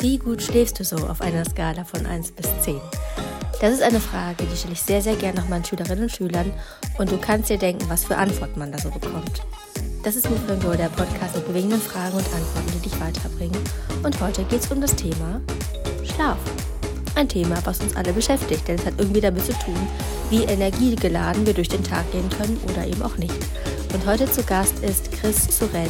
Wie 0.00 0.18
gut 0.18 0.42
schläfst 0.42 0.80
du 0.80 0.84
so 0.84 0.96
auf 0.96 1.20
einer 1.20 1.44
Skala 1.44 1.84
von 1.84 2.04
1 2.04 2.32
bis 2.32 2.48
10? 2.62 2.80
Das 3.60 3.72
ist 3.72 3.82
eine 3.82 4.00
Frage, 4.00 4.44
die 4.44 4.56
stelle 4.56 4.72
ich 4.72 4.82
sehr, 4.82 5.00
sehr 5.00 5.14
gerne 5.14 5.40
nach 5.40 5.48
meinen 5.48 5.64
Schülerinnen 5.64 6.04
und 6.04 6.10
Schülern 6.10 6.52
und 6.98 7.12
du 7.12 7.18
kannst 7.18 7.50
dir 7.50 7.58
denken, 7.58 7.88
was 7.88 8.04
für 8.04 8.16
Antworten 8.16 8.58
man 8.58 8.72
da 8.72 8.78
so 8.78 8.90
bekommt. 8.90 9.42
Das 10.02 10.16
ist 10.16 10.28
Move 10.28 10.58
Go, 10.60 10.72
der 10.72 10.88
Podcast 10.88 11.36
mit 11.36 11.46
bewegenden 11.46 11.80
Fragen 11.80 12.16
und 12.16 12.26
Antworten, 12.34 12.72
die 12.74 12.88
dich 12.88 13.00
weiterbringen. 13.00 13.62
Und 14.02 14.20
heute 14.20 14.42
geht 14.44 14.64
es 14.64 14.72
um 14.72 14.80
das 14.80 14.96
Thema 14.96 15.40
Schlaf. 16.04 16.38
Ein 17.22 17.28
Thema, 17.28 17.56
was 17.62 17.78
uns 17.78 17.94
alle 17.94 18.12
beschäftigt, 18.12 18.66
denn 18.66 18.74
es 18.80 18.84
hat 18.84 18.94
irgendwie 18.98 19.20
damit 19.20 19.46
zu 19.46 19.52
tun, 19.52 19.76
wie 20.28 20.42
energiegeladen 20.42 21.46
wir 21.46 21.54
durch 21.54 21.68
den 21.68 21.84
Tag 21.84 22.10
gehen 22.10 22.28
können 22.30 22.60
oder 22.64 22.84
eben 22.84 23.00
auch 23.00 23.16
nicht. 23.16 23.36
Und 23.94 24.04
heute 24.06 24.28
zu 24.28 24.42
Gast 24.42 24.80
ist 24.80 25.12
Chris 25.12 25.56
Sorel. 25.56 25.88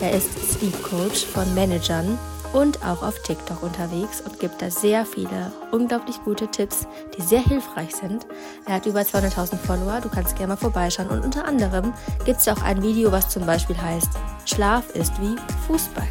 Er 0.00 0.12
ist 0.12 0.28
Sleep 0.52 0.82
Coach 0.82 1.24
von 1.24 1.54
Managern 1.54 2.18
und 2.52 2.84
auch 2.84 3.02
auf 3.02 3.18
TikTok 3.22 3.62
unterwegs 3.62 4.20
und 4.20 4.38
gibt 4.38 4.60
da 4.60 4.70
sehr 4.70 5.06
viele 5.06 5.50
unglaublich 5.72 6.22
gute 6.24 6.46
Tipps, 6.48 6.86
die 7.16 7.22
sehr 7.22 7.40
hilfreich 7.40 7.96
sind. 7.96 8.26
Er 8.66 8.74
hat 8.74 8.84
über 8.84 9.00
200.000 9.00 9.56
Follower, 9.56 10.02
du 10.02 10.10
kannst 10.10 10.36
gerne 10.36 10.52
mal 10.52 10.56
vorbeischauen 10.56 11.08
und 11.08 11.24
unter 11.24 11.46
anderem 11.46 11.94
gibt 12.26 12.40
es 12.40 12.48
auch 12.48 12.60
ein 12.60 12.82
Video, 12.82 13.10
was 13.12 13.30
zum 13.30 13.46
Beispiel 13.46 13.80
heißt, 13.80 14.10
Schlaf 14.44 14.90
ist 14.90 15.14
wie 15.22 15.36
Fußball. 15.66 16.06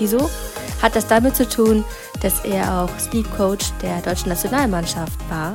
Wieso? 0.00 0.30
Hat 0.80 0.96
das 0.96 1.06
damit 1.06 1.36
zu 1.36 1.46
tun, 1.46 1.84
dass 2.22 2.42
er 2.46 2.80
auch 2.80 2.98
Sleep 2.98 3.30
Coach 3.36 3.66
der 3.82 4.00
deutschen 4.00 4.30
Nationalmannschaft 4.30 5.20
war? 5.28 5.52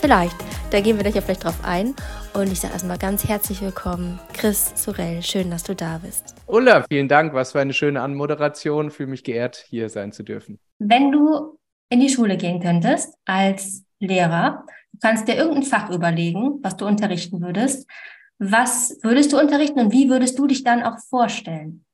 Vielleicht, 0.00 0.36
da 0.70 0.80
gehen 0.80 0.96
wir 0.96 1.02
gleich 1.02 1.24
vielleicht 1.24 1.42
drauf 1.42 1.58
ein. 1.64 1.96
Und 2.32 2.52
ich 2.52 2.60
sage 2.60 2.74
erstmal 2.74 2.96
ganz 2.96 3.26
herzlich 3.26 3.60
willkommen, 3.60 4.20
Chris 4.34 4.70
Sorel. 4.76 5.20
Schön, 5.20 5.50
dass 5.50 5.64
du 5.64 5.74
da 5.74 5.98
bist. 5.98 6.36
Ulla, 6.46 6.84
vielen 6.88 7.08
Dank. 7.08 7.34
Was 7.34 7.50
für 7.50 7.60
eine 7.60 7.72
schöne 7.72 8.00
Anmoderation. 8.00 8.92
Fühle 8.92 9.08
mich 9.08 9.24
geehrt, 9.24 9.64
hier 9.68 9.88
sein 9.88 10.12
zu 10.12 10.22
dürfen. 10.22 10.60
Wenn 10.78 11.10
du 11.10 11.58
in 11.90 11.98
die 11.98 12.08
Schule 12.08 12.36
gehen 12.36 12.60
könntest 12.60 13.16
als 13.24 13.84
Lehrer, 13.98 14.64
du 14.92 14.98
kannst 15.02 15.26
dir 15.26 15.34
irgendein 15.34 15.64
Fach 15.64 15.90
überlegen, 15.90 16.60
was 16.62 16.76
du 16.76 16.86
unterrichten 16.86 17.42
würdest. 17.42 17.90
Was 18.38 18.96
würdest 19.02 19.32
du 19.32 19.40
unterrichten 19.40 19.80
und 19.80 19.92
wie 19.92 20.08
würdest 20.08 20.38
du 20.38 20.46
dich 20.46 20.62
dann 20.62 20.84
auch 20.84 21.00
vorstellen? 21.10 21.84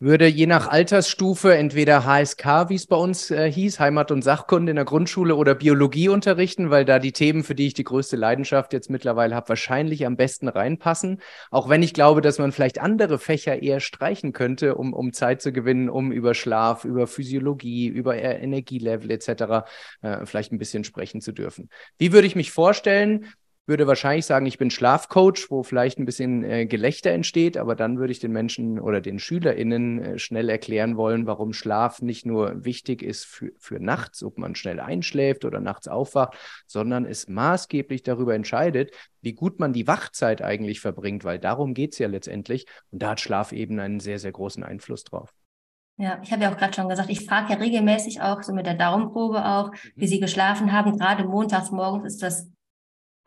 Würde 0.00 0.28
je 0.28 0.46
nach 0.46 0.68
Altersstufe 0.68 1.56
entweder 1.56 2.04
HSK, 2.04 2.68
wie 2.68 2.76
es 2.76 2.86
bei 2.86 2.94
uns 2.94 3.32
äh, 3.32 3.50
hieß, 3.50 3.80
Heimat- 3.80 4.12
und 4.12 4.22
Sachkunde 4.22 4.70
in 4.70 4.76
der 4.76 4.84
Grundschule 4.84 5.34
oder 5.34 5.56
Biologie 5.56 6.08
unterrichten, 6.08 6.70
weil 6.70 6.84
da 6.84 7.00
die 7.00 7.10
Themen, 7.10 7.42
für 7.42 7.56
die 7.56 7.66
ich 7.66 7.74
die 7.74 7.82
größte 7.82 8.14
Leidenschaft 8.14 8.72
jetzt 8.72 8.90
mittlerweile 8.90 9.34
habe, 9.34 9.48
wahrscheinlich 9.48 10.06
am 10.06 10.16
besten 10.16 10.46
reinpassen. 10.46 11.20
Auch 11.50 11.68
wenn 11.68 11.82
ich 11.82 11.94
glaube, 11.94 12.20
dass 12.20 12.38
man 12.38 12.52
vielleicht 12.52 12.80
andere 12.80 13.18
Fächer 13.18 13.60
eher 13.60 13.80
streichen 13.80 14.32
könnte, 14.32 14.76
um, 14.76 14.92
um 14.92 15.12
Zeit 15.12 15.42
zu 15.42 15.52
gewinnen, 15.52 15.88
um 15.90 16.12
über 16.12 16.34
Schlaf, 16.34 16.84
über 16.84 17.08
Physiologie, 17.08 17.88
über 17.88 18.16
Energielevel 18.16 19.10
etc. 19.10 19.66
Äh, 20.02 20.26
vielleicht 20.26 20.52
ein 20.52 20.58
bisschen 20.58 20.84
sprechen 20.84 21.20
zu 21.20 21.32
dürfen. 21.32 21.70
Wie 21.98 22.12
würde 22.12 22.28
ich 22.28 22.36
mich 22.36 22.52
vorstellen? 22.52 23.26
Würde 23.68 23.86
wahrscheinlich 23.86 24.24
sagen, 24.24 24.46
ich 24.46 24.56
bin 24.56 24.70
Schlafcoach, 24.70 25.50
wo 25.50 25.62
vielleicht 25.62 25.98
ein 25.98 26.06
bisschen 26.06 26.42
äh, 26.42 26.66
Gelächter 26.66 27.10
entsteht, 27.10 27.58
aber 27.58 27.76
dann 27.76 27.98
würde 27.98 28.12
ich 28.12 28.18
den 28.18 28.32
Menschen 28.32 28.80
oder 28.80 29.00
den 29.00 29.18
SchülerInnen 29.18 30.02
äh, 30.02 30.18
schnell 30.18 30.48
erklären 30.48 30.96
wollen, 30.96 31.26
warum 31.26 31.52
Schlaf 31.52 32.00
nicht 32.00 32.24
nur 32.24 32.64
wichtig 32.64 33.02
ist 33.02 33.26
für, 33.26 33.52
für 33.58 33.78
nachts, 33.78 34.22
ob 34.22 34.38
man 34.38 34.54
schnell 34.54 34.80
einschläft 34.80 35.44
oder 35.44 35.60
nachts 35.60 35.86
aufwacht, 35.86 36.36
sondern 36.66 37.04
es 37.04 37.28
maßgeblich 37.28 38.02
darüber 38.02 38.34
entscheidet, 38.34 38.92
wie 39.20 39.34
gut 39.34 39.60
man 39.60 39.74
die 39.74 39.86
Wachzeit 39.86 40.40
eigentlich 40.40 40.80
verbringt, 40.80 41.24
weil 41.24 41.38
darum 41.38 41.74
geht 41.74 41.92
es 41.92 41.98
ja 41.98 42.08
letztendlich. 42.08 42.66
Und 42.90 43.02
da 43.02 43.10
hat 43.10 43.20
Schlaf 43.20 43.52
eben 43.52 43.78
einen 43.78 44.00
sehr, 44.00 44.18
sehr 44.18 44.32
großen 44.32 44.64
Einfluss 44.64 45.04
drauf. 45.04 45.34
Ja, 45.98 46.20
ich 46.22 46.32
habe 46.32 46.44
ja 46.44 46.52
auch 46.52 46.56
gerade 46.56 46.72
schon 46.72 46.88
gesagt, 46.88 47.10
ich 47.10 47.26
frage 47.26 47.52
ja 47.52 47.58
regelmäßig 47.58 48.22
auch 48.22 48.42
so 48.42 48.54
mit 48.54 48.66
der 48.66 48.74
Daumenprobe 48.74 49.44
auch, 49.44 49.72
wie 49.96 50.04
mhm. 50.04 50.08
Sie 50.08 50.20
geschlafen 50.20 50.72
haben. 50.72 50.96
Gerade 50.96 51.24
montags 51.24 51.72
morgens 51.72 52.14
ist 52.14 52.22
das 52.22 52.48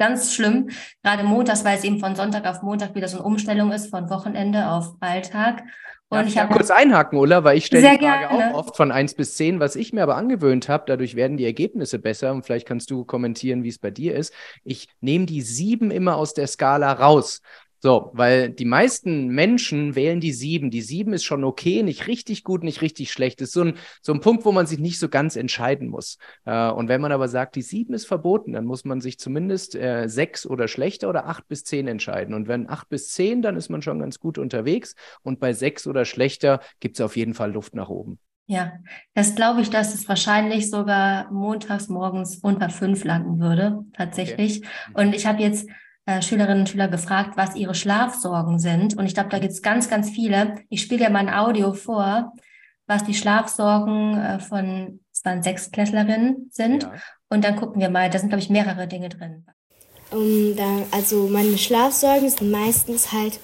ganz 0.02 0.34
schlimm. 0.34 0.70
Gerade 1.04 1.24
montags, 1.24 1.64
weil 1.64 1.78
es 1.78 1.84
eben 1.84 2.00
von 2.00 2.16
Sonntag 2.16 2.48
auf 2.48 2.64
Montag 2.64 2.96
wieder 2.96 3.08
so 3.08 3.18
eine 3.18 3.26
Umstellung 3.28 3.72
ist, 3.72 3.92
von 3.92 4.10
Wochenende 4.10 4.68
auf 4.68 4.96
Alltag. 5.00 5.62
Und 6.10 6.18
Darf 6.18 6.28
ich 6.28 6.38
habe 6.40 6.54
kurz 6.54 6.72
einhaken, 6.72 7.20
Ulla, 7.20 7.44
weil 7.44 7.58
ich 7.58 7.68
stelle 7.68 7.84
die 7.84 8.06
Frage 8.06 8.28
gerne. 8.28 8.54
auch 8.54 8.58
oft 8.58 8.76
von 8.76 8.92
1 8.92 9.14
bis 9.14 9.36
10, 9.36 9.60
was 9.60 9.76
ich 9.76 9.94
mir 9.94 10.02
aber 10.02 10.18
angewöhnt 10.18 10.70
habe, 10.70 10.86
dadurch 10.88 11.16
werden 11.16 11.38
die 11.38 11.46
Ergebnisse 11.46 12.00
besser 12.00 12.32
und 12.34 12.44
vielleicht 12.44 12.68
kannst 12.68 12.90
du 12.90 13.06
kommentieren, 13.06 13.64
wie 13.64 13.70
es 13.70 13.78
bei 13.78 13.92
dir 13.92 14.16
ist. 14.16 14.34
Ich 14.64 14.90
nehme 15.02 15.28
die 15.28 15.42
sieben 15.42 15.92
immer 15.92 16.18
aus 16.18 16.34
der 16.34 16.48
Skala 16.48 16.92
raus. 16.92 17.42
So, 17.84 18.12
weil 18.14 18.52
die 18.52 18.66
meisten 18.66 19.30
Menschen 19.30 19.96
wählen 19.96 20.20
die 20.20 20.34
sieben. 20.34 20.70
Die 20.70 20.84
sieben 20.84 21.14
ist 21.14 21.24
schon 21.24 21.44
okay, 21.44 21.82
nicht 21.82 22.06
richtig 22.06 22.44
gut, 22.44 22.64
nicht 22.64 22.84
richtig 22.84 23.12
schlecht. 23.12 23.42
Das 23.42 23.48
ist 23.48 23.54
so 23.54 23.64
ein, 23.64 23.74
so 24.04 24.14
ein 24.14 24.20
Punkt, 24.20 24.46
wo 24.46 24.52
man 24.52 24.68
sich 24.68 24.78
nicht 24.78 25.00
so 25.00 25.10
ganz 25.10 25.36
entscheiden 25.36 25.88
muss. 25.88 26.20
Äh, 26.46 26.70
und 26.70 26.90
wenn 26.90 27.02
man 27.02 27.12
aber 27.12 27.28
sagt, 27.28 27.56
die 27.56 27.64
sieben 27.64 27.96
ist 27.96 28.06
verboten, 28.06 28.54
dann 28.54 28.66
muss 28.66 28.86
man 28.86 29.02
sich 29.02 29.18
zumindest 29.18 29.74
äh, 29.74 30.08
sechs 30.08 30.46
oder 30.46 30.68
schlechter 30.68 31.10
oder 31.10 31.26
acht 31.26 31.48
bis 31.48 31.64
zehn 31.64 31.88
entscheiden. 31.88 32.36
Und 32.36 32.48
wenn 32.48 32.70
acht 32.70 32.88
bis 32.88 33.10
zehn, 33.10 33.42
dann 33.42 33.56
ist 33.56 33.70
man 33.70 33.82
schon 33.82 33.98
ganz 33.98 34.20
gut 34.20 34.38
unterwegs. 34.38 34.94
Und 35.24 35.40
bei 35.40 35.52
sechs 35.54 35.88
oder 35.88 36.06
schlechter 36.06 36.60
gibt 36.82 36.98
es 36.98 37.02
auf 37.02 37.18
jeden 37.18 37.34
Fall 37.34 37.52
Luft 37.52 37.74
nach 37.74 37.90
oben. 37.90 38.20
Ja, 38.46 38.74
das 39.16 39.34
glaube 39.34 39.62
ich, 39.62 39.72
dass 39.72 39.96
es 39.96 40.08
wahrscheinlich 40.08 40.70
sogar 40.70 41.32
montags 41.32 41.88
morgens 41.88 42.36
unter 42.36 42.70
fünf 42.70 43.06
landen 43.06 43.40
würde, 43.40 43.86
tatsächlich. 43.94 44.60
Okay. 44.92 45.08
Und 45.08 45.16
ich 45.16 45.26
habe 45.26 45.42
jetzt 45.42 45.68
äh, 46.06 46.22
Schülerinnen 46.22 46.62
und 46.62 46.70
Schüler 46.70 46.88
gefragt, 46.88 47.38
was 47.38 47.56
ihre 47.56 47.76
Schlafsorgen 47.76 48.60
sind. 48.60 48.98
Und 48.98 49.06
ich 49.06 49.14
glaube, 49.14 49.30
da 49.30 49.40
gibt 49.40 49.54
es 49.54 49.62
ganz, 49.62 49.90
ganz 49.90 50.10
viele. 50.10 50.56
Ich 50.70 50.82
spiele 50.82 51.04
ja 51.04 51.10
mein 51.10 51.30
Audio 51.30 51.74
vor, 51.74 52.34
was 52.88 53.04
die 53.04 53.14
Schlafsorgen 53.14 54.18
äh, 54.18 54.40
von, 54.40 55.00
es 55.14 55.24
waren 55.24 55.44
Sechsklässlerinnen 55.44 56.50
sind. 56.52 56.84
Ja. 56.84 56.94
Und 57.30 57.44
dann 57.44 57.56
gucken 57.56 57.80
wir 57.80 57.90
mal, 57.90 58.10
da 58.10 58.20
sind, 58.20 58.30
glaube 58.30 58.42
ich, 58.42 58.50
mehrere 58.50 58.88
Dinge 58.88 59.10
drin. 59.10 59.46
Um, 60.12 60.56
da, 60.58 60.84
also 60.92 61.30
meine 61.30 61.58
Schlafsorgen 61.58 62.30
sind 62.30 62.52
meistens 62.52 63.14
halt 63.14 63.34
ähm, 63.34 63.40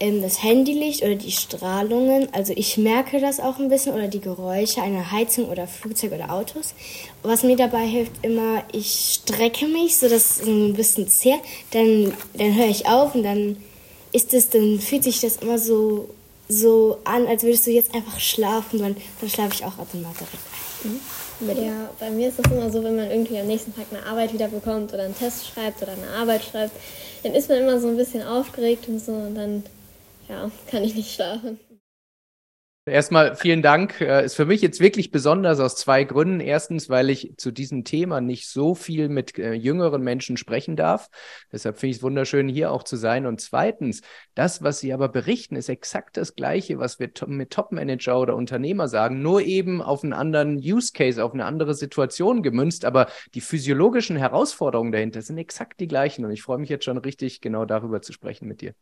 das 0.00 0.42
Handylicht 0.42 1.02
oder 1.02 1.16
die 1.16 1.32
Strahlungen. 1.32 2.28
Also 2.32 2.52
ich 2.56 2.76
merke 2.76 3.20
das 3.20 3.40
auch 3.40 3.58
ein 3.58 3.68
bisschen 3.68 3.94
oder 3.94 4.06
die 4.06 4.20
Geräusche 4.20 4.80
einer 4.80 5.10
Heizung 5.10 5.48
oder 5.48 5.66
Flugzeug 5.66 6.12
oder 6.12 6.32
Autos. 6.32 6.74
Was 7.22 7.42
mir 7.42 7.56
dabei 7.56 7.84
hilft 7.86 8.12
immer, 8.22 8.62
ich 8.72 9.20
strecke 9.20 9.66
mich, 9.66 9.96
so 9.96 10.08
dass 10.08 10.40
es 10.40 10.46
ein 10.46 10.74
bisschen 10.74 11.08
zehrt. 11.08 11.40
Dann, 11.72 12.12
dann 12.34 12.54
höre 12.54 12.68
ich 12.68 12.86
auf 12.86 13.14
und 13.14 13.24
dann 13.24 13.56
ist 14.12 14.32
es, 14.34 14.50
dann 14.50 14.78
fühlt 14.78 15.04
sich 15.04 15.20
das 15.20 15.38
immer 15.38 15.58
so, 15.58 16.08
so 16.48 16.98
an, 17.04 17.26
als 17.26 17.42
würdest 17.42 17.66
du 17.66 17.72
jetzt 17.72 17.92
einfach 17.92 18.20
schlafen. 18.20 18.78
Dann, 18.78 18.96
dann 19.20 19.30
schlafe 19.30 19.54
ich 19.54 19.64
auch 19.64 19.78
automatisch 19.78 20.28
mhm. 20.84 21.00
Ja, 21.40 21.90
bei 22.00 22.10
mir 22.10 22.28
ist 22.28 22.38
das 22.38 22.50
immer 22.50 22.68
so, 22.68 22.82
wenn 22.82 22.96
man 22.96 23.10
irgendwie 23.10 23.38
am 23.38 23.46
nächsten 23.46 23.74
Tag 23.74 23.86
eine 23.90 24.04
Arbeit 24.04 24.32
wieder 24.32 24.48
bekommt 24.48 24.92
oder 24.92 25.04
einen 25.04 25.16
Test 25.16 25.46
schreibt 25.46 25.80
oder 25.82 25.92
eine 25.92 26.20
Arbeit 26.20 26.42
schreibt, 26.42 26.72
dann 27.22 27.34
ist 27.34 27.48
man 27.48 27.58
immer 27.58 27.80
so 27.80 27.86
ein 27.88 27.96
bisschen 27.96 28.24
aufgeregt 28.24 28.88
und 28.88 28.98
so 28.98 29.12
und 29.12 29.36
dann 29.36 29.62
ja, 30.28 30.50
kann 30.70 30.84
ich 30.84 30.94
nicht 30.94 31.14
schlafen. 31.14 31.58
Erstmal 32.88 33.36
vielen 33.36 33.62
Dank. 33.62 34.00
Äh, 34.00 34.24
ist 34.24 34.34
für 34.34 34.46
mich 34.46 34.62
jetzt 34.62 34.80
wirklich 34.80 35.10
besonders 35.10 35.60
aus 35.60 35.76
zwei 35.76 36.04
Gründen. 36.04 36.40
Erstens, 36.40 36.88
weil 36.88 37.10
ich 37.10 37.34
zu 37.36 37.50
diesem 37.50 37.84
Thema 37.84 38.20
nicht 38.20 38.48
so 38.48 38.74
viel 38.74 39.08
mit 39.08 39.38
äh, 39.38 39.52
jüngeren 39.52 40.02
Menschen 40.02 40.36
sprechen 40.36 40.76
darf. 40.76 41.08
Deshalb 41.52 41.78
finde 41.78 41.90
ich 41.90 41.96
es 41.98 42.02
wunderschön, 42.02 42.48
hier 42.48 42.72
auch 42.72 42.82
zu 42.82 42.96
sein. 42.96 43.26
Und 43.26 43.40
zweitens, 43.40 44.02
das, 44.34 44.62
was 44.62 44.80
Sie 44.80 44.92
aber 44.92 45.08
berichten, 45.08 45.56
ist 45.56 45.68
exakt 45.68 46.16
das 46.16 46.34
Gleiche, 46.34 46.78
was 46.78 46.98
wir 46.98 47.10
mit 47.26 47.50
Top-Manager 47.50 48.20
oder 48.20 48.36
Unternehmer 48.36 48.88
sagen, 48.88 49.22
nur 49.22 49.42
eben 49.42 49.82
auf 49.82 50.02
einen 50.02 50.12
anderen 50.12 50.56
Use 50.56 50.92
Case, 50.92 51.22
auf 51.22 51.34
eine 51.34 51.44
andere 51.44 51.74
Situation 51.74 52.42
gemünzt. 52.42 52.84
Aber 52.84 53.08
die 53.34 53.40
physiologischen 53.40 54.16
Herausforderungen 54.16 54.92
dahinter 54.92 55.22
sind 55.22 55.38
exakt 55.38 55.80
die 55.80 55.88
gleichen. 55.88 56.24
Und 56.24 56.32
ich 56.32 56.42
freue 56.42 56.58
mich 56.58 56.70
jetzt 56.70 56.84
schon 56.84 56.98
richtig, 56.98 57.40
genau 57.40 57.64
darüber 57.64 58.00
zu 58.02 58.12
sprechen 58.12 58.48
mit 58.48 58.60
dir. 58.62 58.74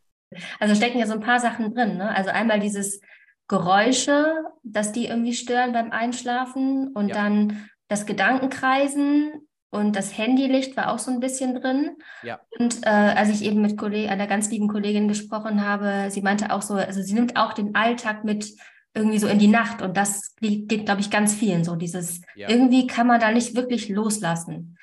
Also 0.59 0.75
stecken 0.75 0.99
ja 0.99 1.07
so 1.07 1.15
ein 1.15 1.21
paar 1.21 1.41
Sachen 1.41 1.75
drin. 1.75 1.97
Ne? 1.97 2.15
Also 2.15 2.31
einmal 2.31 2.61
dieses 2.61 3.01
Geräusche, 3.49 4.45
dass 4.63 4.93
die 4.93 5.07
irgendwie 5.07 5.35
stören 5.35 5.73
beim 5.73 5.93
Einschlafen 5.93 6.89
und 6.89 7.09
ja. 7.09 7.15
dann 7.15 7.69
das 7.89 8.07
Gedankenkreisen 8.07 9.47
und 9.71 9.95
das 9.95 10.17
Handylicht 10.17 10.77
war 10.77 10.93
auch 10.93 10.99
so 10.99 11.11
ein 11.11 11.21
bisschen 11.21 11.55
drin. 11.55 11.97
Ja. 12.23 12.41
Und 12.59 12.85
äh, 12.85 12.89
als 12.89 13.29
ich 13.29 13.45
eben 13.45 13.61
mit 13.61 13.77
Kolleg 13.77 14.11
einer 14.11 14.27
ganz 14.27 14.51
lieben 14.51 14.69
Kollegin 14.69 15.07
gesprochen 15.07 15.65
habe, 15.65 16.11
sie 16.11 16.23
meinte 16.23 16.51
auch 16.51 16.63
so, 16.63 16.75
also 16.75 17.03
sie 17.03 17.15
nimmt 17.15 17.37
auch 17.37 17.53
den 17.53 17.75
Alltag 17.75 18.25
mit 18.25 18.53
irgendwie 18.95 19.19
so 19.19 19.29
in 19.29 19.39
die 19.39 19.49
Nacht 19.49 19.83
und 19.83 19.97
das 19.97 20.35
geht, 20.41 20.87
glaube 20.87 21.03
ich, 21.03 21.11
ganz 21.11 21.35
vielen 21.35 21.65
so. 21.65 21.77
Dieses 21.77 22.23
ja. 22.35 22.49
irgendwie 22.49 22.87
kann 22.87 23.07
man 23.07 23.21
da 23.21 23.31
nicht 23.31 23.55
wirklich 23.55 23.89
loslassen. 23.89 24.79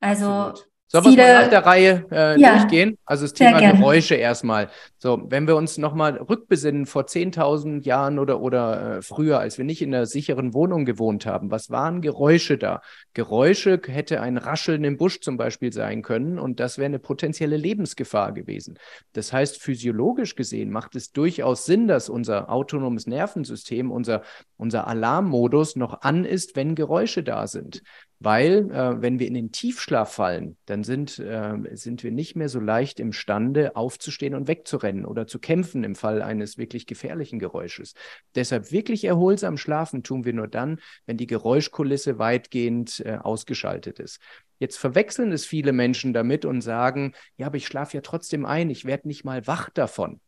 Also 0.00 0.30
Absolut. 0.30 0.68
Sollen 0.90 1.04
wir 1.04 1.16
mal 1.22 1.42
nach 1.42 1.50
der 1.50 1.66
Reihe 1.66 2.06
äh, 2.10 2.40
ja, 2.40 2.56
durchgehen? 2.56 2.96
Also 3.04 3.24
das 3.24 3.34
Thema 3.34 3.60
Geräusche 3.60 4.14
erstmal. 4.14 4.70
So, 4.96 5.22
wenn 5.28 5.46
wir 5.46 5.54
uns 5.54 5.76
nochmal 5.76 6.16
rückbesinnen 6.16 6.86
vor 6.86 7.02
10.000 7.02 7.84
Jahren 7.84 8.18
oder, 8.18 8.40
oder 8.40 8.96
äh, 8.96 9.02
früher, 9.02 9.38
als 9.38 9.58
wir 9.58 9.66
nicht 9.66 9.82
in 9.82 9.94
einer 9.94 10.06
sicheren 10.06 10.54
Wohnung 10.54 10.86
gewohnt 10.86 11.26
haben, 11.26 11.50
was 11.50 11.68
waren 11.68 12.00
Geräusche 12.00 12.56
da? 12.56 12.80
Geräusche 13.12 13.78
hätte 13.86 14.22
ein 14.22 14.38
Rascheln 14.38 14.82
im 14.84 14.96
Busch 14.96 15.20
zum 15.20 15.36
Beispiel 15.36 15.74
sein 15.74 16.00
können 16.00 16.38
und 16.38 16.58
das 16.58 16.78
wäre 16.78 16.86
eine 16.86 16.98
potenzielle 16.98 17.58
Lebensgefahr 17.58 18.32
gewesen. 18.32 18.78
Das 19.12 19.30
heißt, 19.30 19.60
physiologisch 19.60 20.36
gesehen 20.36 20.70
macht 20.70 20.96
es 20.96 21.12
durchaus 21.12 21.66
Sinn, 21.66 21.86
dass 21.86 22.08
unser 22.08 22.50
autonomes 22.50 23.06
Nervensystem, 23.06 23.90
unser, 23.90 24.22
unser 24.56 24.86
Alarmmodus 24.86 25.76
noch 25.76 26.00
an 26.00 26.24
ist, 26.24 26.56
wenn 26.56 26.74
Geräusche 26.74 27.22
da 27.22 27.46
sind. 27.46 27.82
Weil, 28.20 28.70
äh, 28.72 29.00
wenn 29.00 29.20
wir 29.20 29.28
in 29.28 29.34
den 29.34 29.52
Tiefschlaf 29.52 30.12
fallen, 30.12 30.56
dann 30.66 30.82
sind, 30.82 31.20
äh, 31.20 31.54
sind 31.74 32.02
wir 32.02 32.10
nicht 32.10 32.34
mehr 32.34 32.48
so 32.48 32.58
leicht 32.58 32.98
imstande, 32.98 33.76
aufzustehen 33.76 34.34
und 34.34 34.48
wegzurennen 34.48 35.04
oder 35.04 35.28
zu 35.28 35.38
kämpfen 35.38 35.84
im 35.84 35.94
Fall 35.94 36.20
eines 36.20 36.58
wirklich 36.58 36.86
gefährlichen 36.86 37.38
Geräusches. 37.38 37.94
Deshalb 38.34 38.72
wirklich 38.72 39.04
erholsam 39.04 39.56
schlafen 39.56 40.02
tun 40.02 40.24
wir 40.24 40.32
nur 40.32 40.48
dann, 40.48 40.80
wenn 41.06 41.16
die 41.16 41.28
Geräuschkulisse 41.28 42.18
weitgehend 42.18 43.00
äh, 43.06 43.18
ausgeschaltet 43.22 44.00
ist. 44.00 44.20
Jetzt 44.58 44.78
verwechseln 44.78 45.30
es 45.30 45.46
viele 45.46 45.72
Menschen 45.72 46.12
damit 46.12 46.44
und 46.44 46.60
sagen, 46.60 47.14
ja, 47.36 47.46
aber 47.46 47.56
ich 47.56 47.66
schlafe 47.66 47.96
ja 47.96 48.00
trotzdem 48.00 48.44
ein, 48.44 48.70
ich 48.70 48.84
werde 48.84 49.06
nicht 49.06 49.24
mal 49.24 49.46
wach 49.46 49.70
davon. 49.70 50.20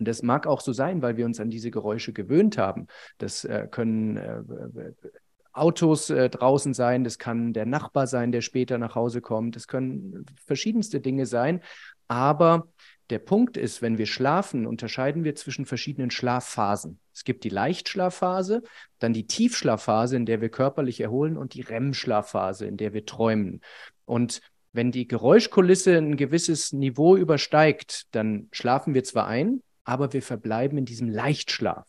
Und 0.00 0.08
das 0.08 0.22
mag 0.22 0.48
auch 0.48 0.60
so 0.60 0.72
sein, 0.72 1.00
weil 1.00 1.16
wir 1.16 1.24
uns 1.24 1.38
an 1.38 1.48
diese 1.48 1.70
Geräusche 1.70 2.12
gewöhnt 2.12 2.58
haben. 2.58 2.88
Das 3.18 3.44
äh, 3.44 3.68
können 3.70 4.16
äh, 4.16 4.42
Autos 5.52 6.10
äh, 6.10 6.30
draußen 6.30 6.74
sein, 6.74 7.04
das 7.04 7.18
kann 7.18 7.52
der 7.52 7.66
Nachbar 7.66 8.06
sein, 8.06 8.32
der 8.32 8.40
später 8.40 8.78
nach 8.78 8.94
Hause 8.94 9.20
kommt, 9.20 9.56
das 9.56 9.68
können 9.68 10.24
verschiedenste 10.46 11.00
Dinge 11.00 11.26
sein. 11.26 11.60
Aber 12.08 12.68
der 13.10 13.18
Punkt 13.18 13.56
ist, 13.56 13.82
wenn 13.82 13.98
wir 13.98 14.06
schlafen, 14.06 14.66
unterscheiden 14.66 15.24
wir 15.24 15.34
zwischen 15.34 15.66
verschiedenen 15.66 16.10
Schlafphasen. 16.10 16.98
Es 17.12 17.24
gibt 17.24 17.44
die 17.44 17.50
Leichtschlafphase, 17.50 18.62
dann 18.98 19.12
die 19.12 19.26
Tiefschlafphase, 19.26 20.16
in 20.16 20.24
der 20.24 20.40
wir 20.40 20.48
körperlich 20.48 21.00
erholen, 21.00 21.36
und 21.36 21.54
die 21.54 21.60
REM-Schlafphase, 21.60 22.66
in 22.66 22.78
der 22.78 22.94
wir 22.94 23.04
träumen. 23.04 23.60
Und 24.06 24.40
wenn 24.72 24.90
die 24.90 25.06
Geräuschkulisse 25.06 25.98
ein 25.98 26.16
gewisses 26.16 26.72
Niveau 26.72 27.16
übersteigt, 27.16 28.06
dann 28.14 28.48
schlafen 28.52 28.94
wir 28.94 29.04
zwar 29.04 29.26
ein, 29.26 29.62
aber 29.84 30.14
wir 30.14 30.22
verbleiben 30.22 30.78
in 30.78 30.86
diesem 30.86 31.08
Leichtschlaf. 31.08 31.86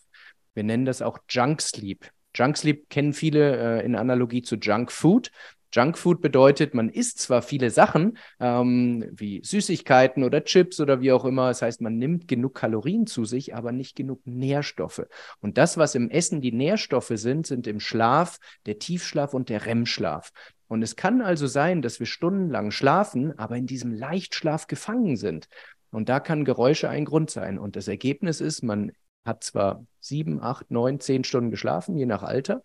Wir 0.54 0.64
nennen 0.64 0.86
das 0.86 1.02
auch 1.02 1.20
Junk 1.30 1.62
Sleep. 1.62 2.10
Junk 2.36 2.58
Sleep 2.58 2.90
kennen 2.90 3.14
viele 3.14 3.82
äh, 3.82 3.86
in 3.86 3.96
Analogie 3.96 4.42
zu 4.42 4.56
Junk 4.56 4.92
Food. 4.92 5.32
Junk 5.74 5.98
Food 5.98 6.22
bedeutet, 6.22 6.76
man 6.76 6.90
isst 6.90 7.18
zwar 7.18 7.42
viele 7.42 7.72
Sachen, 7.72 8.18
ähm, 8.40 9.10
wie 9.12 9.42
Süßigkeiten 9.44 10.24
oder 10.24 10.44
Chips 10.44 10.80
oder 10.80 11.02
wie 11.02 11.12
auch 11.12 11.26
immer. 11.26 11.48
Das 11.48 11.64
heißt, 11.64 11.82
man 11.82 11.98
nimmt 11.98 12.28
genug 12.28 12.54
Kalorien 12.54 13.08
zu 13.08 13.26
sich, 13.26 13.56
aber 13.56 13.72
nicht 13.72 13.96
genug 13.96 14.22
Nährstoffe. 14.26 15.08
Und 15.42 15.58
das, 15.58 15.78
was 15.78 15.96
im 15.96 16.12
Essen 16.12 16.42
die 16.42 16.52
Nährstoffe 16.52 17.14
sind, 17.16 17.48
sind 17.48 17.66
im 17.66 17.80
Schlaf 17.80 18.38
der 18.68 18.78
Tiefschlaf 18.78 19.34
und 19.34 19.50
der 19.50 19.66
REM-Schlaf. 19.66 20.32
Und 20.68 20.84
es 20.84 20.96
kann 20.96 21.22
also 21.22 21.48
sein, 21.48 21.82
dass 21.82 22.00
wir 22.00 22.08
stundenlang 22.08 22.70
schlafen, 22.70 23.38
aber 23.40 23.58
in 23.58 23.66
diesem 23.66 23.94
Leichtschlaf 23.94 24.68
gefangen 24.68 25.18
sind. 25.18 25.48
Und 25.90 26.08
da 26.08 26.20
kann 26.20 26.46
Geräusche 26.46 26.90
ein 26.90 27.06
Grund 27.06 27.32
sein. 27.32 27.58
Und 27.58 27.76
das 27.76 27.88
Ergebnis 27.88 28.42
ist, 28.42 28.64
man 28.64 28.92
hat 29.26 29.44
zwar 29.44 29.86
sieben, 30.00 30.42
acht, 30.42 30.70
neun, 30.72 31.00
zehn 31.00 31.24
Stunden 31.24 31.52
geschlafen, 31.52 31.96
je 31.98 32.06
nach 32.06 32.24
Alter, 32.24 32.62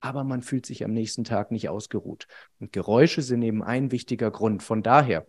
aber 0.00 0.24
man 0.24 0.42
fühlt 0.42 0.66
sich 0.66 0.84
am 0.84 0.92
nächsten 0.92 1.24
Tag 1.24 1.50
nicht 1.50 1.68
ausgeruht. 1.68 2.26
Und 2.58 2.72
Geräusche 2.72 3.22
sind 3.22 3.42
eben 3.42 3.62
ein 3.62 3.92
wichtiger 3.92 4.30
Grund. 4.30 4.62
Von 4.62 4.82
daher, 4.82 5.26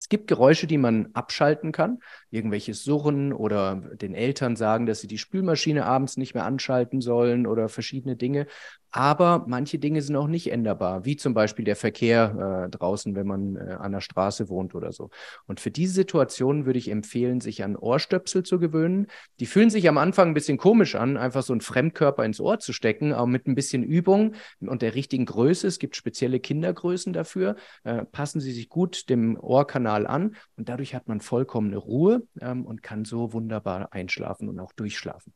es 0.00 0.08
gibt 0.08 0.26
Geräusche, 0.26 0.66
die 0.66 0.78
man 0.78 1.10
abschalten 1.14 1.72
kann, 1.72 2.00
irgendwelches 2.30 2.82
Surren 2.84 3.32
oder 3.32 3.76
den 3.76 4.14
Eltern 4.14 4.56
sagen, 4.56 4.84
dass 4.84 5.00
sie 5.00 5.06
die 5.06 5.18
Spülmaschine 5.18 5.86
abends 5.86 6.16
nicht 6.16 6.34
mehr 6.34 6.44
anschalten 6.44 7.00
sollen 7.00 7.46
oder 7.46 7.68
verschiedene 7.68 8.16
Dinge. 8.16 8.46
Aber 8.94 9.46
manche 9.48 9.78
Dinge 9.78 10.02
sind 10.02 10.16
auch 10.16 10.26
nicht 10.26 10.52
änderbar, 10.52 11.06
wie 11.06 11.16
zum 11.16 11.32
Beispiel 11.32 11.64
der 11.64 11.76
Verkehr 11.76 12.66
äh, 12.66 12.70
draußen, 12.70 13.16
wenn 13.16 13.26
man 13.26 13.56
äh, 13.56 13.76
an 13.80 13.92
der 13.92 14.02
Straße 14.02 14.50
wohnt 14.50 14.74
oder 14.74 14.92
so. 14.92 15.08
Und 15.46 15.60
für 15.60 15.70
diese 15.70 15.94
Situation 15.94 16.66
würde 16.66 16.78
ich 16.78 16.90
empfehlen, 16.90 17.40
sich 17.40 17.64
an 17.64 17.74
Ohrstöpsel 17.74 18.42
zu 18.42 18.58
gewöhnen. 18.58 19.06
Die 19.40 19.46
fühlen 19.46 19.70
sich 19.70 19.88
am 19.88 19.96
Anfang 19.96 20.28
ein 20.28 20.34
bisschen 20.34 20.58
komisch 20.58 20.94
an, 20.94 21.16
einfach 21.16 21.42
so 21.42 21.54
einen 21.54 21.62
Fremdkörper 21.62 22.22
ins 22.22 22.38
Ohr 22.38 22.58
zu 22.58 22.74
stecken, 22.74 23.14
aber 23.14 23.26
mit 23.26 23.46
ein 23.46 23.54
bisschen 23.54 23.82
Übung 23.82 24.34
und 24.60 24.82
der 24.82 24.94
richtigen 24.94 25.24
Größe. 25.24 25.66
Es 25.66 25.78
gibt 25.78 25.96
spezielle 25.96 26.38
Kindergrößen 26.38 27.14
dafür. 27.14 27.56
Äh, 27.84 28.04
passen 28.04 28.42
Sie 28.42 28.52
sich 28.52 28.68
gut 28.68 29.08
dem 29.08 29.38
Ohrkanal 29.40 30.06
an 30.06 30.36
und 30.58 30.68
dadurch 30.68 30.94
hat 30.94 31.08
man 31.08 31.22
vollkommene 31.22 31.78
Ruhe 31.78 32.26
ähm, 32.42 32.66
und 32.66 32.82
kann 32.82 33.06
so 33.06 33.32
wunderbar 33.32 33.94
einschlafen 33.94 34.50
und 34.50 34.60
auch 34.60 34.72
durchschlafen. 34.72 35.32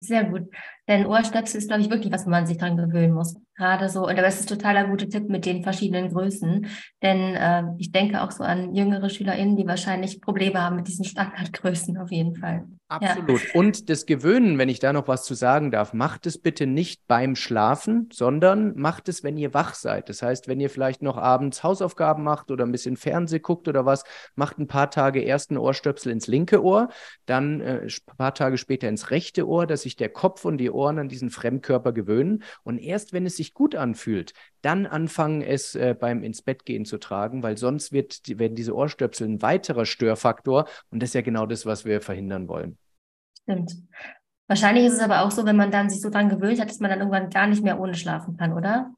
Sehr 0.00 0.24
gut. 0.24 0.48
Denn 0.88 1.06
Ohrstöpsel 1.06 1.58
ist, 1.58 1.68
glaube 1.68 1.82
ich, 1.82 1.90
wirklich 1.90 2.12
was, 2.12 2.26
wo 2.26 2.30
man 2.30 2.46
sich 2.46 2.58
dran 2.58 2.76
gewöhnen 2.76 3.12
muss. 3.12 3.36
Gerade 3.56 3.88
so, 3.88 4.06
und 4.06 4.16
das 4.16 4.40
ist 4.40 4.48
totaler 4.48 4.86
guter 4.86 5.08
Tipp 5.08 5.28
mit 5.28 5.46
den 5.46 5.62
verschiedenen 5.62 6.12
Größen. 6.12 6.66
Denn 7.02 7.34
äh, 7.34 7.64
ich 7.78 7.90
denke 7.90 8.22
auch 8.22 8.30
so 8.30 8.44
an 8.44 8.74
jüngere 8.74 9.08
SchülerInnen, 9.08 9.56
die 9.56 9.66
wahrscheinlich 9.66 10.20
Probleme 10.20 10.60
haben 10.60 10.76
mit 10.76 10.88
diesen 10.88 11.04
Standardgrößen 11.04 11.96
auf 11.98 12.10
jeden 12.12 12.36
Fall. 12.36 12.66
Absolut. 12.88 13.42
Ja. 13.42 13.58
Und 13.58 13.90
das 13.90 14.06
Gewöhnen, 14.06 14.58
wenn 14.58 14.68
ich 14.68 14.78
da 14.78 14.92
noch 14.92 15.08
was 15.08 15.24
zu 15.24 15.34
sagen 15.34 15.72
darf, 15.72 15.92
macht 15.92 16.26
es 16.26 16.38
bitte 16.38 16.66
nicht 16.66 17.08
beim 17.08 17.34
Schlafen, 17.34 18.08
sondern 18.12 18.76
macht 18.76 19.08
es, 19.08 19.24
wenn 19.24 19.36
ihr 19.36 19.54
wach 19.54 19.74
seid. 19.74 20.08
Das 20.08 20.22
heißt, 20.22 20.46
wenn 20.46 20.60
ihr 20.60 20.70
vielleicht 20.70 21.02
noch 21.02 21.16
abends 21.16 21.64
Hausaufgaben 21.64 22.22
macht 22.22 22.52
oder 22.52 22.64
ein 22.64 22.70
bisschen 22.70 22.96
Fernseh 22.96 23.40
guckt 23.40 23.66
oder 23.66 23.86
was, 23.86 24.04
macht 24.36 24.58
ein 24.58 24.68
paar 24.68 24.90
Tage 24.90 25.20
erst 25.20 25.50
ein 25.50 25.58
Ohrstöpsel 25.58 26.12
ins 26.12 26.28
linke 26.28 26.62
Ohr, 26.62 26.88
dann 27.24 27.60
äh, 27.60 27.80
ein 27.86 28.16
paar 28.16 28.34
Tage 28.34 28.56
später 28.56 28.88
ins 28.88 29.10
rechte 29.10 29.48
Ohr, 29.48 29.66
dass 29.66 29.82
sich 29.82 29.96
der 29.96 30.10
Kopf 30.10 30.44
und 30.44 30.58
die 30.58 30.70
Ohren 30.76 30.98
an 30.98 31.08
diesen 31.08 31.30
Fremdkörper 31.30 31.92
gewöhnen. 31.92 32.42
Und 32.62 32.78
erst 32.78 33.12
wenn 33.12 33.26
es 33.26 33.36
sich 33.36 33.54
gut 33.54 33.74
anfühlt, 33.74 34.32
dann 34.62 34.86
anfangen, 34.86 35.42
es 35.42 35.74
äh, 35.74 35.96
beim 35.98 36.22
ins 36.22 36.42
Bett 36.42 36.64
gehen 36.64 36.84
zu 36.84 36.98
tragen, 36.98 37.42
weil 37.42 37.56
sonst 37.56 37.92
wird, 37.92 38.20
werden 38.38 38.54
diese 38.54 38.74
Ohrstöpsel 38.74 39.28
ein 39.28 39.42
weiterer 39.42 39.86
Störfaktor. 39.86 40.66
Und 40.90 41.02
das 41.02 41.10
ist 41.10 41.14
ja 41.14 41.22
genau 41.22 41.46
das, 41.46 41.66
was 41.66 41.84
wir 41.84 42.00
verhindern 42.00 42.48
wollen. 42.48 42.78
Stimmt. 43.42 43.74
Wahrscheinlich 44.48 44.86
ist 44.86 44.94
es 44.94 45.00
aber 45.00 45.22
auch 45.22 45.30
so, 45.30 45.44
wenn 45.44 45.56
man 45.56 45.70
dann 45.70 45.90
sich 45.90 46.00
so 46.00 46.10
dran 46.10 46.28
gewöhnt 46.28 46.60
hat, 46.60 46.70
dass 46.70 46.78
man 46.78 46.90
dann 46.90 47.00
irgendwann 47.00 47.30
gar 47.30 47.46
nicht 47.46 47.64
mehr 47.64 47.80
ohne 47.80 47.94
schlafen 47.94 48.36
kann, 48.36 48.52
oder? 48.52 48.92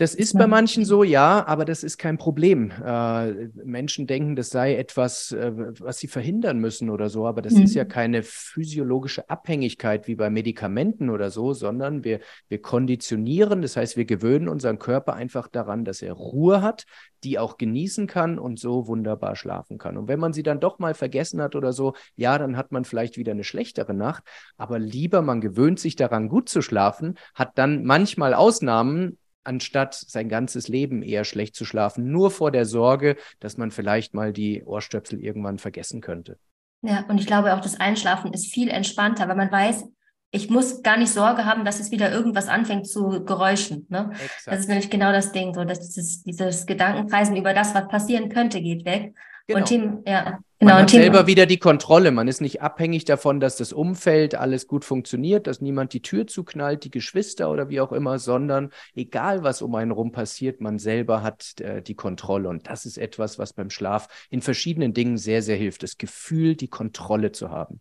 Das 0.00 0.14
ist 0.14 0.32
bei 0.32 0.46
manchen 0.46 0.86
so, 0.86 1.04
ja, 1.04 1.46
aber 1.46 1.66
das 1.66 1.84
ist 1.84 1.98
kein 1.98 2.16
Problem. 2.16 2.72
Äh, 2.82 3.50
Menschen 3.62 4.06
denken, 4.06 4.34
das 4.34 4.48
sei 4.48 4.76
etwas, 4.76 5.30
äh, 5.32 5.52
was 5.78 5.98
sie 5.98 6.08
verhindern 6.08 6.58
müssen 6.58 6.88
oder 6.88 7.10
so, 7.10 7.26
aber 7.26 7.42
das 7.42 7.52
mhm. 7.52 7.64
ist 7.64 7.74
ja 7.74 7.84
mhm. 7.84 7.88
keine 7.88 8.22
physiologische 8.22 9.28
Abhängigkeit 9.28 10.08
wie 10.08 10.14
bei 10.14 10.30
Medikamenten 10.30 11.10
oder 11.10 11.30
so, 11.30 11.52
sondern 11.52 12.02
wir, 12.02 12.20
wir 12.48 12.62
konditionieren, 12.62 13.60
das 13.60 13.76
heißt, 13.76 13.98
wir 13.98 14.06
gewöhnen 14.06 14.48
unseren 14.48 14.78
Körper 14.78 15.12
einfach 15.12 15.48
daran, 15.48 15.84
dass 15.84 16.00
er 16.00 16.14
Ruhe 16.14 16.62
hat, 16.62 16.86
die 17.22 17.38
auch 17.38 17.58
genießen 17.58 18.06
kann 18.06 18.38
und 18.38 18.58
so 18.58 18.86
wunderbar 18.86 19.36
schlafen 19.36 19.76
kann. 19.76 19.98
Und 19.98 20.08
wenn 20.08 20.18
man 20.18 20.32
sie 20.32 20.42
dann 20.42 20.60
doch 20.60 20.78
mal 20.78 20.94
vergessen 20.94 21.42
hat 21.42 21.54
oder 21.54 21.74
so, 21.74 21.92
ja, 22.16 22.38
dann 22.38 22.56
hat 22.56 22.72
man 22.72 22.86
vielleicht 22.86 23.18
wieder 23.18 23.32
eine 23.32 23.44
schlechtere 23.44 23.92
Nacht, 23.92 24.22
aber 24.56 24.78
lieber 24.78 25.20
man 25.20 25.42
gewöhnt 25.42 25.78
sich 25.78 25.94
daran, 25.94 26.30
gut 26.30 26.48
zu 26.48 26.62
schlafen, 26.62 27.18
hat 27.34 27.58
dann 27.58 27.84
manchmal 27.84 28.32
Ausnahmen, 28.32 29.18
anstatt 29.44 29.94
sein 29.94 30.28
ganzes 30.28 30.68
Leben 30.68 31.02
eher 31.02 31.24
schlecht 31.24 31.54
zu 31.54 31.64
schlafen, 31.64 32.10
nur 32.10 32.30
vor 32.30 32.50
der 32.50 32.64
Sorge, 32.64 33.16
dass 33.38 33.56
man 33.56 33.70
vielleicht 33.70 34.14
mal 34.14 34.32
die 34.32 34.62
Ohrstöpsel 34.64 35.20
irgendwann 35.20 35.58
vergessen 35.58 36.00
könnte. 36.00 36.38
Ja, 36.82 37.04
und 37.08 37.18
ich 37.18 37.26
glaube 37.26 37.54
auch, 37.54 37.60
das 37.60 37.78
Einschlafen 37.78 38.32
ist 38.32 38.52
viel 38.52 38.68
entspannter, 38.68 39.28
weil 39.28 39.36
man 39.36 39.52
weiß, 39.52 39.84
ich 40.32 40.48
muss 40.48 40.82
gar 40.82 40.96
nicht 40.96 41.12
Sorge 41.12 41.44
haben, 41.44 41.64
dass 41.64 41.80
es 41.80 41.90
wieder 41.90 42.12
irgendwas 42.12 42.48
anfängt 42.48 42.86
zu 42.86 43.24
Geräuschen. 43.24 43.86
Ne? 43.88 44.10
Das 44.46 44.60
ist 44.60 44.68
nämlich 44.68 44.88
genau 44.88 45.12
das 45.12 45.32
Ding, 45.32 45.52
so 45.54 45.64
dass 45.64 45.80
dieses, 45.80 46.22
dieses 46.22 46.66
Gedankenkreisen 46.66 47.36
über 47.36 47.52
das, 47.52 47.74
was 47.74 47.88
passieren 47.88 48.28
könnte, 48.28 48.62
geht 48.62 48.84
weg. 48.84 49.14
Genau. 49.46 49.58
Und 49.58 49.66
Team, 49.66 50.02
ja, 50.06 50.38
Genau, 50.60 50.74
man 50.74 50.82
hat 50.82 50.90
selber 50.90 51.26
wieder 51.26 51.46
die 51.46 51.58
Kontrolle. 51.58 52.10
Man 52.10 52.28
ist 52.28 52.42
nicht 52.42 52.60
abhängig 52.60 53.06
davon, 53.06 53.40
dass 53.40 53.56
das 53.56 53.72
Umfeld 53.72 54.34
alles 54.34 54.66
gut 54.66 54.84
funktioniert, 54.84 55.46
dass 55.46 55.62
niemand 55.62 55.94
die 55.94 56.02
Tür 56.02 56.26
zuknallt, 56.26 56.84
die 56.84 56.90
Geschwister 56.90 57.50
oder 57.50 57.70
wie 57.70 57.80
auch 57.80 57.92
immer, 57.92 58.18
sondern 58.18 58.70
egal, 58.94 59.42
was 59.42 59.62
um 59.62 59.74
einen 59.74 59.92
herum 59.92 60.12
passiert, 60.12 60.60
man 60.60 60.78
selber 60.78 61.22
hat 61.22 61.58
äh, 61.62 61.80
die 61.80 61.94
Kontrolle. 61.94 62.50
Und 62.50 62.68
das 62.68 62.84
ist 62.84 62.98
etwas, 62.98 63.38
was 63.38 63.54
beim 63.54 63.70
Schlaf 63.70 64.08
in 64.28 64.42
verschiedenen 64.42 64.92
Dingen 64.92 65.16
sehr, 65.16 65.40
sehr 65.40 65.56
hilft. 65.56 65.82
Das 65.82 65.96
Gefühl, 65.96 66.56
die 66.56 66.68
Kontrolle 66.68 67.32
zu 67.32 67.48
haben. 67.48 67.80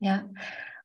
Ja, 0.00 0.28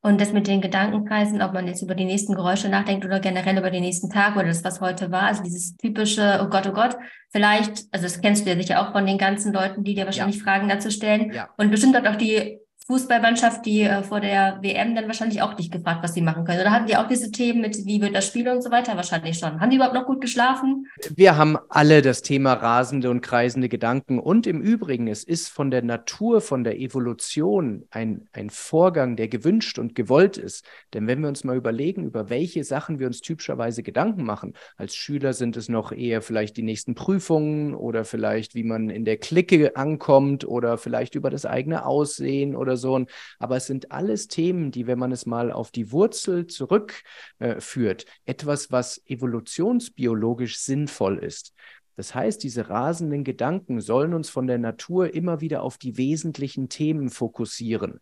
und 0.02 0.20
das 0.20 0.34
mit 0.34 0.48
den 0.48 0.62
Gedankenkreisen, 0.62 1.42
ob 1.42 1.54
man 1.54 1.68
jetzt 1.68 1.82
über 1.82 1.94
die 1.94 2.06
nächsten 2.06 2.34
Geräusche 2.34 2.70
nachdenkt 2.70 3.06
oder 3.06 3.20
generell 3.20 3.58
über 3.58 3.70
den 3.70 3.84
nächsten 3.84 4.10
Tag 4.10 4.36
oder 4.36 4.48
das, 4.48 4.64
was 4.64 4.82
heute 4.82 5.12
war, 5.12 5.24
also 5.24 5.44
dieses 5.44 5.78
typische, 5.78 6.40
oh 6.44 6.50
Gott, 6.50 6.68
oh 6.68 6.74
Gott, 6.74 6.98
vielleicht, 7.30 7.84
also 7.92 8.06
das 8.06 8.20
kennst 8.22 8.46
du 8.46 8.50
ja 8.50 8.56
sicher 8.56 8.82
auch 8.82 8.92
von 8.94 9.06
den 9.06 9.20
ganzen 9.20 9.54
Leuten, 9.54 9.84
die 9.84 9.94
dir 9.94 10.06
wahrscheinlich 10.06 10.38
ja. 10.38 10.44
Fragen 10.44 10.70
dazu 10.70 10.90
stellen. 10.90 11.32
Ja. 11.32 11.50
Und 11.58 11.70
bestimmt 11.70 11.96
hat 11.96 12.08
auch 12.08 12.16
die 12.16 12.60
Fußballmannschaft, 12.92 13.66
die 13.66 13.84
äh, 13.84 14.04
vor 14.04 14.20
der 14.20 14.60
WM 14.62 14.96
dann 14.96 15.08
wahrscheinlich 15.08 15.42
auch 15.42 15.58
nicht 15.58 15.72
gefragt, 15.72 16.04
was 16.04 16.14
sie 16.14 16.22
machen 16.22 16.44
können. 16.44 16.60
Oder 16.60 16.72
hatten 16.72 16.88
die 16.88 16.98
auch 16.98 17.08
diese 17.08 17.32
Themen 17.32 17.62
mit, 17.62 17.86
wie 17.86 18.02
wird 18.02 18.14
das 18.14 18.28
Spiel 18.28 18.50
und 18.50 18.62
so 18.62 18.70
weiter? 18.70 18.98
Wahrscheinlich 18.98 19.38
schon. 19.38 19.62
Haben 19.62 19.70
die 19.70 19.78
überhaupt 19.78 19.96
noch 19.96 20.06
gut 20.06 20.20
geschlafen? 20.20 20.88
Wir 21.16 21.38
haben 21.38 21.58
alle 21.70 22.02
das 22.02 22.22
Thema 22.22 22.52
rasende 22.52 23.10
und 23.10 23.22
kreisende 23.22 23.70
Gedanken. 23.70 24.20
Und 24.20 24.46
im 24.46 24.60
Übrigen, 24.60 25.08
es 25.08 25.24
ist 25.24 25.48
von 25.48 25.72
der 25.72 25.84
Natur, 25.84 26.42
von 26.42 26.66
der 26.66 26.82
Evolution 26.82 27.86
ein, 27.92 28.28
ein 28.34 28.50
Vorgang, 28.50 29.16
der 29.16 29.30
gewünscht 29.30 29.80
und 29.80 29.96
gewollt 29.96 30.36
ist. 30.36 30.66
Denn 30.94 31.08
wenn 31.08 31.22
wir 31.22 31.30
uns 31.30 31.46
mal 31.46 31.56
überlegen, 31.56 32.04
über 32.04 32.30
welche 32.30 32.66
Sachen 32.66 33.00
wir 33.00 33.08
uns 33.08 33.22
typischerweise 33.22 33.84
Gedanken 33.84 34.26
machen, 34.26 34.54
als 34.76 34.96
Schüler 34.96 35.32
sind 35.32 35.56
es 35.56 35.70
noch 35.70 35.94
eher 35.94 36.22
vielleicht 36.22 36.58
die 36.58 36.64
nächsten 36.64 36.96
Prüfungen 36.96 37.74
oder 37.74 38.04
vielleicht, 38.04 38.54
wie 38.54 38.64
man 38.66 38.90
in 38.90 39.06
der 39.06 39.16
Clique 39.16 39.78
ankommt 39.78 40.46
oder 40.46 40.78
vielleicht 40.78 41.16
über 41.16 41.30
das 41.30 41.46
eigene 41.46 41.86
Aussehen 41.86 42.54
oder 42.54 42.81
Person. 42.82 43.08
Aber 43.40 43.58
es 43.58 43.68
sind 43.68 43.92
alles 43.92 44.28
Themen, 44.28 44.72
die, 44.72 44.88
wenn 44.88 45.00
man 45.00 45.12
es 45.12 45.26
mal 45.26 45.52
auf 45.52 45.72
die 45.72 45.92
Wurzel 45.92 46.48
zurückführt, 46.48 48.04
äh, 48.04 48.32
etwas, 48.32 48.72
was 48.72 49.02
evolutionsbiologisch 49.06 50.60
sinnvoll 50.60 51.20
ist. 51.20 51.54
Das 51.98 52.16
heißt, 52.16 52.42
diese 52.42 52.70
rasenden 52.70 53.24
Gedanken 53.24 53.82
sollen 53.82 54.14
uns 54.14 54.30
von 54.30 54.48
der 54.48 54.58
Natur 54.58 55.14
immer 55.14 55.42
wieder 55.42 55.62
auf 55.62 55.78
die 55.78 55.98
wesentlichen 55.98 56.70
Themen 56.70 57.10
fokussieren. 57.10 58.00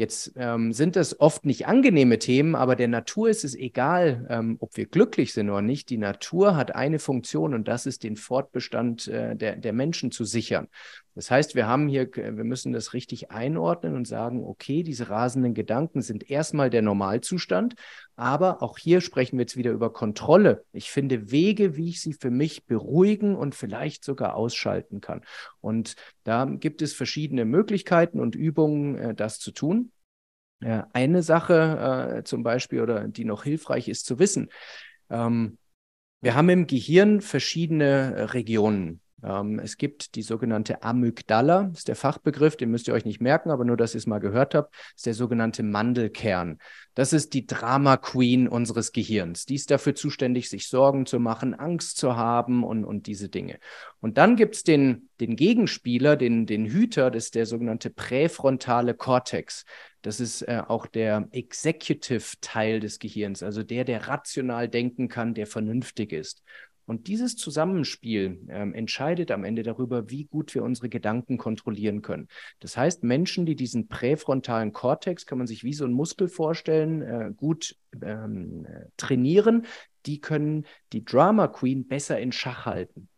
Jetzt 0.00 0.32
ähm, 0.36 0.72
sind 0.72 0.96
das 0.96 1.20
oft 1.20 1.44
nicht 1.44 1.66
angenehme 1.66 2.18
Themen, 2.18 2.54
aber 2.54 2.74
der 2.74 2.88
Natur 2.88 3.28
ist 3.28 3.44
es 3.44 3.54
egal, 3.54 4.26
ähm, 4.30 4.56
ob 4.58 4.74
wir 4.78 4.86
glücklich 4.86 5.34
sind 5.34 5.50
oder 5.50 5.60
nicht. 5.60 5.90
Die 5.90 5.98
Natur 5.98 6.56
hat 6.56 6.74
eine 6.74 6.98
Funktion 6.98 7.52
und 7.52 7.68
das 7.68 7.84
ist 7.84 8.02
den 8.02 8.16
Fortbestand 8.16 9.08
äh, 9.08 9.36
der, 9.36 9.56
der 9.56 9.74
Menschen 9.74 10.10
zu 10.10 10.24
sichern. 10.24 10.68
Das 11.14 11.30
heißt, 11.30 11.54
wir 11.54 11.66
haben 11.66 11.88
hier, 11.88 12.08
wir 12.14 12.44
müssen 12.44 12.72
das 12.72 12.92
richtig 12.94 13.30
einordnen 13.30 13.96
und 13.96 14.06
sagen, 14.06 14.44
okay, 14.44 14.82
diese 14.82 15.10
rasenden 15.10 15.54
Gedanken 15.54 16.02
sind 16.02 16.30
erstmal 16.30 16.70
der 16.70 16.82
Normalzustand, 16.82 17.74
aber 18.16 18.62
auch 18.62 18.78
hier 18.78 19.00
sprechen 19.00 19.38
wir 19.38 19.42
jetzt 19.42 19.56
wieder 19.56 19.72
über 19.72 19.92
Kontrolle. 19.92 20.64
Ich 20.72 20.90
finde 20.90 21.30
Wege, 21.30 21.76
wie 21.76 21.88
ich 21.88 22.00
sie 22.00 22.12
für 22.12 22.30
mich 22.30 22.66
beruhigen 22.66 23.34
und 23.34 23.54
vielleicht 23.54 24.04
sogar 24.04 24.34
ausschalten 24.34 25.00
kann. 25.00 25.22
Und 25.60 25.96
da 26.24 26.44
gibt 26.44 26.82
es 26.82 26.94
verschiedene 26.94 27.44
Möglichkeiten 27.44 28.20
und 28.20 28.34
Übungen, 28.34 28.96
äh, 28.96 29.14
das 29.14 29.38
zu 29.38 29.50
tun. 29.50 29.92
Eine 30.62 31.22
Sache 31.22 32.18
äh, 32.18 32.24
zum 32.24 32.42
Beispiel 32.42 32.82
oder 32.82 33.08
die 33.08 33.24
noch 33.24 33.44
hilfreich 33.44 33.88
ist 33.88 34.04
zu 34.04 34.18
wissen. 34.18 34.50
Ähm, 35.08 35.56
wir 36.20 36.34
haben 36.34 36.50
im 36.50 36.66
Gehirn 36.66 37.22
verschiedene 37.22 38.34
Regionen. 38.34 38.99
Ähm, 39.22 39.58
es 39.58 39.76
gibt 39.76 40.14
die 40.14 40.22
sogenannte 40.22 40.82
Amygdala, 40.82 41.70
ist 41.74 41.88
der 41.88 41.96
Fachbegriff, 41.96 42.56
den 42.56 42.70
müsst 42.70 42.88
ihr 42.88 42.94
euch 42.94 43.04
nicht 43.04 43.20
merken, 43.20 43.50
aber 43.50 43.64
nur, 43.64 43.76
dass 43.76 43.94
ihr 43.94 43.98
es 43.98 44.06
mal 44.06 44.18
gehört 44.18 44.54
habt, 44.54 44.74
ist 44.96 45.06
der 45.06 45.14
sogenannte 45.14 45.62
Mandelkern. 45.62 46.58
Das 46.94 47.12
ist 47.12 47.34
die 47.34 47.46
Drama 47.46 47.96
Queen 47.96 48.48
unseres 48.48 48.92
Gehirns. 48.92 49.46
Die 49.46 49.54
ist 49.54 49.70
dafür 49.70 49.94
zuständig, 49.94 50.50
sich 50.50 50.68
Sorgen 50.68 51.06
zu 51.06 51.20
machen, 51.20 51.54
Angst 51.54 51.98
zu 51.98 52.16
haben 52.16 52.64
und, 52.64 52.84
und 52.84 53.06
diese 53.06 53.28
Dinge. 53.28 53.58
Und 54.00 54.18
dann 54.18 54.36
gibt 54.36 54.56
es 54.56 54.64
den, 54.64 55.08
den 55.20 55.36
Gegenspieler, 55.36 56.16
den, 56.16 56.46
den 56.46 56.66
Hüter, 56.66 57.10
das 57.10 57.26
ist 57.26 57.34
der 57.34 57.46
sogenannte 57.46 57.90
präfrontale 57.90 58.94
Kortex. 58.94 59.64
Das 60.02 60.18
ist 60.18 60.42
äh, 60.42 60.62
auch 60.66 60.86
der 60.86 61.28
Executive-Teil 61.30 62.80
des 62.80 62.98
Gehirns, 62.98 63.42
also 63.42 63.62
der, 63.62 63.84
der 63.84 64.08
rational 64.08 64.68
denken 64.68 65.08
kann, 65.08 65.34
der 65.34 65.46
vernünftig 65.46 66.12
ist. 66.12 66.42
Und 66.90 67.06
dieses 67.06 67.36
Zusammenspiel 67.36 68.48
ähm, 68.48 68.74
entscheidet 68.74 69.30
am 69.30 69.44
Ende 69.44 69.62
darüber, 69.62 70.10
wie 70.10 70.24
gut 70.24 70.52
wir 70.56 70.64
unsere 70.64 70.88
Gedanken 70.88 71.38
kontrollieren 71.38 72.02
können. 72.02 72.26
Das 72.58 72.76
heißt, 72.76 73.04
Menschen, 73.04 73.46
die 73.46 73.54
diesen 73.54 73.86
präfrontalen 73.86 74.72
Kortex, 74.72 75.24
kann 75.24 75.38
man 75.38 75.46
sich 75.46 75.62
wie 75.62 75.72
so 75.72 75.84
ein 75.84 75.92
Muskel 75.92 76.26
vorstellen, 76.26 77.02
äh, 77.02 77.30
gut 77.36 77.76
ähm, 78.02 78.66
trainieren, 78.96 79.66
die 80.04 80.20
können 80.20 80.66
die 80.92 81.04
Drama 81.04 81.46
Queen 81.46 81.86
besser 81.86 82.18
in 82.18 82.32
Schach 82.32 82.66
halten. 82.66 83.08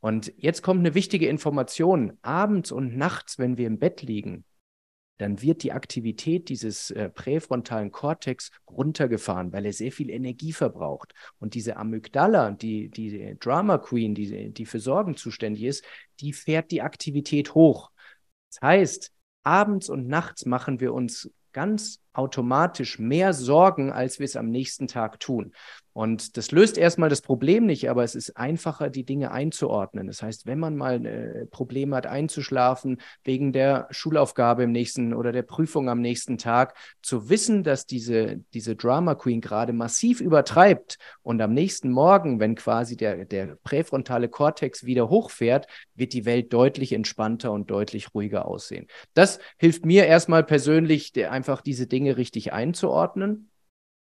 Und 0.00 0.32
jetzt 0.36 0.62
kommt 0.62 0.80
eine 0.80 0.96
wichtige 0.96 1.28
Information. 1.28 2.18
Abends 2.22 2.72
und 2.72 2.96
nachts, 2.96 3.38
wenn 3.38 3.56
wir 3.56 3.68
im 3.68 3.78
Bett 3.78 4.02
liegen, 4.02 4.44
dann 5.18 5.40
wird 5.40 5.62
die 5.62 5.72
Aktivität 5.72 6.48
dieses 6.48 6.90
äh, 6.90 7.08
präfrontalen 7.08 7.92
Kortex 7.92 8.50
runtergefahren, 8.68 9.52
weil 9.52 9.66
er 9.66 9.72
sehr 9.72 9.92
viel 9.92 10.10
Energie 10.10 10.52
verbraucht. 10.52 11.14
Und 11.38 11.54
diese 11.54 11.76
Amygdala, 11.76 12.50
die, 12.50 12.88
die 12.88 13.36
Drama 13.38 13.78
Queen, 13.78 14.14
die, 14.14 14.50
die 14.50 14.66
für 14.66 14.80
Sorgen 14.80 15.16
zuständig 15.16 15.62
ist, 15.62 15.84
die 16.20 16.32
fährt 16.32 16.70
die 16.70 16.82
Aktivität 16.82 17.54
hoch. 17.54 17.90
Das 18.50 18.60
heißt, 18.62 19.12
abends 19.44 19.88
und 19.88 20.08
nachts 20.08 20.44
machen 20.44 20.80
wir 20.80 20.92
uns 20.92 21.30
ganz 21.52 22.01
automatisch 22.12 22.98
mehr 22.98 23.32
Sorgen, 23.32 23.92
als 23.92 24.18
wir 24.18 24.24
es 24.24 24.36
am 24.36 24.50
nächsten 24.50 24.86
Tag 24.86 25.20
tun. 25.20 25.52
Und 25.94 26.38
das 26.38 26.50
löst 26.52 26.78
erstmal 26.78 27.10
das 27.10 27.20
Problem 27.20 27.66
nicht, 27.66 27.90
aber 27.90 28.02
es 28.02 28.14
ist 28.14 28.36
einfacher, 28.36 28.88
die 28.88 29.04
Dinge 29.04 29.30
einzuordnen. 29.30 30.06
Das 30.06 30.22
heißt, 30.22 30.46
wenn 30.46 30.58
man 30.58 30.74
mal 30.74 31.04
äh, 31.04 31.46
Probleme 31.46 31.96
hat, 31.96 32.06
einzuschlafen, 32.06 32.98
wegen 33.24 33.52
der 33.52 33.88
Schulaufgabe 33.90 34.62
im 34.62 34.72
nächsten 34.72 35.12
oder 35.12 35.32
der 35.32 35.42
Prüfung 35.42 35.90
am 35.90 36.00
nächsten 36.00 36.38
Tag, 36.38 36.74
zu 37.02 37.28
wissen, 37.28 37.62
dass 37.62 37.84
diese, 37.84 38.38
diese 38.54 38.74
Drama 38.74 39.14
Queen 39.14 39.42
gerade 39.42 39.74
massiv 39.74 40.22
übertreibt 40.22 40.96
und 41.22 41.42
am 41.42 41.52
nächsten 41.52 41.90
Morgen, 41.90 42.40
wenn 42.40 42.54
quasi 42.54 42.96
der, 42.96 43.26
der 43.26 43.56
präfrontale 43.62 44.30
Kortex 44.30 44.84
wieder 44.84 45.10
hochfährt, 45.10 45.66
wird 45.94 46.14
die 46.14 46.24
Welt 46.24 46.54
deutlich 46.54 46.94
entspannter 46.94 47.52
und 47.52 47.70
deutlich 47.70 48.14
ruhiger 48.14 48.46
aussehen. 48.46 48.86
Das 49.12 49.40
hilft 49.58 49.84
mir 49.84 50.06
erstmal 50.06 50.42
persönlich, 50.42 51.12
einfach 51.28 51.60
diese 51.60 51.86
Dinge 51.86 52.01
richtig 52.10 52.52
einzuordnen. 52.52 53.50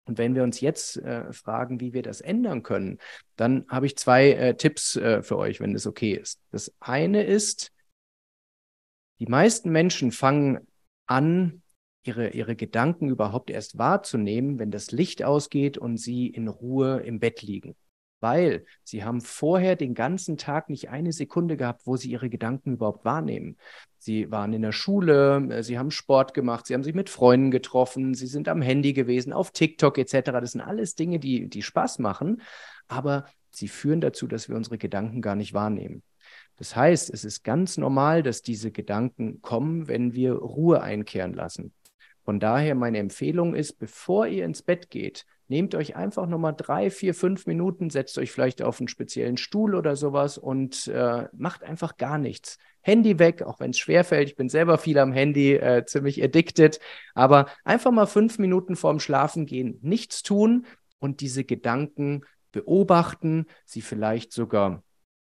Und 0.06 0.18
wenn 0.18 0.34
wir 0.34 0.44
uns 0.44 0.60
jetzt 0.60 0.98
äh, 0.98 1.32
fragen, 1.32 1.80
wie 1.80 1.92
wir 1.92 2.02
das 2.02 2.20
ändern 2.20 2.62
können, 2.62 2.98
dann 3.34 3.66
habe 3.68 3.86
ich 3.86 3.96
zwei 3.96 4.30
äh, 4.32 4.56
Tipps 4.56 4.94
äh, 4.96 5.22
für 5.22 5.36
euch, 5.36 5.60
wenn 5.60 5.72
das 5.72 5.86
okay 5.86 6.12
ist. 6.12 6.40
Das 6.52 6.72
eine 6.78 7.24
ist, 7.24 7.72
die 9.18 9.26
meisten 9.26 9.70
Menschen 9.70 10.12
fangen 10.12 10.66
an, 11.06 11.62
ihre, 12.04 12.28
ihre 12.30 12.54
Gedanken 12.54 13.08
überhaupt 13.08 13.50
erst 13.50 13.78
wahrzunehmen, 13.78 14.60
wenn 14.60 14.70
das 14.70 14.92
Licht 14.92 15.24
ausgeht 15.24 15.76
und 15.76 15.96
sie 15.96 16.28
in 16.28 16.46
Ruhe 16.46 17.00
im 17.00 17.18
Bett 17.18 17.42
liegen 17.42 17.74
weil 18.20 18.64
sie 18.82 19.04
haben 19.04 19.20
vorher 19.20 19.76
den 19.76 19.94
ganzen 19.94 20.36
Tag 20.36 20.70
nicht 20.70 20.88
eine 20.88 21.12
Sekunde 21.12 21.56
gehabt, 21.56 21.82
wo 21.86 21.96
sie 21.96 22.10
ihre 22.10 22.30
Gedanken 22.30 22.72
überhaupt 22.74 23.04
wahrnehmen. 23.04 23.56
Sie 23.98 24.30
waren 24.30 24.52
in 24.52 24.62
der 24.62 24.72
Schule, 24.72 25.48
äh, 25.50 25.62
sie 25.62 25.78
haben 25.78 25.90
Sport 25.90 26.34
gemacht, 26.34 26.66
sie 26.66 26.74
haben 26.74 26.84
sich 26.84 26.94
mit 26.94 27.10
Freunden 27.10 27.50
getroffen, 27.50 28.14
sie 28.14 28.26
sind 28.26 28.48
am 28.48 28.62
Handy 28.62 28.92
gewesen, 28.92 29.32
auf 29.32 29.50
TikTok 29.50 29.98
etc. 29.98 30.30
Das 30.32 30.52
sind 30.52 30.60
alles 30.60 30.94
Dinge, 30.94 31.18
die, 31.18 31.48
die 31.48 31.62
Spaß 31.62 31.98
machen, 31.98 32.42
aber 32.88 33.26
sie 33.50 33.68
führen 33.68 34.00
dazu, 34.00 34.26
dass 34.26 34.48
wir 34.48 34.56
unsere 34.56 34.78
Gedanken 34.78 35.22
gar 35.22 35.34
nicht 35.34 35.54
wahrnehmen. 35.54 36.02
Das 36.56 36.74
heißt, 36.74 37.12
es 37.12 37.24
ist 37.24 37.44
ganz 37.44 37.76
normal, 37.76 38.22
dass 38.22 38.42
diese 38.42 38.72
Gedanken 38.72 39.42
kommen, 39.42 39.88
wenn 39.88 40.14
wir 40.14 40.32
Ruhe 40.34 40.80
einkehren 40.80 41.34
lassen. 41.34 41.72
Von 42.24 42.40
daher 42.40 42.74
meine 42.74 42.98
Empfehlung 42.98 43.54
ist, 43.54 43.78
bevor 43.78 44.26
ihr 44.26 44.44
ins 44.44 44.62
Bett 44.62 44.90
geht, 44.90 45.26
nehmt 45.48 45.74
euch 45.74 45.96
einfach 45.96 46.26
nochmal 46.26 46.54
drei, 46.56 46.90
vier, 46.90 47.14
fünf 47.14 47.46
Minuten, 47.46 47.90
setzt 47.90 48.18
euch 48.18 48.32
vielleicht 48.32 48.62
auf 48.62 48.80
einen 48.80 48.88
speziellen 48.88 49.36
Stuhl 49.36 49.74
oder 49.74 49.96
sowas 49.96 50.38
und 50.38 50.88
äh, 50.88 51.28
macht 51.32 51.62
einfach 51.62 51.96
gar 51.96 52.18
nichts. 52.18 52.58
Handy 52.80 53.18
weg, 53.18 53.42
auch 53.42 53.58
wenn 53.60 53.70
es 53.70 53.78
schwerfällt. 53.78 54.28
Ich 54.28 54.36
bin 54.36 54.48
selber 54.48 54.78
viel 54.78 54.98
am 54.98 55.12
Handy, 55.12 55.54
äh, 55.54 55.84
ziemlich 55.86 56.22
addicted. 56.22 56.78
Aber 57.14 57.46
einfach 57.64 57.90
mal 57.90 58.06
fünf 58.06 58.38
Minuten 58.38 58.76
vorm 58.76 59.00
Schlafen 59.00 59.46
gehen, 59.46 59.78
nichts 59.82 60.22
tun 60.22 60.66
und 60.98 61.20
diese 61.20 61.44
Gedanken 61.44 62.22
beobachten, 62.52 63.46
sie 63.64 63.82
vielleicht 63.82 64.32
sogar 64.32 64.82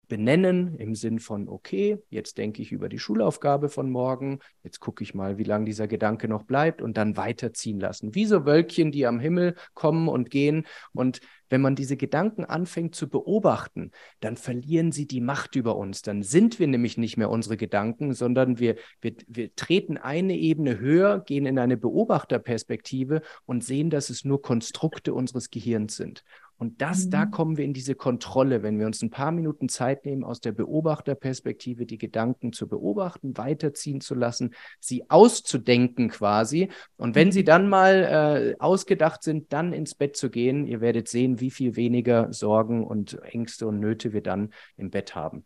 benennen 0.08 0.76
im 0.76 0.96
Sinn 0.96 1.20
von, 1.20 1.48
okay, 1.50 1.98
jetzt 2.10 2.38
denke 2.38 2.62
ich 2.62 2.72
über 2.72 2.90
die 2.90 3.00
Schulaufgabe 3.00 3.70
von 3.70 3.90
morgen, 3.90 4.40
jetzt 4.64 4.80
gucke 4.80 5.04
ich 5.04 5.14
mal, 5.14 5.38
wie 5.38 5.44
lange 5.44 5.66
dieser 5.66 5.88
Gedanke 5.88 6.28
noch 6.28 6.44
bleibt 6.44 6.82
und 6.82 6.98
dann 6.98 7.18
weiterziehen 7.18 7.80
lassen. 7.80 8.16
Wie 8.16 8.26
so 8.26 8.46
Wölkchen, 8.46 8.92
die 8.92 9.06
am 9.06 9.20
Himmel 9.20 9.56
kommen 9.74 10.08
und 10.08 10.30
gehen. 10.30 10.66
Und 10.94 11.20
wenn 11.50 11.62
man 11.62 11.76
diese 11.76 11.98
Gedanken 11.98 12.46
anfängt 12.46 12.96
zu 12.96 13.10
beobachten, 13.10 13.92
dann 14.20 14.38
verlieren 14.38 14.92
sie 14.92 15.08
die 15.08 15.22
Macht 15.22 15.56
über 15.56 15.78
uns. 15.78 16.02
Dann 16.02 16.24
sind 16.24 16.60
wir 16.60 16.68
nämlich 16.68 16.98
nicht 16.98 17.18
mehr 17.18 17.30
unsere 17.30 17.58
Gedanken, 17.58 18.14
sondern 18.14 18.60
wir, 18.60 18.76
wir, 19.02 19.14
wir 19.28 19.56
treten 19.56 19.98
eine 19.98 20.36
Ebene 20.36 20.80
höher, 20.80 21.20
gehen 21.20 21.46
in 21.46 21.60
eine 21.60 21.78
Beobachterperspektive 21.78 23.22
und 23.46 23.64
sehen, 23.64 23.90
dass 23.90 24.10
es 24.10 24.26
nur 24.26 24.42
Konstrukte 24.42 25.14
unseres 25.14 25.50
Gehirns 25.50 25.96
sind. 25.96 26.24
Und 26.58 26.82
das, 26.82 27.06
mhm. 27.06 27.12
da 27.12 27.26
kommen 27.26 27.58
wir 27.58 27.66
in 27.66 27.74
diese 27.74 27.96
Kontrolle, 27.96 28.64
wenn 28.64 28.80
wir 28.80 28.88
uns 28.88 29.02
ein 29.02 29.10
paar 29.10 29.32
Minuten 29.32 29.70
Zeit 29.70 30.06
nehmen, 30.06 30.24
aus 30.24 30.42
der 30.42 30.52
Beobachterperspektive 30.52 31.86
die 31.86 31.98
Gedanken 31.98 32.52
zu 32.54 32.68
beobachten, 32.68 33.38
weiterziehen 33.38 34.02
zu 34.02 34.16
lassen, 34.16 34.54
sie 34.80 35.10
auszudenken 35.10 36.10
quasi. 36.10 36.70
Und 36.98 37.16
wenn 37.16 37.28
mhm. 37.28 37.32
sie 37.34 37.44
dann 37.44 37.70
mal 37.70 38.56
äh, 38.56 38.56
ausgedacht 38.60 39.24
sind, 39.24 39.54
dann 39.54 39.74
ins 39.74 39.96
Bett 39.96 40.18
zu 40.18 40.30
gehen. 40.30 40.66
Ihr 40.66 40.82
werdet 40.82 41.08
sehen, 41.08 41.40
wie 41.40 41.52
viel 41.52 41.76
weniger 41.76 42.34
Sorgen 42.34 42.86
und 42.86 43.22
Ängste 43.24 43.68
und 43.68 43.80
Nöte 43.80 44.14
wir 44.14 44.22
dann 44.22 44.54
im 44.78 44.90
Bett 44.90 45.16
haben. 45.16 45.46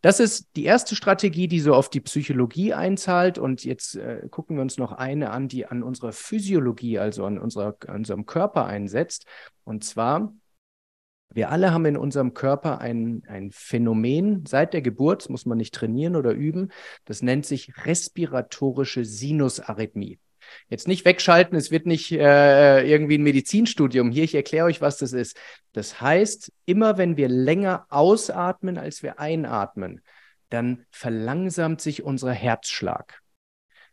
Das 0.00 0.18
ist 0.18 0.56
die 0.56 0.64
erste 0.64 0.96
Strategie, 0.96 1.46
die 1.46 1.60
so 1.60 1.74
auf 1.74 1.90
die 1.90 2.00
Psychologie 2.00 2.72
einzahlt. 2.72 3.38
Und 3.38 3.64
jetzt 3.64 3.96
äh, 3.96 4.28
gucken 4.30 4.56
wir 4.56 4.62
uns 4.62 4.78
noch 4.78 4.92
eine 4.92 5.30
an, 5.30 5.48
die 5.48 5.66
an 5.66 5.82
unserer 5.82 6.12
Physiologie, 6.12 6.98
also 6.98 7.26
an, 7.26 7.38
unserer, 7.38 7.76
an 7.86 7.96
unserem 7.96 8.24
Körper 8.24 8.64
einsetzt. 8.64 9.26
Und 9.64 9.84
zwar, 9.84 10.32
wir 11.32 11.50
alle 11.50 11.72
haben 11.72 11.84
in 11.84 11.98
unserem 11.98 12.32
Körper 12.32 12.80
ein, 12.80 13.22
ein 13.28 13.50
Phänomen 13.52 14.46
seit 14.46 14.72
der 14.72 14.82
Geburt, 14.82 15.22
das 15.22 15.28
muss 15.28 15.46
man 15.46 15.58
nicht 15.58 15.74
trainieren 15.74 16.16
oder 16.16 16.32
üben, 16.32 16.72
das 17.04 17.20
nennt 17.20 17.44
sich 17.44 17.84
respiratorische 17.84 19.04
Sinusarrhythmie. 19.04 20.18
Jetzt 20.68 20.88
nicht 20.88 21.04
wegschalten, 21.04 21.56
es 21.56 21.70
wird 21.70 21.86
nicht 21.86 22.12
äh, 22.12 22.82
irgendwie 22.88 23.18
ein 23.18 23.22
Medizinstudium 23.22 24.10
hier. 24.10 24.24
Ich 24.24 24.34
erkläre 24.34 24.66
euch, 24.66 24.80
was 24.80 24.98
das 24.98 25.12
ist. 25.12 25.36
Das 25.72 26.00
heißt, 26.00 26.52
immer 26.66 26.98
wenn 26.98 27.16
wir 27.16 27.28
länger 27.28 27.86
ausatmen, 27.88 28.78
als 28.78 29.02
wir 29.02 29.18
einatmen, 29.18 30.00
dann 30.48 30.84
verlangsamt 30.90 31.80
sich 31.80 32.02
unser 32.02 32.32
Herzschlag. 32.32 33.20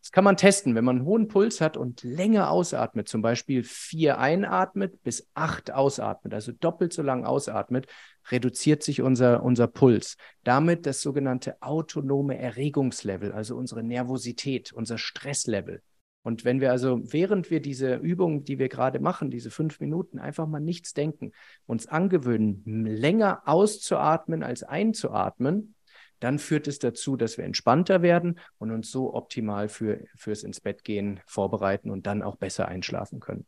Das 0.07 0.13
kann 0.13 0.23
man 0.23 0.37
testen, 0.37 0.73
wenn 0.75 0.85
man 0.85 0.99
einen 0.99 1.05
hohen 1.05 1.27
Puls 1.27 1.59
hat 1.59 1.75
und 1.75 2.01
länger 2.01 2.49
ausatmet, 2.49 3.09
zum 3.09 3.21
Beispiel 3.21 3.63
vier 3.63 4.19
einatmet 4.19 5.03
bis 5.03 5.27
acht 5.33 5.71
ausatmet, 5.71 6.33
also 6.33 6.53
doppelt 6.53 6.93
so 6.93 7.01
lang 7.01 7.25
ausatmet, 7.25 7.87
reduziert 8.31 8.83
sich 8.83 9.01
unser, 9.01 9.43
unser 9.43 9.67
Puls. 9.67 10.15
Damit 10.45 10.85
das 10.85 11.01
sogenannte 11.01 11.61
autonome 11.61 12.37
Erregungslevel, 12.37 13.33
also 13.33 13.57
unsere 13.57 13.83
Nervosität, 13.83 14.71
unser 14.71 14.97
Stresslevel. 14.97 15.81
Und 16.24 16.43
wenn 16.43 16.59
wir 16.59 16.71
also, 16.71 17.00
während 17.03 17.50
wir 17.50 17.62
diese 17.62 17.95
Übung, 17.95 18.43
die 18.43 18.59
wir 18.59 18.67
gerade 18.67 19.00
machen, 19.00 19.31
diese 19.31 19.50
fünf 19.50 19.79
Minuten, 19.79 20.19
einfach 20.19 20.45
mal 20.45 20.59
nichts 20.59 20.93
denken, 20.93 21.31
uns 21.65 21.88
angewöhnen, 21.88 22.63
länger 22.86 23.43
auszuatmen 23.45 24.43
als 24.43 24.63
einzuatmen, 24.63 25.75
dann 26.19 26.39
führt 26.39 26.67
es 26.67 26.79
dazu, 26.79 27.15
dass 27.15 27.38
wir 27.38 27.45
entspannter 27.45 28.01
werden 28.01 28.39
und 28.57 28.71
uns 28.71 28.91
so 28.91 29.13
optimal 29.13 29.69
für, 29.69 30.03
fürs 30.15 30.43
ins 30.43 30.59
Bett 30.59 30.83
gehen 30.83 31.21
vorbereiten 31.25 31.89
und 31.89 32.07
dann 32.07 32.24
auch 32.24 32.36
besser 32.36 32.67
einschlafen 32.67 33.19
können. 33.19 33.45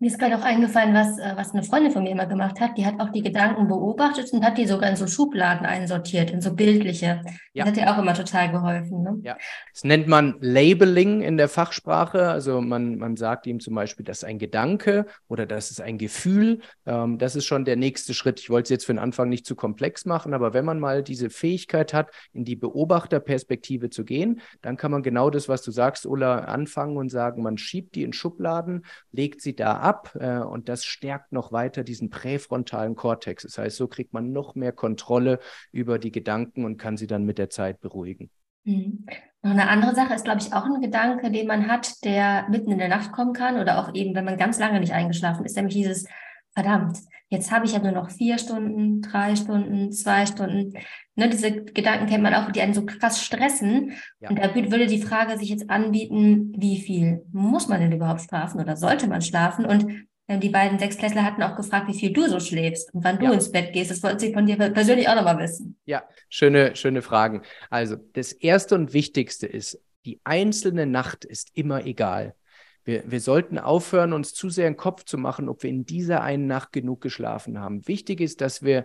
Mir 0.00 0.08
ist 0.08 0.18
gerade 0.18 0.36
auch 0.36 0.42
eingefallen, 0.42 0.92
was, 0.92 1.18
äh, 1.18 1.36
was 1.36 1.52
eine 1.52 1.62
Freundin 1.62 1.92
von 1.92 2.02
mir 2.02 2.10
immer 2.10 2.26
gemacht 2.26 2.58
hat. 2.60 2.76
Die 2.76 2.84
hat 2.84 2.98
auch 2.98 3.10
die 3.10 3.22
Gedanken 3.22 3.68
beobachtet 3.68 4.32
und 4.32 4.44
hat 4.44 4.58
die 4.58 4.66
sogar 4.66 4.90
in 4.90 4.96
so 4.96 5.06
Schubladen 5.06 5.64
einsortiert, 5.64 6.32
in 6.32 6.40
so 6.40 6.52
bildliche. 6.52 7.22
Ja. 7.52 7.64
Das 7.64 7.66
hat 7.66 7.76
ihr 7.76 7.92
auch 7.92 7.98
immer 7.98 8.12
total 8.12 8.50
geholfen. 8.50 9.04
Ne? 9.04 9.20
Ja, 9.22 9.36
das 9.72 9.84
nennt 9.84 10.08
man 10.08 10.36
Labeling 10.40 11.20
in 11.20 11.36
der 11.36 11.48
Fachsprache. 11.48 12.28
Also 12.28 12.60
man, 12.60 12.96
man 12.96 13.16
sagt 13.16 13.46
ihm 13.46 13.60
zum 13.60 13.76
Beispiel, 13.76 14.04
das 14.04 14.18
ist 14.18 14.24
ein 14.24 14.40
Gedanke 14.40 15.06
oder 15.28 15.46
das 15.46 15.70
ist 15.70 15.80
ein 15.80 15.96
Gefühl. 15.96 16.60
Ähm, 16.86 17.18
das 17.18 17.36
ist 17.36 17.44
schon 17.44 17.64
der 17.64 17.76
nächste 17.76 18.14
Schritt. 18.14 18.40
Ich 18.40 18.50
wollte 18.50 18.64
es 18.64 18.70
jetzt 18.70 18.86
für 18.86 18.94
den 18.94 18.98
Anfang 18.98 19.28
nicht 19.28 19.46
zu 19.46 19.54
komplex 19.54 20.06
machen, 20.06 20.34
aber 20.34 20.54
wenn 20.54 20.64
man 20.64 20.80
mal 20.80 21.04
diese 21.04 21.30
Fähigkeit 21.30 21.94
hat, 21.94 22.10
in 22.32 22.44
die 22.44 22.56
Beobachterperspektive 22.56 23.90
zu 23.90 24.04
gehen, 24.04 24.40
dann 24.60 24.76
kann 24.76 24.90
man 24.90 25.04
genau 25.04 25.30
das, 25.30 25.48
was 25.48 25.62
du 25.62 25.70
sagst, 25.70 26.04
Ulla, 26.04 26.40
anfangen 26.40 26.96
und 26.96 27.10
sagen, 27.10 27.44
man 27.44 27.58
schiebt 27.58 27.94
die 27.94 28.02
in 28.02 28.12
Schubladen, 28.12 28.84
legt 29.12 29.40
sie 29.40 29.54
da 29.54 29.83
ab 29.84 30.16
äh, 30.18 30.38
und 30.38 30.68
das 30.68 30.84
stärkt 30.84 31.32
noch 31.32 31.52
weiter 31.52 31.84
diesen 31.84 32.10
präfrontalen 32.10 32.96
Kortex. 32.96 33.44
Das 33.44 33.58
heißt, 33.58 33.76
so 33.76 33.86
kriegt 33.86 34.12
man 34.12 34.32
noch 34.32 34.54
mehr 34.54 34.72
Kontrolle 34.72 35.38
über 35.70 35.98
die 35.98 36.10
Gedanken 36.10 36.64
und 36.64 36.78
kann 36.78 36.96
sie 36.96 37.06
dann 37.06 37.24
mit 37.24 37.38
der 37.38 37.50
Zeit 37.50 37.80
beruhigen. 37.80 38.30
Mhm. 38.64 39.06
Noch 39.42 39.50
eine 39.50 39.68
andere 39.68 39.94
Sache 39.94 40.14
ist, 40.14 40.24
glaube 40.24 40.40
ich, 40.40 40.54
auch 40.54 40.64
ein 40.64 40.80
Gedanke, 40.80 41.30
den 41.30 41.46
man 41.46 41.68
hat, 41.68 42.02
der 42.02 42.48
mitten 42.48 42.72
in 42.72 42.78
der 42.78 42.88
Nacht 42.88 43.12
kommen 43.12 43.34
kann 43.34 43.60
oder 43.60 43.78
auch 43.78 43.94
eben, 43.94 44.14
wenn 44.14 44.24
man 44.24 44.38
ganz 44.38 44.58
lange 44.58 44.80
nicht 44.80 44.94
eingeschlafen 44.94 45.44
ist, 45.44 45.54
nämlich 45.54 45.74
dieses, 45.74 46.06
verdammt, 46.54 46.98
jetzt 47.28 47.50
habe 47.50 47.66
ich 47.66 47.72
ja 47.72 47.78
nur 47.80 47.92
noch 47.92 48.10
vier 48.10 48.38
Stunden, 48.38 49.02
drei 49.02 49.36
Stunden, 49.36 49.92
zwei 49.92 50.26
Stunden. 50.26 50.74
Ne, 51.16 51.28
diese 51.28 51.64
Gedanken 51.64 52.06
kennt 52.06 52.22
man 52.22 52.34
auch, 52.34 52.50
die 52.50 52.60
einen 52.60 52.74
so 52.74 52.86
krass 52.86 53.22
stressen. 53.22 53.92
Ja. 54.20 54.30
Und 54.30 54.38
da 54.38 54.54
würde 54.54 54.86
die 54.86 55.02
Frage 55.02 55.38
sich 55.38 55.50
jetzt 55.50 55.70
anbieten, 55.70 56.52
wie 56.56 56.80
viel 56.80 57.24
muss 57.32 57.68
man 57.68 57.80
denn 57.80 57.92
überhaupt 57.92 58.22
schlafen 58.22 58.60
oder 58.60 58.76
sollte 58.76 59.06
man 59.06 59.22
schlafen? 59.22 59.64
Und 59.64 60.06
ähm, 60.26 60.40
die 60.40 60.48
beiden 60.48 60.78
Sechsklässler 60.78 61.24
hatten 61.24 61.42
auch 61.42 61.56
gefragt, 61.56 61.88
wie 61.88 61.98
viel 61.98 62.12
du 62.12 62.28
so 62.28 62.40
schläfst 62.40 62.94
und 62.94 63.04
wann 63.04 63.18
du 63.18 63.26
ja. 63.26 63.32
ins 63.32 63.52
Bett 63.52 63.72
gehst. 63.72 63.90
Das 63.90 64.02
wollten 64.02 64.18
sie 64.18 64.32
von 64.32 64.46
dir 64.46 64.56
persönlich 64.56 65.08
auch 65.08 65.16
nochmal 65.16 65.38
wissen. 65.38 65.76
Ja, 65.84 66.04
schöne, 66.28 66.76
schöne 66.76 67.02
Fragen. 67.02 67.42
Also 67.70 67.96
das 68.14 68.32
Erste 68.32 68.74
und 68.74 68.92
Wichtigste 68.92 69.46
ist, 69.46 69.80
die 70.04 70.20
einzelne 70.24 70.86
Nacht 70.86 71.24
ist 71.24 71.50
immer 71.54 71.84
egal. 71.84 72.34
Wir, 72.84 73.10
wir 73.10 73.20
sollten 73.20 73.58
aufhören, 73.58 74.12
uns 74.12 74.34
zu 74.34 74.50
sehr 74.50 74.68
den 74.68 74.76
Kopf 74.76 75.04
zu 75.04 75.16
machen, 75.18 75.48
ob 75.48 75.62
wir 75.62 75.70
in 75.70 75.84
dieser 75.84 76.22
einen 76.22 76.46
Nacht 76.46 76.72
genug 76.72 77.00
geschlafen 77.00 77.58
haben. 77.58 77.86
Wichtig 77.88 78.20
ist, 78.20 78.40
dass 78.40 78.62
wir 78.62 78.84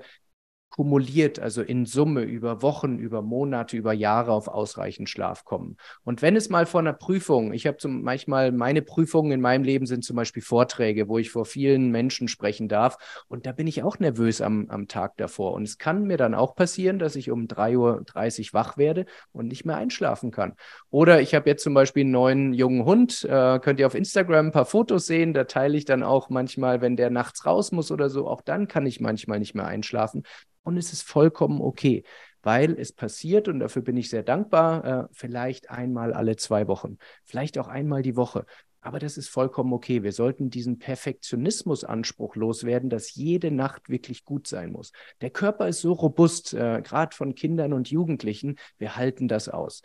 kumuliert, 0.70 1.40
also 1.40 1.62
in 1.62 1.86
Summe 1.86 2.22
über 2.22 2.62
Wochen, 2.62 3.00
über 3.00 3.22
Monate, 3.22 3.76
über 3.76 3.92
Jahre 3.92 4.32
auf 4.32 4.48
ausreichend 4.48 5.10
Schlaf 5.10 5.44
kommen. 5.44 5.78
Und 6.04 6.22
wenn 6.22 6.36
es 6.36 6.50
mal 6.50 6.66
vor 6.66 6.80
einer 6.80 6.94
Prüfung, 6.94 7.54
ich 7.54 7.68
habe 7.68 7.78
zum 7.78 8.02
manchmal 8.04 8.52
meine 8.52 8.82
Prüfungen 8.82 9.32
in 9.32 9.42
meinem 9.42 9.64
Leben 9.64 9.86
sind 9.86 10.04
zum 10.04 10.16
Beispiel 10.16 10.44
Vorträge, 10.44 11.08
wo 11.08 11.18
ich 11.18 11.32
vor 11.32 11.46
vielen 11.46 11.90
Menschen 11.92 12.28
sprechen 12.28 12.68
darf. 12.68 12.98
Und 13.28 13.46
da 13.46 13.52
bin 13.52 13.68
ich 13.68 13.84
auch 13.84 14.00
nervös 14.00 14.42
am, 14.42 14.68
am 14.70 14.88
Tag 14.88 15.18
davor. 15.18 15.54
Und 15.54 15.64
es 15.64 15.78
kann 15.78 16.06
mir 16.06 16.18
dann 16.18 16.36
auch 16.36 16.56
passieren, 16.56 17.00
dass 17.00 17.16
ich 17.16 17.32
um 17.32 17.48
3.30 17.48 18.40
Uhr 18.40 18.54
wach 18.54 18.78
werde 18.78 19.06
und 19.32 19.48
nicht 19.48 19.66
mehr 19.66 19.78
einschlafen 19.78 20.32
kann. 20.32 20.54
Oder 20.92 21.22
ich 21.22 21.34
habe 21.36 21.50
jetzt 21.50 21.64
zum 21.64 21.74
Beispiel 21.74 22.04
einen 22.04 22.12
neuen 22.12 22.54
jungen 22.54 22.86
Hund, 22.86 23.26
äh, 23.26 23.60
könnt 23.60 23.80
ihr 23.80 23.88
auf 23.88 23.96
Instagram 23.96 24.48
ein 24.48 24.52
paar 24.52 24.66
Fotos 24.66 25.08
sehen. 25.08 25.34
Da 25.34 25.46
teile 25.46 25.78
ich 25.78 25.86
dann 25.86 26.04
auch 26.04 26.30
manchmal, 26.30 26.82
wenn 26.82 26.96
der 26.96 27.10
nachts 27.10 27.46
raus 27.46 27.72
muss 27.72 27.92
oder 27.92 28.10
so, 28.10 28.28
auch 28.28 28.42
dann 28.42 28.68
kann 28.68 28.86
ich 28.86 29.00
manchmal 29.00 29.40
nicht 29.40 29.56
mehr 29.56 29.66
einschlafen. 29.66 30.24
Und 30.64 30.78
es 30.78 30.94
ist 30.94 31.04
vollkommen 31.04 31.62
okay, 31.62 32.04
weil 32.42 32.78
es 32.80 32.94
passiert, 32.94 33.48
und 33.48 33.60
dafür 33.60 33.82
bin 33.82 33.98
ich 33.98 34.10
sehr 34.10 34.24
dankbar, 34.24 34.86
äh, 34.86 35.08
vielleicht 35.12 35.70
einmal 35.70 36.14
alle 36.14 36.36
zwei 36.36 36.68
Wochen, 36.68 36.98
vielleicht 37.26 37.58
auch 37.58 37.68
einmal 37.68 38.02
die 38.02 38.16
Woche. 38.16 38.46
Aber 38.82 39.00
das 39.00 39.18
ist 39.18 39.30
vollkommen 39.30 39.74
okay. 39.74 40.04
Wir 40.04 40.14
sollten 40.14 40.50
diesen 40.50 40.80
Perfektionismusanspruch 40.80 42.36
loswerden, 42.36 42.90
dass 42.90 43.14
jede 43.14 43.52
Nacht 43.52 43.90
wirklich 43.90 44.24
gut 44.24 44.48
sein 44.48 44.72
muss. 44.72 44.94
Der 45.22 45.32
Körper 45.32 45.68
ist 45.68 45.82
so 45.82 45.92
robust, 45.94 46.54
äh, 46.54 46.82
gerade 46.82 47.16
von 47.16 47.36
Kindern 47.36 47.74
und 47.74 47.90
Jugendlichen. 47.90 48.56
Wir 48.78 48.96
halten 48.96 49.28
das 49.28 49.50
aus. 49.50 49.82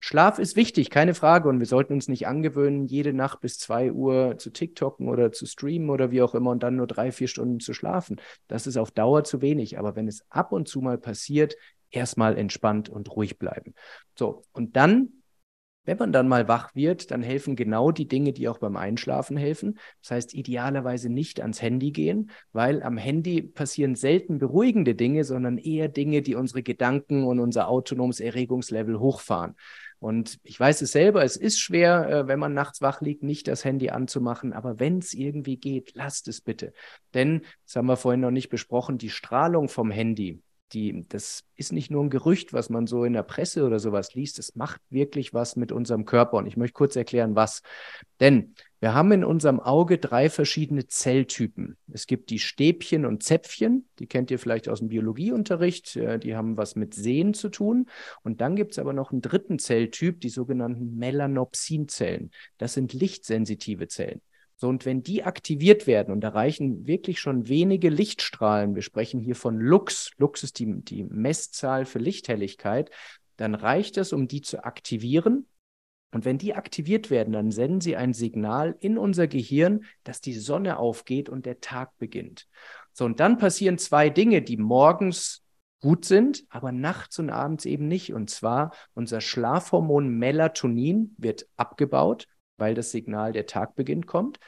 Schlaf 0.00 0.38
ist 0.38 0.56
wichtig, 0.56 0.90
keine 0.90 1.14
Frage. 1.14 1.48
Und 1.48 1.58
wir 1.58 1.66
sollten 1.66 1.92
uns 1.94 2.08
nicht 2.08 2.26
angewöhnen, 2.26 2.86
jede 2.86 3.12
Nacht 3.12 3.40
bis 3.40 3.58
zwei 3.58 3.92
Uhr 3.92 4.38
zu 4.38 4.50
TikToken 4.50 5.08
oder 5.08 5.32
zu 5.32 5.46
streamen 5.46 5.90
oder 5.90 6.10
wie 6.10 6.22
auch 6.22 6.34
immer 6.34 6.50
und 6.50 6.62
dann 6.62 6.76
nur 6.76 6.86
drei, 6.86 7.10
vier 7.12 7.28
Stunden 7.28 7.60
zu 7.60 7.74
schlafen. 7.74 8.20
Das 8.46 8.66
ist 8.66 8.76
auf 8.76 8.90
Dauer 8.90 9.24
zu 9.24 9.42
wenig. 9.42 9.78
Aber 9.78 9.96
wenn 9.96 10.08
es 10.08 10.24
ab 10.30 10.52
und 10.52 10.68
zu 10.68 10.80
mal 10.80 10.98
passiert, 10.98 11.56
erstmal 11.90 12.36
entspannt 12.36 12.88
und 12.88 13.10
ruhig 13.14 13.38
bleiben. 13.38 13.74
So, 14.14 14.42
und 14.52 14.76
dann 14.76 15.18
wenn 15.88 15.96
man 15.96 16.12
dann 16.12 16.28
mal 16.28 16.48
wach 16.48 16.74
wird, 16.74 17.10
dann 17.10 17.22
helfen 17.22 17.56
genau 17.56 17.92
die 17.92 18.06
Dinge, 18.06 18.34
die 18.34 18.46
auch 18.50 18.58
beim 18.58 18.76
Einschlafen 18.76 19.38
helfen. 19.38 19.78
Das 20.02 20.10
heißt, 20.10 20.34
idealerweise 20.34 21.08
nicht 21.08 21.40
ans 21.40 21.62
Handy 21.62 21.92
gehen, 21.92 22.30
weil 22.52 22.82
am 22.82 22.98
Handy 22.98 23.40
passieren 23.40 23.94
selten 23.94 24.36
beruhigende 24.36 24.94
Dinge, 24.94 25.24
sondern 25.24 25.56
eher 25.56 25.88
Dinge, 25.88 26.20
die 26.20 26.34
unsere 26.34 26.62
Gedanken 26.62 27.24
und 27.24 27.40
unser 27.40 27.68
autonomes 27.68 28.20
Erregungslevel 28.20 29.00
hochfahren. 29.00 29.56
Und 30.00 30.38
ich 30.44 30.58
weiß 30.58 30.82
es 30.82 30.92
selber, 30.92 31.24
es 31.24 31.36
ist 31.36 31.58
schwer, 31.58 32.08
äh, 32.08 32.28
wenn 32.28 32.38
man 32.38 32.54
nachts 32.54 32.80
wach 32.80 33.00
liegt, 33.00 33.22
nicht 33.22 33.48
das 33.48 33.64
Handy 33.64 33.90
anzumachen. 33.90 34.52
Aber 34.52 34.78
wenn 34.78 34.98
es 34.98 35.12
irgendwie 35.12 35.56
geht, 35.56 35.94
lasst 35.94 36.28
es 36.28 36.40
bitte. 36.40 36.72
Denn, 37.14 37.42
das 37.64 37.76
haben 37.76 37.86
wir 37.86 37.96
vorhin 37.96 38.20
noch 38.20 38.30
nicht 38.30 38.48
besprochen, 38.48 38.98
die 38.98 39.10
Strahlung 39.10 39.68
vom 39.68 39.90
Handy, 39.90 40.40
die, 40.72 41.06
das 41.08 41.44
ist 41.56 41.72
nicht 41.72 41.90
nur 41.90 42.04
ein 42.04 42.10
Gerücht, 42.10 42.52
was 42.52 42.70
man 42.70 42.86
so 42.86 43.04
in 43.04 43.12
der 43.12 43.22
Presse 43.22 43.64
oder 43.64 43.78
sowas 43.78 44.14
liest. 44.14 44.38
Es 44.38 44.54
macht 44.54 44.80
wirklich 44.90 45.34
was 45.34 45.56
mit 45.56 45.72
unserem 45.72 46.04
Körper. 46.04 46.36
Und 46.38 46.46
ich 46.46 46.56
möchte 46.56 46.74
kurz 46.74 46.96
erklären, 46.96 47.34
was. 47.36 47.62
Denn 48.20 48.54
wir 48.80 48.94
haben 48.94 49.10
in 49.12 49.24
unserem 49.24 49.58
Auge 49.58 49.98
drei 49.98 50.30
verschiedene 50.30 50.86
Zelltypen. 50.86 51.76
Es 51.92 52.06
gibt 52.06 52.30
die 52.30 52.38
Stäbchen 52.38 53.06
und 53.06 53.22
Zäpfchen, 53.22 53.88
die 53.98 54.06
kennt 54.06 54.30
ihr 54.30 54.38
vielleicht 54.38 54.68
aus 54.68 54.78
dem 54.78 54.88
Biologieunterricht, 54.88 55.96
äh, 55.96 56.18
die 56.18 56.36
haben 56.36 56.56
was 56.56 56.76
mit 56.76 56.94
Sehen 56.94 57.34
zu 57.34 57.48
tun. 57.48 57.86
Und 58.22 58.40
dann 58.40 58.54
gibt 58.54 58.72
es 58.72 58.78
aber 58.78 58.92
noch 58.92 59.10
einen 59.10 59.22
dritten 59.22 59.58
Zelltyp, 59.58 60.20
die 60.20 60.28
sogenannten 60.28 60.96
Melanopsinzellen. 60.96 62.30
Das 62.56 62.74
sind 62.74 62.92
lichtsensitive 62.92 63.88
Zellen. 63.88 64.20
So, 64.60 64.68
und 64.68 64.84
wenn 64.84 65.04
die 65.04 65.22
aktiviert 65.22 65.86
werden 65.86 66.12
und 66.12 66.24
erreichen 66.24 66.88
wirklich 66.88 67.20
schon 67.20 67.46
wenige 67.46 67.90
Lichtstrahlen, 67.90 68.74
wir 68.74 68.82
sprechen 68.82 69.20
hier 69.20 69.36
von 69.36 69.56
Lux, 69.56 70.10
Lux 70.18 70.42
ist 70.42 70.58
die, 70.58 70.82
die 70.82 71.04
Messzahl 71.04 71.84
für 71.84 72.00
Lichthelligkeit, 72.00 72.90
dann 73.36 73.54
reicht 73.54 73.96
es, 73.98 74.12
um 74.12 74.26
die 74.26 74.40
zu 74.42 74.64
aktivieren. 74.64 75.46
Und 76.10 76.24
wenn 76.24 76.38
die 76.38 76.54
aktiviert 76.54 77.08
werden, 77.08 77.34
dann 77.34 77.52
senden 77.52 77.80
sie 77.80 77.94
ein 77.94 78.12
Signal 78.12 78.74
in 78.80 78.98
unser 78.98 79.28
Gehirn, 79.28 79.84
dass 80.02 80.20
die 80.20 80.34
Sonne 80.34 80.78
aufgeht 80.78 81.28
und 81.28 81.46
der 81.46 81.60
Tag 81.60 81.96
beginnt. 81.98 82.48
So, 82.92 83.04
und 83.04 83.20
dann 83.20 83.38
passieren 83.38 83.78
zwei 83.78 84.10
Dinge, 84.10 84.42
die 84.42 84.56
morgens 84.56 85.44
gut 85.80 86.04
sind, 86.04 86.44
aber 86.48 86.72
nachts 86.72 87.20
und 87.20 87.30
abends 87.30 87.64
eben 87.64 87.86
nicht. 87.86 88.12
Und 88.12 88.28
zwar 88.28 88.72
unser 88.94 89.20
Schlafhormon 89.20 90.08
Melatonin 90.08 91.14
wird 91.16 91.46
abgebaut 91.56 92.26
weil 92.58 92.74
das 92.74 92.90
Signal 92.90 93.32
der 93.32 93.46
Tagbeginn 93.46 94.06
kommt. 94.06 94.38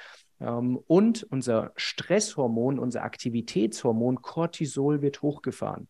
Ähm, 0.40 0.78
und 0.86 1.22
unser 1.30 1.72
Stresshormon, 1.76 2.78
unser 2.78 3.02
Aktivitätshormon 3.02 4.22
Cortisol 4.22 5.02
wird 5.02 5.22
hochgefahren. 5.22 5.88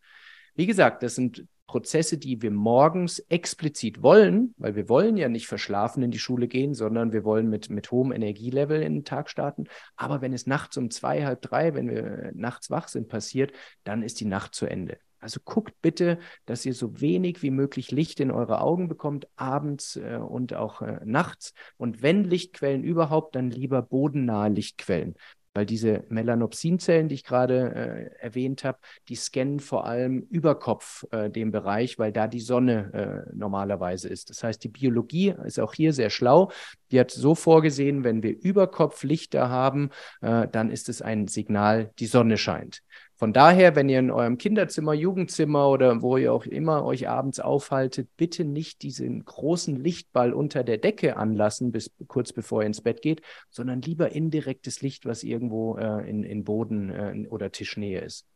Wie 0.54 0.66
gesagt, 0.66 1.02
das 1.02 1.14
sind 1.14 1.46
Prozesse, 1.66 2.18
die 2.18 2.42
wir 2.42 2.50
morgens 2.50 3.20
explizit 3.28 4.02
wollen, 4.02 4.54
weil 4.56 4.74
wir 4.74 4.88
wollen 4.88 5.16
ja 5.16 5.28
nicht 5.28 5.46
verschlafen 5.46 6.02
in 6.02 6.10
die 6.10 6.18
Schule 6.18 6.48
gehen, 6.48 6.74
sondern 6.74 7.12
wir 7.12 7.22
wollen 7.22 7.48
mit, 7.48 7.70
mit 7.70 7.92
hohem 7.92 8.10
Energielevel 8.10 8.82
in 8.82 8.94
den 8.94 9.04
Tag 9.04 9.30
starten. 9.30 9.66
Aber 9.94 10.20
wenn 10.20 10.32
es 10.32 10.48
nachts 10.48 10.76
um 10.76 10.90
zwei, 10.90 11.24
halb 11.24 11.42
drei, 11.42 11.74
wenn 11.74 11.88
wir 11.88 12.32
nachts 12.34 12.70
wach 12.70 12.88
sind, 12.88 13.06
passiert, 13.06 13.52
dann 13.84 14.02
ist 14.02 14.18
die 14.18 14.24
Nacht 14.24 14.56
zu 14.56 14.66
Ende. 14.66 14.98
Also 15.20 15.40
guckt 15.44 15.74
bitte, 15.82 16.18
dass 16.46 16.66
ihr 16.66 16.74
so 16.74 17.00
wenig 17.00 17.42
wie 17.42 17.50
möglich 17.50 17.90
Licht 17.90 18.20
in 18.20 18.30
eure 18.30 18.60
Augen 18.60 18.88
bekommt, 18.88 19.28
abends 19.36 19.96
äh, 19.96 20.16
und 20.16 20.54
auch 20.54 20.82
äh, 20.82 21.00
nachts. 21.04 21.54
Und 21.76 22.02
wenn 22.02 22.24
Lichtquellen 22.24 22.84
überhaupt, 22.84 23.34
dann 23.34 23.50
lieber 23.50 23.82
bodennahe 23.82 24.48
Lichtquellen 24.48 25.14
weil 25.54 25.66
diese 25.66 26.04
Melanopsinzellen, 26.08 27.08
die 27.08 27.16
ich 27.16 27.24
gerade 27.24 27.74
äh, 27.74 28.24
erwähnt 28.24 28.64
habe, 28.64 28.78
die 29.08 29.16
scannen 29.16 29.58
vor 29.58 29.84
allem 29.84 30.20
über 30.30 30.54
Kopf 30.58 31.04
äh, 31.10 31.28
den 31.28 31.50
Bereich, 31.50 31.98
weil 31.98 32.12
da 32.12 32.28
die 32.28 32.40
Sonne 32.40 33.26
äh, 33.28 33.30
normalerweise 33.34 34.08
ist. 34.08 34.30
Das 34.30 34.44
heißt, 34.44 34.62
die 34.62 34.68
Biologie 34.68 35.34
ist 35.44 35.58
auch 35.58 35.74
hier 35.74 35.92
sehr 35.92 36.10
schlau. 36.10 36.52
Die 36.92 37.00
hat 37.00 37.10
so 37.10 37.34
vorgesehen, 37.34 38.04
wenn 38.04 38.22
wir 38.22 38.38
über 38.40 38.68
Kopf 38.68 39.02
Lichter 39.02 39.48
haben, 39.48 39.90
äh, 40.20 40.46
dann 40.48 40.70
ist 40.70 40.88
es 40.88 41.02
ein 41.02 41.26
Signal, 41.26 41.90
die 41.98 42.06
Sonne 42.06 42.36
scheint. 42.36 42.82
Von 43.20 43.34
daher, 43.34 43.76
wenn 43.76 43.90
ihr 43.90 43.98
in 43.98 44.10
eurem 44.10 44.38
Kinderzimmer, 44.38 44.94
Jugendzimmer 44.94 45.68
oder 45.68 46.00
wo 46.00 46.16
ihr 46.16 46.32
auch 46.32 46.46
immer 46.46 46.86
euch 46.86 47.06
abends 47.06 47.38
aufhaltet, 47.38 48.08
bitte 48.16 48.46
nicht 48.46 48.80
diesen 48.80 49.26
großen 49.26 49.76
Lichtball 49.76 50.32
unter 50.32 50.64
der 50.64 50.78
Decke 50.78 51.18
anlassen, 51.18 51.70
bis 51.70 51.90
kurz 52.06 52.32
bevor 52.32 52.62
ihr 52.62 52.68
ins 52.68 52.80
Bett 52.80 53.02
geht, 53.02 53.20
sondern 53.50 53.82
lieber 53.82 54.12
indirektes 54.12 54.80
Licht, 54.80 55.04
was 55.04 55.22
irgendwo 55.22 55.76
äh, 55.76 56.08
in, 56.08 56.24
in 56.24 56.44
Boden 56.44 56.88
äh, 56.88 57.28
oder 57.28 57.52
Tischnähe 57.52 58.00
ist. 58.00 58.26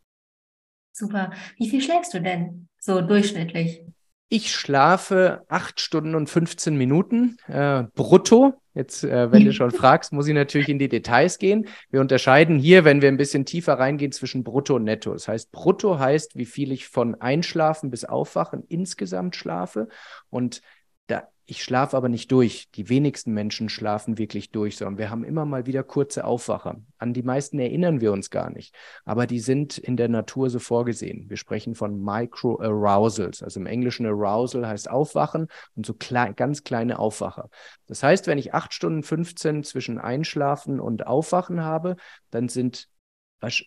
Super. 0.91 1.31
Wie 1.57 1.67
viel 1.67 1.81
schläfst 1.81 2.13
du 2.13 2.21
denn 2.21 2.67
so 2.77 3.01
durchschnittlich? 3.01 3.81
Ich 4.27 4.51
schlafe 4.51 5.43
acht 5.49 5.79
Stunden 5.79 6.15
und 6.15 6.29
15 6.29 6.75
Minuten 6.75 7.37
äh, 7.47 7.83
brutto. 7.93 8.55
Jetzt, 8.73 9.03
äh, 9.03 9.31
wenn 9.31 9.45
du 9.45 9.53
schon 9.53 9.71
fragst, 9.71 10.11
muss 10.11 10.27
ich 10.27 10.33
natürlich 10.33 10.67
in 10.67 10.79
die 10.79 10.89
Details 10.89 11.37
gehen. 11.37 11.67
Wir 11.91 12.01
unterscheiden 12.01 12.57
hier, 12.57 12.83
wenn 12.83 13.01
wir 13.01 13.09
ein 13.09 13.17
bisschen 13.17 13.45
tiefer 13.45 13.79
reingehen, 13.79 14.11
zwischen 14.11 14.43
Brutto 14.43 14.75
und 14.75 14.83
Netto. 14.83 15.13
Das 15.13 15.27
heißt, 15.27 15.51
Brutto 15.51 15.99
heißt, 15.99 16.35
wie 16.35 16.45
viel 16.45 16.71
ich 16.71 16.87
von 16.87 17.15
Einschlafen 17.21 17.91
bis 17.91 18.03
Aufwachen 18.03 18.63
insgesamt 18.67 19.35
schlafe. 19.35 19.87
Und 20.29 20.61
ich 21.47 21.63
schlafe 21.63 21.95
aber 21.95 22.09
nicht 22.09 22.31
durch. 22.31 22.69
Die 22.71 22.89
wenigsten 22.89 23.31
Menschen 23.31 23.69
schlafen 23.69 24.17
wirklich 24.17 24.49
durch, 24.49 24.77
sondern 24.77 24.97
wir 24.97 25.09
haben 25.11 25.23
immer 25.23 25.45
mal 25.45 25.67
wieder 25.67 25.83
kurze 25.83 26.25
Aufwacher. 26.25 26.77
An 26.97 27.13
die 27.13 27.21
meisten 27.21 27.59
erinnern 27.59 28.01
wir 28.01 28.11
uns 28.11 28.31
gar 28.31 28.49
nicht. 28.49 28.73
Aber 29.03 29.27
die 29.27 29.39
sind 29.39 29.77
in 29.77 29.95
der 29.95 30.09
Natur 30.09 30.49
so 30.49 30.57
vorgesehen. 30.57 31.29
Wir 31.29 31.37
sprechen 31.37 31.75
von 31.75 32.03
Micro-Arousals. 32.03 33.43
Also 33.43 33.59
im 33.59 33.67
Englischen 33.67 34.07
Arousal 34.07 34.67
heißt 34.67 34.89
Aufwachen 34.89 35.47
und 35.75 35.85
so 35.85 35.93
klein, 35.93 36.35
ganz 36.35 36.63
kleine 36.63 36.97
Aufwacher. 36.97 37.49
Das 37.85 38.01
heißt, 38.01 38.25
wenn 38.25 38.39
ich 38.39 38.55
acht 38.55 38.73
Stunden 38.73 39.03
15 39.03 39.63
zwischen 39.63 39.99
Einschlafen 39.99 40.79
und 40.79 41.05
Aufwachen 41.05 41.61
habe, 41.61 41.95
dann 42.31 42.49
sind 42.49 42.87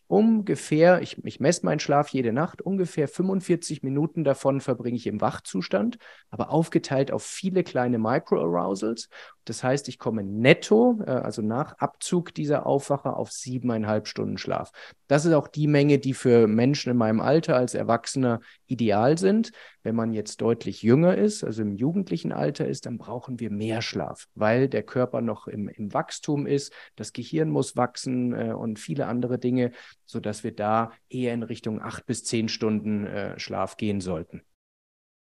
ungefähr, 0.09 1.02
ich, 1.02 1.24
ich 1.24 1.40
messe 1.40 1.64
meinen 1.64 1.78
Schlaf 1.78 2.09
jede 2.09 2.33
Nacht, 2.33 2.62
ungefähr 2.62 3.07
45 3.07 3.83
Minuten 3.83 4.24
davon 4.24 4.61
verbringe 4.61 4.96
ich 4.96 5.07
im 5.07 5.20
Wachzustand, 5.20 5.98
aber 6.31 6.50
aufgeteilt 6.50 7.12
auf 7.12 7.22
viele 7.22 7.62
kleine 7.62 7.98
Micro-Arousals. 7.98 9.09
Das 9.48 9.64
heißt, 9.64 9.88
ich 9.88 9.98
komme 9.98 10.22
netto, 10.22 11.00
äh, 11.06 11.11
also 11.11 11.40
nach 11.42 11.78
Abzug 11.78 12.34
dieser 12.34 12.66
Aufwacher, 12.66 13.16
auf 13.16 13.32
siebeneinhalb 13.32 14.06
Stunden 14.06 14.37
Schlaf. 14.37 14.72
Das 15.06 15.24
ist 15.24 15.32
auch 15.32 15.48
die 15.48 15.66
Menge, 15.66 15.98
die 15.98 16.12
für 16.12 16.46
Menschen 16.46 16.90
in 16.90 16.96
meinem 16.96 17.20
Alter 17.20 17.56
als 17.56 17.74
Erwachsener 17.74 18.40
ideal 18.66 19.16
sind. 19.16 19.52
Wenn 19.82 19.94
man 19.94 20.12
jetzt 20.12 20.42
deutlich 20.42 20.82
jünger 20.82 21.16
ist, 21.16 21.44
also 21.44 21.62
im 21.62 21.72
jugendlichen 21.72 22.32
Alter 22.32 22.66
ist, 22.66 22.84
dann 22.84 22.98
brauchen 22.98 23.40
wir 23.40 23.50
mehr 23.50 23.80
Schlaf, 23.80 24.26
weil 24.34 24.68
der 24.68 24.82
Körper 24.82 25.22
noch 25.22 25.46
im, 25.46 25.68
im 25.68 25.94
Wachstum 25.94 26.46
ist, 26.46 26.72
das 26.96 27.14
Gehirn 27.14 27.48
muss 27.48 27.76
wachsen 27.76 28.34
äh, 28.34 28.52
und 28.52 28.78
viele 28.78 29.06
andere 29.06 29.38
Dinge, 29.38 29.70
sodass 30.04 30.44
wir 30.44 30.54
da 30.54 30.92
eher 31.08 31.32
in 31.32 31.42
Richtung 31.42 31.80
acht 31.80 32.04
bis 32.04 32.24
zehn 32.24 32.48
Stunden 32.48 33.06
äh, 33.06 33.38
Schlaf 33.38 33.78
gehen 33.78 34.00
sollten. 34.02 34.42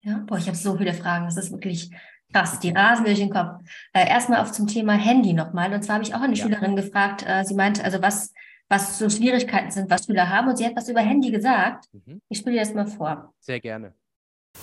Ja, 0.04 0.18
boah, 0.26 0.36
ich 0.36 0.46
habe 0.48 0.56
so 0.56 0.76
viele 0.76 0.94
Fragen. 0.94 1.26
Das 1.26 1.36
ist 1.36 1.52
wirklich 1.52 1.90
Krass, 2.32 2.58
die 2.60 2.70
rasen 2.70 3.04
durch 3.04 3.18
den 3.18 3.30
Kopf. 3.30 3.60
Äh, 3.92 4.08
erstmal 4.08 4.40
auf 4.40 4.52
zum 4.52 4.66
Thema 4.66 4.94
Handy 4.94 5.32
nochmal. 5.32 5.72
Und 5.72 5.82
zwar 5.82 5.94
habe 5.94 6.04
ich 6.04 6.14
auch 6.14 6.20
eine 6.20 6.34
ja. 6.34 6.42
Schülerin 6.42 6.76
gefragt, 6.76 7.24
äh, 7.26 7.44
sie 7.44 7.54
meinte, 7.54 7.84
also 7.84 8.00
was, 8.00 8.32
was 8.68 8.98
so 8.98 9.10
Schwierigkeiten 9.10 9.70
sind, 9.70 9.90
was 9.90 10.06
Schüler 10.06 10.28
haben. 10.28 10.48
Und 10.48 10.56
sie 10.56 10.66
hat 10.66 10.76
was 10.76 10.88
über 10.88 11.00
Handy 11.00 11.30
gesagt. 11.30 11.86
Mhm. 11.92 12.20
Ich 12.28 12.38
spiele 12.38 12.56
dir 12.56 12.62
das 12.62 12.74
mal 12.74 12.86
vor. 12.86 13.32
Sehr 13.40 13.60
gerne. 13.60 13.94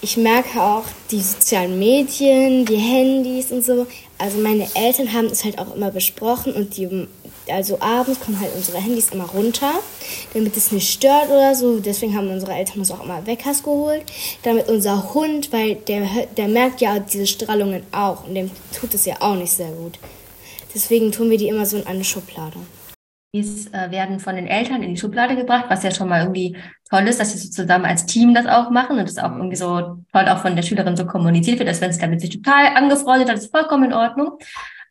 Ich 0.01 0.15
merke 0.15 0.61
auch 0.63 0.85
die 1.11 1.19
sozialen 1.19 1.77
Medien, 1.77 2.65
die 2.65 2.77
Handys 2.77 3.51
und 3.51 3.65
so. 3.65 3.85
Also 4.17 4.37
meine 4.37 4.69
Eltern 4.73 5.11
haben 5.11 5.25
es 5.25 5.43
halt 5.43 5.59
auch 5.59 5.75
immer 5.75 5.91
besprochen 5.91 6.53
und 6.53 6.77
die 6.77 7.07
also 7.51 7.81
abends 7.81 8.19
kommen 8.21 8.39
halt 8.39 8.55
unsere 8.55 8.77
Handys 8.77 9.09
immer 9.09 9.25
runter, 9.25 9.73
damit 10.33 10.55
es 10.55 10.71
nicht 10.71 10.89
stört 10.89 11.29
oder 11.29 11.53
so. 11.53 11.79
Deswegen 11.79 12.15
haben 12.15 12.29
unsere 12.29 12.53
Eltern 12.53 12.79
uns 12.79 12.91
auch 12.91 13.03
immer 13.03 13.25
Weckers 13.27 13.61
geholt. 13.61 14.03
Damit 14.43 14.69
unser 14.69 15.13
Hund, 15.13 15.51
weil 15.51 15.75
der, 15.75 16.07
der 16.37 16.47
merkt 16.47 16.79
ja 16.79 16.99
diese 16.99 17.27
Strahlungen 17.27 17.83
auch 17.91 18.25
und 18.25 18.35
dem 18.35 18.51
tut 18.79 18.93
es 18.93 19.05
ja 19.05 19.15
auch 19.19 19.35
nicht 19.35 19.51
sehr 19.51 19.71
gut. 19.71 19.99
Deswegen 20.73 21.11
tun 21.11 21.29
wir 21.29 21.37
die 21.37 21.49
immer 21.49 21.65
so 21.65 21.75
in 21.75 21.87
eine 21.87 22.05
Schublade. 22.05 22.57
Dies 23.31 23.67
äh, 23.67 23.91
werden 23.91 24.19
von 24.19 24.35
den 24.35 24.47
Eltern 24.47 24.81
in 24.81 24.95
die 24.95 24.99
Schublade 24.99 25.35
gebracht, 25.35 25.65
was 25.67 25.83
ja 25.83 25.91
schon 25.91 26.09
mal 26.09 26.21
irgendwie 26.21 26.57
toll 26.89 27.07
ist, 27.07 27.19
dass 27.19 27.31
sie 27.31 27.37
so 27.37 27.51
zusammen 27.51 27.85
als 27.85 28.07
Team 28.07 28.33
das 28.33 28.47
auch 28.47 28.71
machen 28.71 28.97
und 28.97 29.07
das 29.07 29.19
auch 29.19 29.35
irgendwie 29.35 29.55
so 29.55 29.97
toll 30.11 30.27
auch 30.29 30.39
von 30.39 30.55
der 30.55 30.63
Schülerin 30.63 30.97
so 30.97 31.05
kommuniziert 31.05 31.59
wird, 31.59 31.69
dass 31.69 31.79
wenn 31.79 31.93
sie 31.93 32.01
damit 32.01 32.21
sich 32.21 32.31
total 32.31 32.75
angefreundet 32.75 33.29
hat, 33.29 33.37
ist 33.37 33.51
vollkommen 33.51 33.85
in 33.85 33.93
Ordnung. 33.93 34.39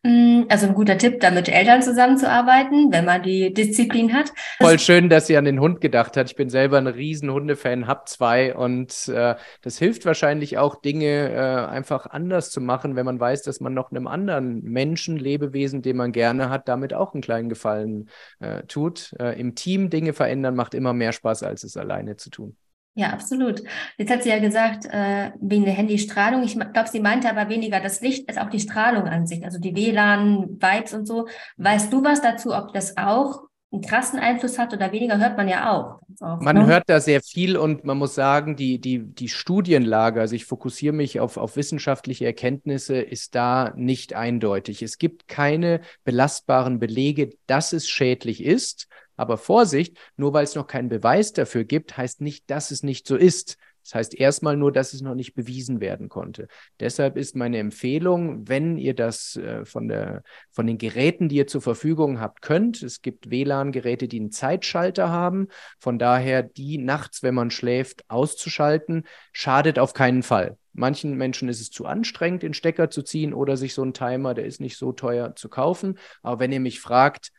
Mm, 0.09 0.47
also 0.49 0.67
ein 0.67 0.75
guter 0.75 0.97
Tipp, 0.97 1.21
da 1.21 1.31
mit 1.31 1.51
Eltern 1.51 1.83
zusammenzuarbeiten, 1.83 2.91
wenn 2.91 3.05
man 3.05 3.23
die 3.23 3.53
Disziplin 3.53 4.15
hat. 4.15 4.33
Voll 4.59 4.79
schön, 4.79 5.11
dass 5.11 5.27
sie 5.27 5.37
an 5.37 5.45
den 5.45 5.61
Hund 5.61 5.83
gedacht 5.83 6.17
hat. 6.17 6.31
Ich 6.31 6.37
bin 6.37 6.49
selber 6.49 6.79
ein 6.79 6.87
riesen 6.87 7.31
Hundefan, 7.31 7.87
hab 7.87 8.09
zwei 8.09 8.57
und 8.57 9.09
äh, 9.09 9.35
das 9.61 9.77
hilft 9.77 10.07
wahrscheinlich 10.07 10.57
auch, 10.57 10.81
Dinge 10.81 11.31
äh, 11.31 11.71
einfach 11.71 12.07
anders 12.07 12.51
zu 12.51 12.63
machen, 12.63 12.97
wenn 12.97 13.05
man 13.05 13.21
weiß, 13.21 13.43
dass 13.43 13.61
man 13.61 13.75
noch 13.75 13.91
einem 13.91 14.07
anderen 14.07 14.63
Menschen, 14.63 15.19
Lebewesen, 15.19 15.83
den 15.83 15.99
man 15.99 16.13
gerne 16.13 16.49
hat, 16.49 16.69
damit 16.69 16.95
auch 16.95 17.13
einen 17.13 17.21
kleinen 17.21 17.51
Gefallen 17.51 18.09
äh, 18.41 18.63
tut. 18.63 19.15
Äh, 19.19 19.39
Im 19.39 19.57
Team 19.57 19.91
Dinge 19.91 20.15
verändern 20.15 20.55
macht 20.55 20.73
immer 20.73 20.95
mehr 20.95 21.13
Spaß, 21.13 21.43
als 21.43 21.65
es 21.65 21.77
alleine 21.77 22.17
zu 22.17 22.31
tun. 22.31 22.57
Ja, 22.99 23.11
absolut. 23.11 23.63
Jetzt 23.97 24.11
hat 24.11 24.25
sie 24.25 24.29
ja 24.29 24.41
gesagt, 24.41 24.85
äh, 24.87 25.31
wegen 25.41 25.65
der 25.65 25.73
Handystrahlung. 25.75 26.43
Ich 26.43 26.59
glaube, 26.59 26.89
sie 26.91 26.99
meinte 26.99 27.31
aber 27.31 27.49
weniger 27.49 27.79
das 27.79 28.01
Licht 28.01 28.29
als 28.29 28.39
auch 28.39 28.51
die 28.51 28.59
Strahlung 28.59 29.05
an 29.05 29.25
sich, 29.25 29.45
also 29.45 29.61
die 29.61 29.77
WLAN-Vibes 29.77 30.95
und 30.95 31.07
so. 31.07 31.29
Weißt 31.59 31.93
du 31.93 32.03
was 32.03 32.23
dazu, 32.23 32.53
ob 32.53 32.73
das 32.73 32.97
auch 32.97 33.43
einen 33.71 33.83
krassen 33.83 34.19
Einfluss 34.19 34.59
hat 34.59 34.73
oder 34.73 34.91
weniger, 34.91 35.17
hört 35.19 35.37
man 35.37 35.47
ja 35.47 35.71
auch. 35.71 36.01
auch 36.21 36.41
man 36.41 36.57
ne? 36.57 36.67
hört 36.67 36.85
da 36.89 36.99
sehr 36.99 37.21
viel 37.23 37.57
und 37.57 37.85
man 37.85 37.99
muss 37.99 38.17
sagen, 38.17 38.57
die, 38.57 38.81
die, 38.81 38.99
die 38.99 39.29
Studienlage, 39.29 40.21
also 40.21 40.35
ich 40.35 40.47
fokussiere 40.47 40.95
mich 40.95 41.21
auf, 41.21 41.37
auf 41.37 41.55
wissenschaftliche 41.55 42.25
Erkenntnisse, 42.25 42.97
ist 42.97 43.37
da 43.37 43.73
nicht 43.77 44.15
eindeutig. 44.15 44.83
Es 44.83 44.99
gibt 44.99 45.29
keine 45.29 45.83
belastbaren 46.03 46.81
Belege, 46.81 47.31
dass 47.47 47.73
es 47.73 47.89
schädlich 47.89 48.43
ist. 48.43 48.88
Aber 49.19 49.37
Vorsicht, 49.37 49.99
nur 50.17 50.33
weil 50.33 50.45
es 50.45 50.55
noch 50.55 50.67
keinen 50.67 50.89
Beweis 50.89 51.35
dafür 51.35 51.65
gibt, 51.65 51.99
heißt 51.99 52.23
nicht, 52.23 52.49
dass 52.49 52.71
es 52.71 52.83
nicht 52.83 53.07
so 53.07 53.17
ist. 53.17 53.59
Das 53.89 53.95
heißt 53.95 54.15
erstmal 54.15 54.55
nur, 54.55 54.71
dass 54.71 54.93
es 54.93 55.01
noch 55.01 55.15
nicht 55.15 55.35
bewiesen 55.35 55.81
werden 55.81 56.11
konnte. 56.11 56.49
Deshalb 56.79 57.17
ist 57.17 57.35
meine 57.35 57.57
Empfehlung, 57.57 58.47
wenn 58.47 58.77
ihr 58.77 58.95
das 58.95 59.37
äh, 59.37 59.65
von, 59.65 59.89
der, 59.89 60.23
von 60.51 60.67
den 60.67 60.77
Geräten, 60.77 61.31
die 61.31 61.37
ihr 61.37 61.47
zur 61.47 61.63
Verfügung 61.63 62.21
habt, 62.21 62.43
könnt, 62.43 62.83
es 62.83 63.01
gibt 63.01 63.31
WLAN-Geräte, 63.31 64.07
die 64.07 64.21
einen 64.21 64.31
Zeitschalter 64.31 65.09
haben, 65.09 65.49
von 65.79 65.99
daher 65.99 66.43
die 66.43 66.77
nachts, 66.77 67.23
wenn 67.23 67.35
man 67.35 67.51
schläft, 67.51 68.05
auszuschalten, 68.09 69.05
schadet 69.33 69.79
auf 69.79 69.95
keinen 69.95 70.23
Fall. 70.23 70.59
Manchen 70.75 71.17
Menschen 71.17 71.49
ist 71.49 71.63
es 71.63 71.71
zu 71.71 71.87
anstrengend, 71.87 72.43
den 72.43 72.53
Stecker 72.53 72.91
zu 72.91 73.03
ziehen 73.03 73.33
oder 73.33 73.57
sich 73.57 73.73
so 73.73 73.83
einen 73.83 73.95
Timer, 73.95 74.35
der 74.35 74.45
ist 74.45 74.61
nicht 74.61 74.77
so 74.77 74.93
teuer 74.93 75.35
zu 75.35 75.49
kaufen. 75.49 75.99
Aber 76.23 76.41
wenn 76.41 76.53
ihr 76.53 76.61
mich 76.61 76.81
fragt, 76.81 77.33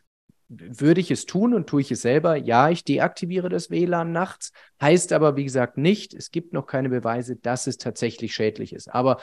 würde 0.49 0.99
ich 0.99 1.11
es 1.11 1.25
tun 1.25 1.53
und 1.53 1.67
tue 1.67 1.81
ich 1.81 1.91
es 1.91 2.01
selber? 2.01 2.35
Ja, 2.35 2.69
ich 2.69 2.83
deaktiviere 2.83 3.49
das 3.49 3.69
WLAN 3.69 4.11
nachts. 4.11 4.51
Heißt 4.81 5.13
aber, 5.13 5.35
wie 5.35 5.43
gesagt, 5.43 5.77
nicht, 5.77 6.13
es 6.13 6.31
gibt 6.31 6.53
noch 6.53 6.65
keine 6.65 6.89
Beweise, 6.89 7.35
dass 7.35 7.67
es 7.67 7.77
tatsächlich 7.77 8.33
schädlich 8.33 8.73
ist. 8.73 8.93
Aber 8.93 9.21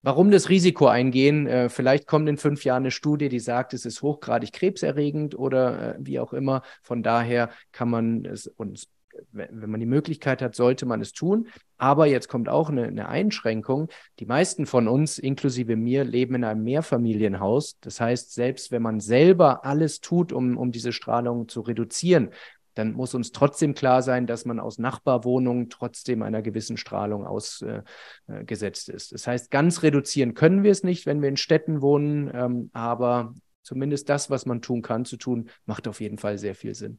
warum 0.00 0.30
das 0.30 0.48
Risiko 0.48 0.86
eingehen? 0.86 1.46
Äh, 1.46 1.68
vielleicht 1.68 2.06
kommt 2.06 2.28
in 2.28 2.38
fünf 2.38 2.64
Jahren 2.64 2.84
eine 2.84 2.90
Studie, 2.90 3.28
die 3.28 3.40
sagt, 3.40 3.74
es 3.74 3.84
ist 3.84 4.02
hochgradig 4.02 4.52
krebserregend 4.52 5.38
oder 5.38 5.96
äh, 5.96 5.98
wie 6.00 6.18
auch 6.18 6.32
immer. 6.32 6.62
Von 6.82 7.02
daher 7.02 7.50
kann 7.70 7.90
man 7.90 8.24
es 8.24 8.46
uns 8.46 8.88
wenn 9.32 9.70
man 9.70 9.80
die 9.80 9.86
Möglichkeit 9.86 10.42
hat, 10.42 10.54
sollte 10.54 10.86
man 10.86 11.00
es 11.00 11.12
tun. 11.12 11.48
Aber 11.78 12.06
jetzt 12.06 12.28
kommt 12.28 12.48
auch 12.48 12.70
eine, 12.70 12.84
eine, 12.84 13.08
Einschränkung. 13.08 13.88
Die 14.18 14.26
meisten 14.26 14.66
von 14.66 14.88
uns, 14.88 15.18
inklusive 15.18 15.76
mir, 15.76 16.04
leben 16.04 16.34
in 16.36 16.44
einem 16.44 16.62
Mehrfamilienhaus. 16.64 17.78
Das 17.80 18.00
heißt, 18.00 18.32
selbst 18.32 18.70
wenn 18.70 18.82
man 18.82 19.00
selber 19.00 19.64
alles 19.64 20.00
tut, 20.00 20.32
um, 20.32 20.56
um 20.56 20.72
diese 20.72 20.92
Strahlung 20.92 21.48
zu 21.48 21.60
reduzieren, 21.60 22.30
dann 22.74 22.92
muss 22.92 23.14
uns 23.14 23.32
trotzdem 23.32 23.74
klar 23.74 24.02
sein, 24.02 24.26
dass 24.26 24.44
man 24.44 24.58
aus 24.58 24.78
Nachbarwohnungen 24.78 25.68
trotzdem 25.68 26.22
einer 26.22 26.42
gewissen 26.42 26.76
Strahlung 26.76 27.26
ausgesetzt 27.26 28.88
äh, 28.88 28.94
ist. 28.94 29.12
Das 29.12 29.26
heißt, 29.26 29.50
ganz 29.50 29.82
reduzieren 29.82 30.34
können 30.34 30.62
wir 30.62 30.70
es 30.70 30.82
nicht, 30.82 31.06
wenn 31.06 31.20
wir 31.20 31.28
in 31.28 31.36
Städten 31.36 31.82
wohnen, 31.82 32.30
ähm, 32.32 32.70
aber 32.72 33.34
zumindest 33.62 34.08
das, 34.08 34.30
was 34.30 34.46
man 34.46 34.62
tun 34.62 34.82
kann, 34.82 35.04
zu 35.04 35.16
tun, 35.16 35.50
macht 35.66 35.86
auf 35.86 36.00
jeden 36.00 36.18
Fall 36.18 36.38
sehr 36.38 36.54
viel 36.54 36.74
Sinn. 36.74 36.98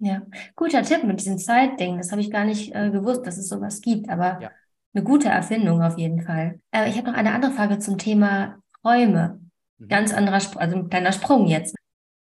Ja, 0.00 0.22
guter 0.56 0.82
Tipp 0.82 1.04
mit 1.04 1.20
diesem 1.20 1.38
Zeitding. 1.38 1.98
Das 1.98 2.10
habe 2.10 2.22
ich 2.22 2.30
gar 2.30 2.44
nicht 2.44 2.74
äh, 2.74 2.90
gewusst, 2.90 3.26
dass 3.26 3.36
es 3.36 3.48
sowas 3.48 3.82
gibt, 3.82 4.08
aber 4.08 4.40
ja. 4.40 4.50
eine 4.94 5.04
gute 5.04 5.28
Erfindung 5.28 5.82
auf 5.82 5.98
jeden 5.98 6.22
Fall. 6.22 6.58
Äh, 6.72 6.88
ich 6.88 6.96
habe 6.96 7.10
noch 7.10 7.16
eine 7.16 7.32
andere 7.32 7.52
Frage 7.52 7.78
zum 7.78 7.98
Thema 7.98 8.56
Träume. 8.82 9.40
Mhm. 9.78 9.88
Ganz 9.88 10.14
anderer, 10.14 10.40
also 10.56 10.76
ein 10.76 10.88
kleiner 10.88 11.12
Sprung 11.12 11.46
jetzt 11.46 11.76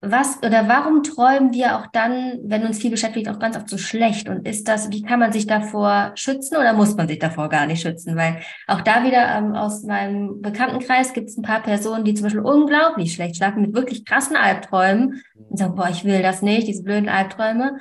was 0.01 0.37
oder 0.43 0.67
warum 0.67 1.03
träumen 1.03 1.53
wir 1.53 1.77
auch 1.77 1.87
dann, 1.87 2.39
wenn 2.43 2.65
uns 2.65 2.79
viel 2.79 2.91
beschäftigt, 2.91 3.27
auch 3.29 3.39
ganz 3.39 3.57
oft 3.57 3.69
so 3.69 3.77
schlecht? 3.77 4.29
Und 4.29 4.47
ist 4.47 4.67
das, 4.67 4.91
wie 4.91 5.01
kann 5.01 5.19
man 5.19 5.31
sich 5.31 5.47
davor 5.47 6.11
schützen 6.15 6.57
oder 6.57 6.73
muss 6.73 6.95
man 6.95 7.07
sich 7.07 7.19
davor 7.19 7.49
gar 7.49 7.65
nicht 7.65 7.81
schützen? 7.81 8.15
Weil 8.15 8.41
auch 8.67 8.81
da 8.81 9.03
wieder 9.03 9.35
ähm, 9.35 9.55
aus 9.55 9.83
meinem 9.83 10.41
Bekanntenkreis 10.41 11.13
gibt 11.13 11.29
es 11.29 11.37
ein 11.37 11.43
paar 11.43 11.63
Personen, 11.63 12.05
die 12.05 12.13
zum 12.13 12.23
Beispiel 12.23 12.43
unglaublich 12.43 13.13
schlecht 13.13 13.37
schlafen 13.37 13.61
mit 13.61 13.73
wirklich 13.73 14.05
krassen 14.05 14.35
Albträumen 14.35 15.23
und 15.49 15.57
sagen, 15.57 15.75
boah, 15.75 15.89
ich 15.89 16.03
will 16.05 16.21
das 16.21 16.41
nicht, 16.41 16.67
diese 16.67 16.83
blöden 16.83 17.09
Albträume. 17.09 17.79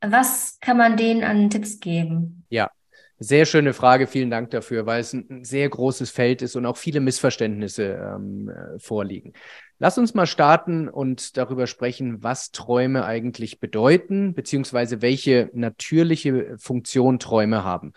Was 0.00 0.58
kann 0.60 0.76
man 0.76 0.96
denen 0.96 1.24
an 1.24 1.50
Tipps 1.50 1.80
geben? 1.80 2.44
Ja, 2.48 2.70
sehr 3.18 3.46
schöne 3.46 3.72
Frage, 3.72 4.06
vielen 4.06 4.30
Dank 4.30 4.50
dafür, 4.50 4.84
weil 4.84 5.00
es 5.00 5.14
ein 5.14 5.42
sehr 5.42 5.68
großes 5.68 6.10
Feld 6.10 6.42
ist 6.42 6.54
und 6.54 6.66
auch 6.66 6.76
viele 6.76 7.00
Missverständnisse 7.00 8.14
ähm, 8.14 8.50
äh, 8.50 8.78
vorliegen. 8.78 9.32
Lass 9.78 9.98
uns 9.98 10.14
mal 10.14 10.26
starten 10.26 10.88
und 10.88 11.36
darüber 11.36 11.66
sprechen, 11.66 12.22
was 12.22 12.50
Träume 12.50 13.04
eigentlich 13.04 13.60
bedeuten, 13.60 14.32
beziehungsweise 14.32 15.02
welche 15.02 15.50
natürliche 15.52 16.56
Funktion 16.58 17.18
Träume 17.18 17.62
haben. 17.62 17.92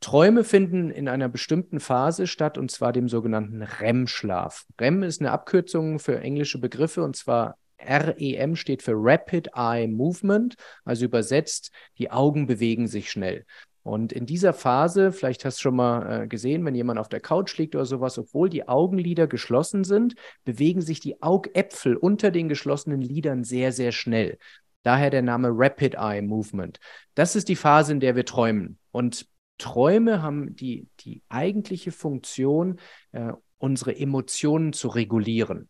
Träume 0.00 0.44
finden 0.44 0.90
in 0.90 1.08
einer 1.08 1.30
bestimmten 1.30 1.80
Phase 1.80 2.26
statt, 2.26 2.58
und 2.58 2.70
zwar 2.70 2.92
dem 2.92 3.08
sogenannten 3.08 3.62
REM-Schlaf. 3.62 4.66
REM 4.78 5.02
ist 5.02 5.20
eine 5.20 5.30
Abkürzung 5.30 6.00
für 6.00 6.20
englische 6.20 6.58
Begriffe, 6.58 7.02
und 7.02 7.16
zwar 7.16 7.56
REM 7.80 8.54
steht 8.54 8.82
für 8.82 8.94
Rapid 8.94 9.50
Eye 9.54 9.88
Movement, 9.88 10.56
also 10.84 11.06
übersetzt, 11.06 11.70
die 11.96 12.10
Augen 12.10 12.46
bewegen 12.46 12.88
sich 12.88 13.10
schnell. 13.10 13.46
Und 13.82 14.12
in 14.12 14.26
dieser 14.26 14.52
Phase, 14.52 15.10
vielleicht 15.10 15.44
hast 15.44 15.58
du 15.58 15.62
schon 15.62 15.76
mal 15.76 16.22
äh, 16.22 16.28
gesehen, 16.28 16.64
wenn 16.64 16.74
jemand 16.74 17.00
auf 17.00 17.08
der 17.08 17.20
Couch 17.20 17.56
liegt 17.58 17.74
oder 17.74 17.84
sowas, 17.84 18.16
obwohl 18.16 18.48
die 18.48 18.68
Augenlider 18.68 19.26
geschlossen 19.26 19.82
sind, 19.82 20.14
bewegen 20.44 20.80
sich 20.80 21.00
die 21.00 21.20
Augäpfel 21.20 21.96
unter 21.96 22.30
den 22.30 22.48
geschlossenen 22.48 23.00
Lidern 23.00 23.42
sehr, 23.42 23.72
sehr 23.72 23.90
schnell. 23.90 24.38
Daher 24.84 25.10
der 25.10 25.22
Name 25.22 25.48
Rapid 25.50 25.94
Eye 25.94 26.22
Movement. 26.22 26.78
Das 27.14 27.36
ist 27.36 27.48
die 27.48 27.56
Phase, 27.56 27.92
in 27.92 28.00
der 28.00 28.14
wir 28.16 28.24
träumen. 28.24 28.78
Und 28.92 29.26
Träume 29.58 30.22
haben 30.22 30.56
die, 30.56 30.88
die 31.00 31.22
eigentliche 31.28 31.92
Funktion, 31.92 32.78
äh, 33.12 33.32
unsere 33.58 33.96
Emotionen 33.96 34.72
zu 34.72 34.88
regulieren. 34.88 35.68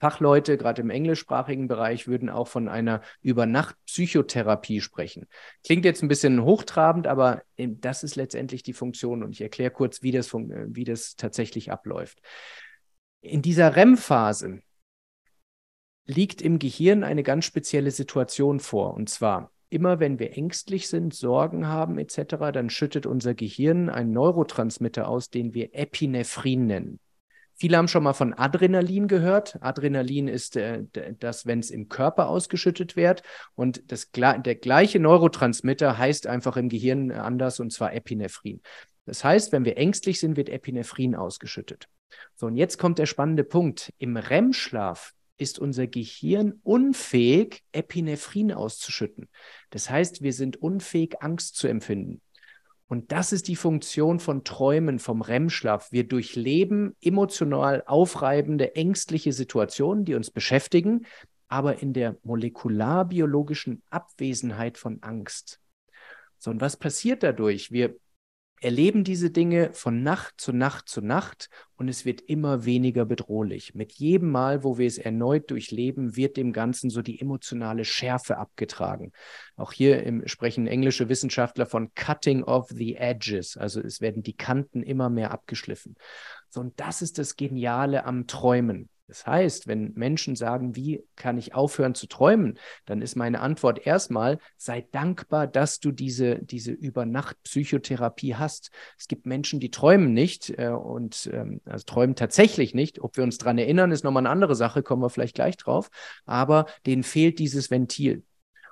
Fachleute, 0.00 0.56
gerade 0.56 0.80
im 0.80 0.88
englischsprachigen 0.88 1.68
Bereich, 1.68 2.08
würden 2.08 2.30
auch 2.30 2.48
von 2.48 2.68
einer 2.68 3.02
Übernacht-Psychotherapie 3.20 4.80
sprechen. 4.80 5.26
Klingt 5.62 5.84
jetzt 5.84 6.02
ein 6.02 6.08
bisschen 6.08 6.42
hochtrabend, 6.42 7.06
aber 7.06 7.42
das 7.56 8.02
ist 8.02 8.16
letztendlich 8.16 8.62
die 8.62 8.72
Funktion 8.72 9.22
und 9.22 9.32
ich 9.32 9.42
erkläre 9.42 9.70
kurz, 9.70 10.02
wie 10.02 10.10
das, 10.10 10.32
wie 10.32 10.84
das 10.84 11.16
tatsächlich 11.16 11.70
abläuft. 11.70 12.22
In 13.20 13.42
dieser 13.42 13.76
REM-Phase 13.76 14.62
liegt 16.06 16.40
im 16.40 16.58
Gehirn 16.58 17.04
eine 17.04 17.22
ganz 17.22 17.44
spezielle 17.44 17.90
Situation 17.90 18.58
vor. 18.58 18.94
Und 18.94 19.10
zwar, 19.10 19.52
immer 19.68 20.00
wenn 20.00 20.18
wir 20.18 20.36
ängstlich 20.36 20.88
sind, 20.88 21.12
Sorgen 21.12 21.68
haben 21.68 21.98
etc., 21.98 22.36
dann 22.52 22.70
schüttet 22.70 23.04
unser 23.04 23.34
Gehirn 23.34 23.90
einen 23.90 24.12
Neurotransmitter 24.12 25.06
aus, 25.06 25.28
den 25.28 25.52
wir 25.52 25.74
Epinephrin 25.74 26.66
nennen. 26.66 27.00
Viele 27.60 27.76
haben 27.76 27.88
schon 27.88 28.04
mal 28.04 28.14
von 28.14 28.32
Adrenalin 28.32 29.06
gehört. 29.06 29.58
Adrenalin 29.60 30.28
ist 30.28 30.56
äh, 30.56 30.84
das, 31.18 31.44
wenn 31.44 31.58
es 31.58 31.70
im 31.70 31.90
Körper 31.90 32.30
ausgeschüttet 32.30 32.96
wird. 32.96 33.22
Und 33.54 33.92
das, 33.92 34.10
der 34.10 34.54
gleiche 34.54 34.98
Neurotransmitter 34.98 35.98
heißt 35.98 36.26
einfach 36.26 36.56
im 36.56 36.70
Gehirn 36.70 37.10
anders, 37.10 37.60
und 37.60 37.70
zwar 37.70 37.92
Epinephrin. 37.92 38.62
Das 39.04 39.24
heißt, 39.24 39.52
wenn 39.52 39.66
wir 39.66 39.76
ängstlich 39.76 40.20
sind, 40.20 40.38
wird 40.38 40.48
Epinephrin 40.48 41.14
ausgeschüttet. 41.14 41.86
So, 42.34 42.46
und 42.46 42.56
jetzt 42.56 42.78
kommt 42.78 42.98
der 42.98 43.04
spannende 43.04 43.44
Punkt. 43.44 43.92
Im 43.98 44.16
REM-Schlaf 44.16 45.12
ist 45.36 45.58
unser 45.58 45.86
Gehirn 45.86 46.60
unfähig, 46.62 47.62
Epinephrin 47.72 48.52
auszuschütten. 48.52 49.28
Das 49.68 49.90
heißt, 49.90 50.22
wir 50.22 50.32
sind 50.32 50.56
unfähig, 50.56 51.16
Angst 51.20 51.56
zu 51.56 51.68
empfinden. 51.68 52.22
Und 52.90 53.12
das 53.12 53.32
ist 53.32 53.46
die 53.46 53.54
Funktion 53.54 54.18
von 54.18 54.42
Träumen, 54.42 54.98
vom 54.98 55.22
REM-Schlaf. 55.22 55.92
Wir 55.92 56.08
durchleben 56.08 56.96
emotional 57.00 57.84
aufreibende, 57.86 58.74
ängstliche 58.74 59.32
Situationen, 59.32 60.04
die 60.04 60.16
uns 60.16 60.32
beschäftigen, 60.32 61.06
aber 61.46 61.80
in 61.82 61.92
der 61.92 62.16
molekularbiologischen 62.24 63.80
Abwesenheit 63.90 64.76
von 64.76 65.04
Angst. 65.04 65.60
So, 66.36 66.50
und 66.50 66.60
was 66.60 66.76
passiert 66.76 67.22
dadurch? 67.22 67.70
Wir 67.70 67.94
erleben 68.60 69.04
diese 69.04 69.30
Dinge 69.30 69.72
von 69.72 70.02
Nacht 70.02 70.40
zu 70.40 70.52
Nacht 70.52 70.88
zu 70.88 71.00
Nacht 71.00 71.48
und 71.76 71.88
es 71.88 72.04
wird 72.04 72.20
immer 72.20 72.64
weniger 72.64 73.06
bedrohlich. 73.06 73.74
Mit 73.74 73.92
jedem 73.92 74.30
Mal, 74.30 74.62
wo 74.62 74.76
wir 74.76 74.86
es 74.86 74.98
erneut 74.98 75.50
durchleben, 75.50 76.14
wird 76.14 76.36
dem 76.36 76.52
Ganzen 76.52 76.90
so 76.90 77.00
die 77.00 77.20
emotionale 77.20 77.84
Schärfe 77.84 78.36
abgetragen. 78.36 79.12
Auch 79.56 79.72
hier 79.72 80.02
im, 80.02 80.26
sprechen 80.28 80.66
englische 80.66 81.08
Wissenschaftler 81.08 81.66
von 81.66 81.94
Cutting 81.94 82.44
of 82.44 82.68
the 82.68 82.96
Edges, 82.96 83.56
also 83.56 83.80
es 83.80 84.00
werden 84.00 84.22
die 84.22 84.36
Kanten 84.36 84.82
immer 84.82 85.08
mehr 85.08 85.30
abgeschliffen. 85.30 85.96
So, 86.50 86.60
und 86.60 86.78
das 86.78 87.00
ist 87.00 87.18
das 87.18 87.36
Geniale 87.36 88.04
am 88.04 88.26
Träumen. 88.26 88.88
Das 89.10 89.26
heißt, 89.26 89.66
wenn 89.66 89.92
Menschen 89.94 90.36
sagen, 90.36 90.76
wie 90.76 91.04
kann 91.16 91.36
ich 91.36 91.52
aufhören 91.52 91.96
zu 91.96 92.06
träumen, 92.06 92.60
dann 92.86 93.02
ist 93.02 93.16
meine 93.16 93.40
Antwort 93.40 93.84
erstmal, 93.84 94.38
sei 94.56 94.86
dankbar, 94.92 95.48
dass 95.48 95.80
du 95.80 95.90
diese, 95.90 96.38
diese 96.38 96.70
Übernacht-Psychotherapie 96.70 98.36
hast. 98.36 98.70
Es 98.96 99.08
gibt 99.08 99.26
Menschen, 99.26 99.58
die 99.58 99.72
träumen 99.72 100.14
nicht 100.14 100.56
äh, 100.56 100.68
und 100.68 101.28
ähm, 101.32 101.60
also 101.64 101.84
träumen 101.86 102.14
tatsächlich 102.14 102.72
nicht. 102.72 103.00
Ob 103.00 103.16
wir 103.16 103.24
uns 103.24 103.38
daran 103.38 103.58
erinnern, 103.58 103.90
ist 103.90 104.04
nochmal 104.04 104.22
eine 104.22 104.30
andere 104.30 104.54
Sache, 104.54 104.84
kommen 104.84 105.02
wir 105.02 105.10
vielleicht 105.10 105.34
gleich 105.34 105.56
drauf. 105.56 105.90
Aber 106.24 106.66
denen 106.86 107.02
fehlt 107.02 107.40
dieses 107.40 107.68
Ventil. 107.72 108.22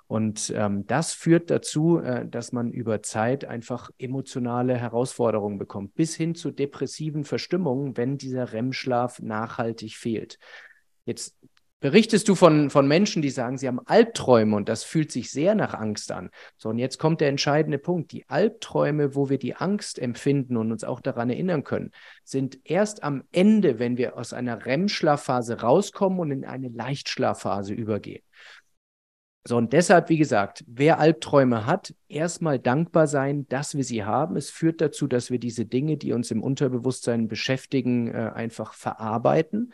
Und 0.09 0.53
ähm, 0.57 0.87
das 0.87 1.13
führt 1.13 1.51
dazu, 1.51 1.99
äh, 1.99 2.27
dass 2.27 2.51
man 2.51 2.73
über 2.73 3.03
Zeit 3.03 3.45
einfach 3.45 3.91
emotionale 3.99 4.75
Herausforderungen 4.75 5.59
bekommt, 5.59 5.95
bis 5.95 6.17
hin 6.17 6.35
zu 6.35 6.51
depressiven 6.51 7.25
Verstimmungen, 7.25 7.97
wenn 7.99 8.17
dieser 8.17 8.55
REM-Schlaf 8.55 9.21
nachhaltig 9.21 9.97
fehlt. 9.97 10.39
Jetzt 11.05 11.37
berichtest 11.81 12.27
du 12.29 12.35
von, 12.35 12.71
von 12.71 12.89
Menschen, 12.89 13.21
die 13.21 13.29
sagen, 13.29 13.59
sie 13.59 13.69
haben 13.69 13.81
Albträume 13.87 14.57
und 14.57 14.71
das 14.71 14.83
fühlt 14.83 15.13
sich 15.13 15.31
sehr 15.31 15.55
nach 15.55 15.75
Angst 15.75 16.11
an. 16.11 16.31
So, 16.57 16.71
und 16.71 16.79
jetzt 16.79 16.99
kommt 16.99 17.21
der 17.21 17.29
entscheidende 17.29 17.79
Punkt. 17.79 18.11
Die 18.13 18.29
Albträume, 18.29 19.15
wo 19.15 19.29
wir 19.29 19.39
die 19.39 19.57
Angst 19.57 19.99
empfinden 19.99 20.57
und 20.57 20.73
uns 20.73 20.85
auch 20.85 21.01
daran 21.01 21.29
erinnern 21.29 21.65
können, 21.65 21.93
sind 22.25 22.59
erst 22.65 23.03
am 23.03 23.25
Ende, 23.31 23.79
wenn 23.79 23.99
wir 23.99 24.17
aus 24.17 24.33
einer 24.33 24.65
REM-Schlafphase 24.65 25.61
rauskommen 25.61 26.19
und 26.19 26.31
in 26.31 26.45
eine 26.47 26.69
Leichtschlafphase 26.69 27.75
übergehen. 27.75 28.23
So, 29.45 29.57
und 29.57 29.73
deshalb, 29.73 30.11
wie 30.11 30.19
gesagt, 30.19 30.63
wer 30.67 30.99
Albträume 30.99 31.65
hat, 31.65 31.95
erstmal 32.09 32.59
dankbar 32.59 33.07
sein, 33.07 33.47
dass 33.49 33.75
wir 33.75 33.85
sie 33.85 34.05
haben. 34.05 34.37
Es 34.37 34.51
führt 34.51 34.81
dazu, 34.83 35.07
dass 35.07 35.31
wir 35.31 35.39
diese 35.39 35.65
Dinge, 35.65 35.97
die 35.97 36.13
uns 36.13 36.31
im 36.31 36.43
Unterbewusstsein 36.43 37.29
beschäftigen, 37.29 38.09
äh, 38.09 38.31
einfach 38.35 38.75
verarbeiten, 38.75 39.73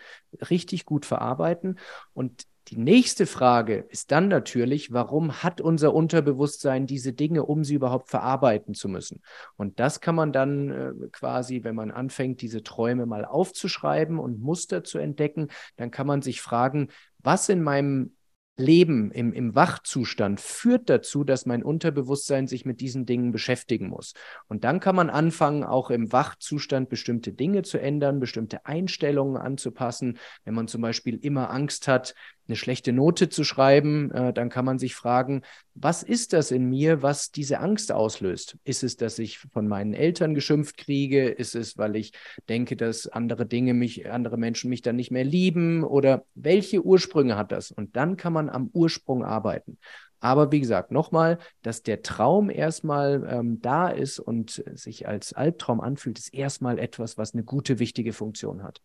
richtig 0.48 0.84
gut 0.84 1.06
verarbeiten. 1.06 1.80
Und 2.12 2.46
die 2.68 2.78
nächste 2.78 3.26
Frage 3.26 3.84
ist 3.90 4.10
dann 4.12 4.28
natürlich, 4.28 4.92
warum 4.92 5.42
hat 5.42 5.60
unser 5.60 5.92
Unterbewusstsein 5.92 6.86
diese 6.86 7.12
Dinge, 7.12 7.44
um 7.44 7.64
sie 7.64 7.74
überhaupt 7.74 8.08
verarbeiten 8.08 8.74
zu 8.74 8.88
müssen? 8.88 9.22
Und 9.56 9.80
das 9.80 10.00
kann 10.00 10.14
man 10.14 10.32
dann 10.32 10.70
äh, 10.70 10.92
quasi, 11.10 11.64
wenn 11.64 11.74
man 11.74 11.90
anfängt, 11.90 12.40
diese 12.42 12.62
Träume 12.62 13.06
mal 13.06 13.24
aufzuschreiben 13.24 14.18
und 14.18 14.40
Muster 14.40 14.84
zu 14.84 14.98
entdecken, 14.98 15.48
dann 15.76 15.90
kann 15.90 16.06
man 16.06 16.22
sich 16.22 16.40
fragen, 16.40 16.88
was 17.18 17.48
in 17.48 17.62
meinem 17.62 18.14
Leben 18.56 19.10
im, 19.10 19.32
im 19.32 19.54
Wachzustand 19.56 20.40
führt 20.40 20.88
dazu, 20.88 21.24
dass 21.24 21.44
mein 21.44 21.64
Unterbewusstsein 21.64 22.46
sich 22.46 22.64
mit 22.64 22.80
diesen 22.80 23.04
Dingen 23.04 23.32
beschäftigen 23.32 23.88
muss. 23.88 24.14
Und 24.46 24.62
dann 24.62 24.78
kann 24.78 24.94
man 24.94 25.10
anfangen, 25.10 25.64
auch 25.64 25.90
im 25.90 26.12
Wachzustand 26.12 26.88
bestimmte 26.88 27.32
Dinge 27.32 27.62
zu 27.62 27.80
ändern, 27.80 28.20
bestimmte 28.20 28.64
Einstellungen 28.64 29.36
anzupassen. 29.36 30.18
Wenn 30.44 30.54
man 30.54 30.68
zum 30.68 30.82
Beispiel 30.82 31.16
immer 31.16 31.50
Angst 31.50 31.88
hat, 31.88 32.14
eine 32.46 32.56
schlechte 32.56 32.92
Note 32.92 33.28
zu 33.28 33.44
schreiben, 33.44 34.10
äh, 34.10 34.32
dann 34.32 34.50
kann 34.50 34.64
man 34.64 34.78
sich 34.78 34.94
fragen, 34.94 35.42
was 35.74 36.02
ist 36.02 36.32
das 36.32 36.50
in 36.50 36.68
mir, 36.68 37.02
was 37.02 37.30
diese 37.30 37.60
Angst 37.60 37.90
auslöst? 37.90 38.58
Ist 38.64 38.84
es, 38.84 38.96
dass 38.96 39.18
ich 39.18 39.38
von 39.38 39.66
meinen 39.66 39.94
Eltern 39.94 40.34
geschimpft 40.34 40.76
kriege? 40.76 41.28
Ist 41.28 41.54
es, 41.54 41.78
weil 41.78 41.96
ich 41.96 42.12
denke, 42.48 42.76
dass 42.76 43.06
andere 43.06 43.46
Dinge 43.46 43.74
mich, 43.74 44.10
andere 44.10 44.36
Menschen 44.36 44.70
mich 44.70 44.82
dann 44.82 44.96
nicht 44.96 45.10
mehr 45.10 45.24
lieben? 45.24 45.84
Oder 45.84 46.24
welche 46.34 46.84
Ursprünge 46.84 47.36
hat 47.36 47.50
das? 47.50 47.70
Und 47.70 47.96
dann 47.96 48.16
kann 48.16 48.32
man 48.32 48.50
am 48.50 48.70
Ursprung 48.72 49.24
arbeiten. 49.24 49.78
Aber 50.20 50.50
wie 50.52 50.60
gesagt, 50.60 50.90
nochmal, 50.90 51.38
dass 51.60 51.82
der 51.82 52.02
Traum 52.02 52.48
erstmal 52.48 53.26
ähm, 53.28 53.60
da 53.60 53.88
ist 53.88 54.18
und 54.18 54.64
sich 54.74 55.06
als 55.06 55.34
Albtraum 55.34 55.82
anfühlt, 55.82 56.18
ist 56.18 56.32
erstmal 56.32 56.78
etwas, 56.78 57.18
was 57.18 57.34
eine 57.34 57.44
gute, 57.44 57.78
wichtige 57.78 58.14
Funktion 58.14 58.62
hat. 58.62 58.80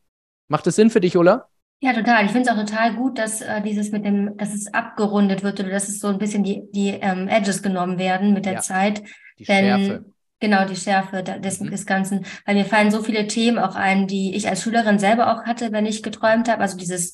Macht 0.49 0.67
es 0.67 0.75
Sinn 0.75 0.89
für 0.89 0.99
dich, 0.99 1.15
Ulla? 1.15 1.47
Ja, 1.81 1.93
total. 1.93 2.25
Ich 2.25 2.31
finde 2.31 2.49
es 2.49 2.55
auch 2.55 2.59
total 2.59 2.93
gut, 2.95 3.17
dass 3.17 3.41
äh, 3.41 3.61
dieses 3.61 3.91
mit 3.91 4.03
dem, 4.03 4.35
dass 4.37 4.53
es 4.53 4.73
abgerundet 4.73 5.43
wird 5.43 5.59
oder 5.61 5.69
dass 5.69 5.87
es 5.87 5.99
so 5.99 6.07
ein 6.07 6.17
bisschen 6.17 6.43
die, 6.43 6.63
die 6.71 6.89
ähm, 6.89 7.29
Edges 7.29 7.63
genommen 7.63 7.97
werden 7.97 8.33
mit 8.33 8.45
der 8.45 8.53
ja, 8.53 8.59
Zeit. 8.59 9.01
Die 9.37 9.45
Denn, 9.45 9.65
Schärfe. 9.65 10.05
Genau, 10.41 10.65
die 10.65 10.75
Schärfe 10.75 11.23
des, 11.23 11.59
mhm. 11.59 11.69
des 11.69 11.85
Ganzen. 11.85 12.25
Weil 12.45 12.55
mir 12.55 12.65
fallen 12.65 12.91
so 12.91 13.01
viele 13.01 13.27
Themen 13.27 13.59
auch 13.59 13.75
ein, 13.75 14.07
die 14.07 14.35
ich 14.35 14.47
als 14.49 14.61
Schülerin 14.61 14.99
selber 14.99 15.33
auch 15.33 15.45
hatte, 15.45 15.71
wenn 15.71 15.85
ich 15.85 16.03
geträumt 16.03 16.49
habe. 16.49 16.61
Also 16.61 16.77
dieses 16.77 17.13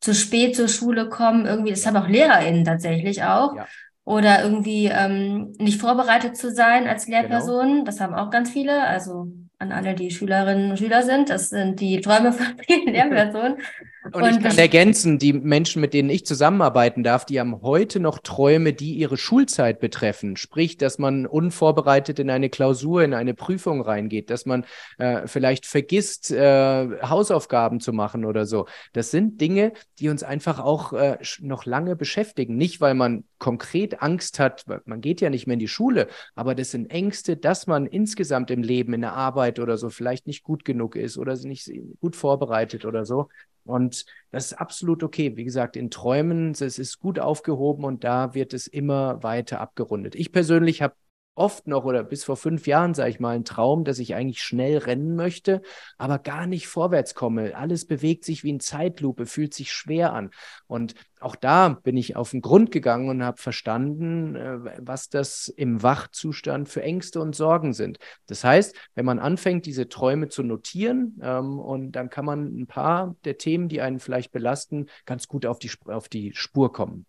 zu 0.00 0.14
spät 0.14 0.56
zur 0.56 0.68
Schule 0.68 1.08
kommen, 1.08 1.46
irgendwie, 1.46 1.70
das 1.70 1.86
haben 1.86 1.96
auch 1.96 2.08
LehrerInnen 2.08 2.64
tatsächlich 2.64 3.22
auch. 3.22 3.56
Ja. 3.56 3.66
Oder 4.04 4.42
irgendwie 4.42 4.86
ähm, 4.86 5.54
nicht 5.58 5.80
vorbereitet 5.80 6.36
zu 6.36 6.50
sein 6.50 6.88
als. 6.88 7.06
Lehrperson. 7.06 7.68
Genau. 7.68 7.84
Das 7.84 8.00
haben 8.00 8.14
auch 8.14 8.30
ganz 8.30 8.50
viele. 8.50 8.82
Also 8.82 9.28
an 9.58 9.70
alle, 9.70 9.94
die 9.94 10.10
Schülerinnen 10.10 10.70
und 10.70 10.78
Schüler 10.78 11.02
sind. 11.02 11.30
Das 11.30 11.50
sind 11.50 11.80
die 11.80 12.00
Träume 12.00 12.32
von 12.32 12.46
vielen 12.66 12.88
Lehrpersonen. 12.92 13.58
Und, 14.04 14.16
und 14.16 14.24
ich 14.24 14.40
kann 14.40 14.58
ergänzen, 14.58 15.18
die 15.18 15.32
Menschen, 15.32 15.80
mit 15.80 15.94
denen 15.94 16.10
ich 16.10 16.26
zusammenarbeiten 16.26 17.04
darf, 17.04 17.24
die 17.24 17.38
haben 17.38 17.62
heute 17.62 18.00
noch 18.00 18.18
Träume, 18.18 18.72
die 18.72 18.94
ihre 18.94 19.16
Schulzeit 19.16 19.78
betreffen. 19.78 20.36
Sprich, 20.36 20.76
dass 20.76 20.98
man 20.98 21.24
unvorbereitet 21.24 22.18
in 22.18 22.28
eine 22.28 22.50
Klausur, 22.50 23.04
in 23.04 23.14
eine 23.14 23.34
Prüfung 23.34 23.80
reingeht, 23.80 24.30
dass 24.30 24.44
man 24.44 24.64
äh, 24.98 25.28
vielleicht 25.28 25.66
vergisst, 25.66 26.32
äh, 26.32 26.88
Hausaufgaben 27.02 27.78
zu 27.78 27.92
machen 27.92 28.24
oder 28.24 28.44
so. 28.44 28.66
Das 28.92 29.12
sind 29.12 29.40
Dinge, 29.40 29.72
die 30.00 30.08
uns 30.08 30.24
einfach 30.24 30.58
auch 30.58 30.92
äh, 30.92 31.18
noch 31.40 31.64
lange 31.64 31.94
beschäftigen. 31.94 32.56
Nicht, 32.56 32.80
weil 32.80 32.94
man 32.94 33.24
konkret 33.38 34.02
Angst 34.02 34.40
hat, 34.40 34.64
man 34.84 35.00
geht 35.00 35.20
ja 35.20 35.30
nicht 35.30 35.46
mehr 35.46 35.54
in 35.54 35.60
die 35.60 35.68
Schule, 35.68 36.08
aber 36.34 36.54
das 36.54 36.72
sind 36.72 36.90
Ängste, 36.90 37.36
dass 37.36 37.66
man 37.66 37.86
insgesamt 37.86 38.50
im 38.50 38.62
Leben, 38.62 38.94
in 38.94 39.00
der 39.00 39.14
Arbeit 39.14 39.58
oder 39.60 39.76
so 39.78 39.90
vielleicht 39.90 40.26
nicht 40.26 40.42
gut 40.42 40.64
genug 40.64 40.96
ist 40.96 41.18
oder 41.18 41.36
nicht 41.36 41.70
gut 42.00 42.16
vorbereitet 42.16 42.84
oder 42.84 43.04
so. 43.04 43.28
Und 43.64 44.04
das 44.30 44.46
ist 44.46 44.54
absolut 44.54 45.02
okay. 45.02 45.36
Wie 45.36 45.44
gesagt, 45.44 45.76
in 45.76 45.90
Träumen, 45.90 46.52
es 46.52 46.78
ist 46.78 46.98
gut 46.98 47.18
aufgehoben 47.18 47.84
und 47.84 48.04
da 48.04 48.34
wird 48.34 48.54
es 48.54 48.66
immer 48.66 49.22
weiter 49.22 49.60
abgerundet. 49.60 50.14
Ich 50.14 50.32
persönlich 50.32 50.82
habe 50.82 50.94
oft 51.34 51.66
noch 51.66 51.84
oder 51.84 52.04
bis 52.04 52.24
vor 52.24 52.36
fünf 52.36 52.66
Jahren, 52.66 52.94
sage 52.94 53.10
ich 53.10 53.20
mal, 53.20 53.34
einen 53.34 53.44
Traum, 53.44 53.84
dass 53.84 53.98
ich 53.98 54.14
eigentlich 54.14 54.42
schnell 54.42 54.78
rennen 54.78 55.16
möchte, 55.16 55.62
aber 55.96 56.18
gar 56.18 56.46
nicht 56.46 56.68
vorwärts 56.68 57.14
komme. 57.14 57.56
Alles 57.56 57.86
bewegt 57.86 58.24
sich 58.24 58.44
wie 58.44 58.50
in 58.50 58.60
Zeitlupe, 58.60 59.26
fühlt 59.26 59.54
sich 59.54 59.72
schwer 59.72 60.12
an. 60.12 60.30
Und 60.66 60.94
auch 61.20 61.36
da 61.36 61.70
bin 61.70 61.96
ich 61.96 62.16
auf 62.16 62.32
den 62.32 62.42
Grund 62.42 62.70
gegangen 62.70 63.08
und 63.08 63.24
habe 63.24 63.40
verstanden, 63.40 64.36
äh, 64.36 64.58
was 64.78 65.08
das 65.08 65.48
im 65.48 65.82
Wachzustand 65.82 66.68
für 66.68 66.82
Ängste 66.82 67.20
und 67.20 67.34
Sorgen 67.34 67.72
sind. 67.72 67.98
Das 68.26 68.44
heißt, 68.44 68.76
wenn 68.94 69.06
man 69.06 69.18
anfängt, 69.18 69.64
diese 69.64 69.88
Träume 69.88 70.28
zu 70.28 70.42
notieren, 70.42 71.18
ähm, 71.22 71.58
und 71.58 71.92
dann 71.92 72.10
kann 72.10 72.24
man 72.26 72.60
ein 72.60 72.66
paar 72.66 73.16
der 73.24 73.38
Themen, 73.38 73.68
die 73.68 73.80
einen 73.80 74.00
vielleicht 74.00 74.32
belasten, 74.32 74.86
ganz 75.06 75.28
gut 75.28 75.46
auf 75.46 75.58
die, 75.58 75.70
auf 75.86 76.08
die 76.08 76.32
Spur 76.34 76.72
kommen. 76.72 77.06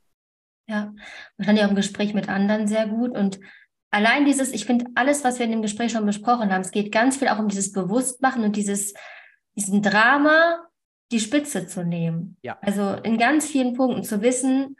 Ja, 0.67 0.93
wahrscheinlich 1.37 1.65
auch 1.65 1.69
im 1.69 1.75
Gespräch 1.75 2.13
mit 2.13 2.29
anderen 2.29 2.67
sehr 2.67 2.87
gut 2.87 3.17
und 3.17 3.39
allein 3.93 4.25
dieses, 4.25 4.51
ich 4.51 4.65
finde 4.65 4.85
alles, 4.95 5.23
was 5.23 5.37
wir 5.37 5.45
in 5.45 5.51
dem 5.51 5.61
Gespräch 5.61 5.91
schon 5.91 6.05
besprochen 6.05 6.51
haben, 6.51 6.61
es 6.61 6.71
geht 6.71 6.91
ganz 6.91 7.17
viel 7.17 7.27
auch 7.27 7.39
um 7.39 7.47
dieses 7.47 7.71
Bewusstmachen 7.71 8.43
und 8.43 8.55
dieses, 8.55 8.93
diesen 9.55 9.81
Drama, 9.81 10.67
die 11.11 11.19
Spitze 11.19 11.67
zu 11.67 11.83
nehmen. 11.85 12.37
Ja. 12.41 12.57
Also 12.61 12.95
in 13.03 13.17
ganz 13.17 13.45
vielen 13.45 13.73
Punkten 13.73 14.03
zu 14.03 14.21
wissen, 14.21 14.77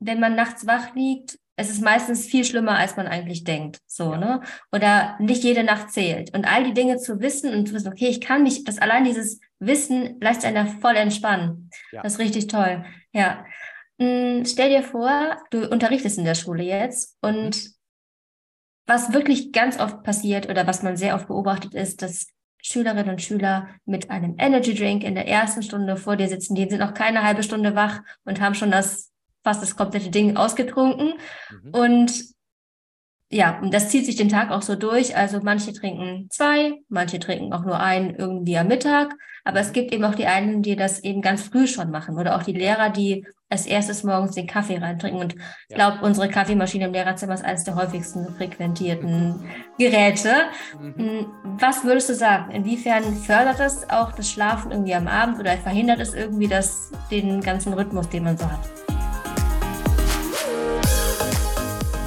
wenn 0.00 0.18
man 0.18 0.34
nachts 0.34 0.66
wach 0.66 0.94
liegt, 0.94 1.38
es 1.56 1.70
ist 1.70 1.82
meistens 1.82 2.26
viel 2.26 2.44
schlimmer, 2.44 2.76
als 2.76 2.96
man 2.96 3.06
eigentlich 3.06 3.44
denkt. 3.44 3.78
So, 3.86 4.12
ja. 4.12 4.16
ne? 4.16 4.40
Oder 4.72 5.16
nicht 5.20 5.44
jede 5.44 5.62
Nacht 5.62 5.90
zählt. 5.90 6.34
Und 6.34 6.46
all 6.46 6.64
die 6.64 6.74
Dinge 6.74 6.96
zu 6.96 7.20
wissen 7.20 7.54
und 7.54 7.68
zu 7.68 7.74
wissen, 7.74 7.92
okay, 7.92 8.08
ich 8.08 8.20
kann 8.20 8.42
mich, 8.42 8.64
das 8.64 8.78
allein 8.78 9.04
dieses 9.04 9.40
Wissen 9.60 10.18
lässt 10.20 10.44
einen 10.44 10.80
voll 10.80 10.96
entspannen. 10.96 11.70
Ja. 11.92 12.02
Das 12.02 12.14
ist 12.14 12.18
richtig 12.18 12.48
toll. 12.48 12.84
Ja. 13.12 13.44
Hm, 14.00 14.44
stell 14.46 14.70
dir 14.70 14.82
vor, 14.82 15.38
du 15.50 15.68
unterrichtest 15.68 16.18
in 16.18 16.24
der 16.24 16.34
Schule 16.34 16.64
jetzt 16.64 17.18
und 17.20 17.56
mhm 17.56 17.73
was 18.86 19.12
wirklich 19.12 19.52
ganz 19.52 19.80
oft 19.80 20.02
passiert 20.02 20.48
oder 20.48 20.66
was 20.66 20.82
man 20.82 20.96
sehr 20.96 21.14
oft 21.14 21.28
beobachtet 21.28 21.74
ist, 21.74 22.02
dass 22.02 22.28
Schülerinnen 22.62 23.10
und 23.10 23.22
Schüler 23.22 23.68
mit 23.84 24.10
einem 24.10 24.36
Energy 24.38 24.74
Drink 24.74 25.04
in 25.04 25.14
der 25.14 25.28
ersten 25.28 25.62
Stunde 25.62 25.96
vor 25.96 26.16
dir 26.16 26.28
sitzen. 26.28 26.54
Die 26.54 26.68
sind 26.68 26.80
noch 26.80 26.94
keine 26.94 27.22
halbe 27.22 27.42
Stunde 27.42 27.74
wach 27.74 28.00
und 28.24 28.40
haben 28.40 28.54
schon 28.54 28.70
das 28.70 29.12
fast 29.42 29.62
das 29.62 29.76
komplette 29.76 30.10
Ding 30.10 30.36
ausgetrunken. 30.36 31.14
Mhm. 31.50 31.70
Und 31.74 32.24
ja, 33.30 33.58
und 33.60 33.74
das 33.74 33.90
zieht 33.90 34.06
sich 34.06 34.16
den 34.16 34.28
Tag 34.28 34.50
auch 34.50 34.62
so 34.62 34.76
durch. 34.76 35.16
Also 35.16 35.40
manche 35.42 35.72
trinken 35.72 36.28
zwei, 36.30 36.80
manche 36.88 37.18
trinken 37.18 37.52
auch 37.52 37.64
nur 37.64 37.80
einen 37.80 38.14
irgendwie 38.14 38.56
am 38.56 38.68
Mittag. 38.68 39.14
Aber 39.44 39.60
es 39.60 39.72
gibt 39.72 39.92
eben 39.92 40.04
auch 40.04 40.14
die 40.14 40.26
einen, 40.26 40.62
die 40.62 40.76
das 40.76 41.00
eben 41.00 41.20
ganz 41.20 41.42
früh 41.42 41.66
schon 41.66 41.90
machen. 41.90 42.16
Oder 42.16 42.36
auch 42.36 42.42
die 42.42 42.52
Lehrer, 42.52 42.90
die 42.90 43.26
als 43.54 43.66
erstes 43.66 44.02
morgens 44.02 44.34
den 44.34 44.48
Kaffee 44.48 44.78
reintrinken. 44.78 45.20
Und 45.20 45.36
ich 45.68 45.76
glaube, 45.76 45.98
unsere 46.02 46.28
Kaffeemaschine 46.28 46.86
im 46.86 46.92
Lehrerzimmer 46.92 47.34
ist 47.34 47.44
eines 47.44 47.62
der 47.62 47.76
häufigsten 47.76 48.34
frequentierten 48.34 49.48
Geräte. 49.78 50.32
Mhm. 50.80 50.94
Hm, 50.96 51.26
was 51.60 51.84
würdest 51.84 52.08
du 52.08 52.14
sagen? 52.14 52.50
Inwiefern 52.50 53.16
fördert 53.16 53.60
das 53.60 53.88
auch 53.90 54.10
das 54.12 54.28
Schlafen 54.28 54.72
irgendwie 54.72 54.94
am 54.94 55.06
Abend 55.06 55.38
oder 55.38 55.56
verhindert 55.56 56.00
es 56.00 56.14
irgendwie 56.14 56.48
das, 56.48 56.90
den 57.12 57.40
ganzen 57.40 57.72
Rhythmus, 57.74 58.08
den 58.08 58.24
man 58.24 58.36
so 58.36 58.44
hat? 58.44 58.68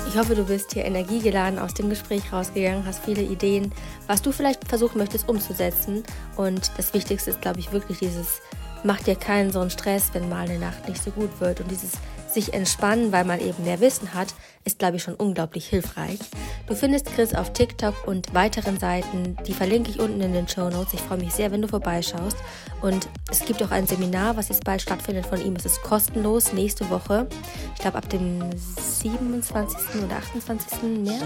Ich 0.10 0.18
hoffe, 0.18 0.36
du 0.36 0.44
bist 0.46 0.74
hier 0.74 0.84
energiegeladen 0.84 1.60
aus 1.60 1.76
dem 1.76 1.90
Gespräch 1.90 2.34
rausgegangen, 2.34 2.86
hast 2.86 3.06
viele 3.06 3.22
Ideen, 3.22 3.72
was 4.08 4.22
du 4.22 4.34
vielleicht 4.34 4.68
versuchen 4.68 4.98
möchtest 4.98 5.30
umzusetzen. 5.30 6.04
Und 6.36 6.72
das 6.76 6.94
Wichtigste 6.94 7.30
ist, 7.30 7.42
glaube 7.42 7.60
ich, 7.60 7.72
wirklich 7.72 8.00
dieses, 8.00 8.42
mach 8.88 9.02
dir 9.02 9.16
keinen 9.16 9.52
so 9.52 9.60
einen 9.60 9.70
Stress, 9.70 10.10
wenn 10.14 10.30
mal 10.30 10.48
eine 10.48 10.58
Nacht 10.58 10.88
nicht 10.88 11.04
so 11.04 11.12
gut 11.12 11.40
wird. 11.40 11.60
Und 11.60 11.70
dieses 11.70 11.92
sich 12.32 12.54
entspannen, 12.54 13.12
weil 13.12 13.26
man 13.26 13.40
eben 13.40 13.64
mehr 13.64 13.80
Wissen 13.80 14.14
hat, 14.14 14.34
ist, 14.64 14.80
glaube 14.80 14.98
ich, 14.98 15.04
schon 15.04 15.16
unglaublich 15.16 15.68
hilfreich. 15.68 16.20
Du 16.68 16.76
findest 16.76 17.08
Chris 17.08 17.34
auf 17.34 17.54
TikTok 17.54 18.08
und 18.08 18.34
weiteren 18.34 18.80
Seiten. 18.80 19.38
Die 19.46 19.54
verlinke 19.54 19.90
ich 19.90 20.00
unten 20.00 20.22
in 20.22 20.34
den 20.34 20.48
Show 20.48 20.70
Notes. 20.70 20.94
Ich 20.94 21.02
freue 21.02 21.18
mich 21.18 21.34
sehr, 21.34 21.52
wenn 21.52 21.62
du 21.62 21.68
vorbeischaust. 21.68 22.38
Und 22.82 23.08
es 23.32 23.44
gibt 23.46 23.62
auch 23.64 23.72
ein 23.72 23.88
Seminar, 23.88 24.38
was 24.38 24.50
jetzt 24.50 24.66
bald 24.66 24.82
stattfindet 24.82 25.26
von 25.26 25.44
ihm. 25.44 25.56
Es 25.56 25.66
ist 25.66 25.82
kostenlos 25.82 26.54
nächste 26.54 26.90
Woche. 26.90 27.28
Ich 27.76 27.82
glaube, 27.82 27.98
ab 27.98 28.10
dem 28.10 28.44
27. 28.56 30.04
oder 30.04 30.18
28. 30.18 30.84
März. 31.04 31.24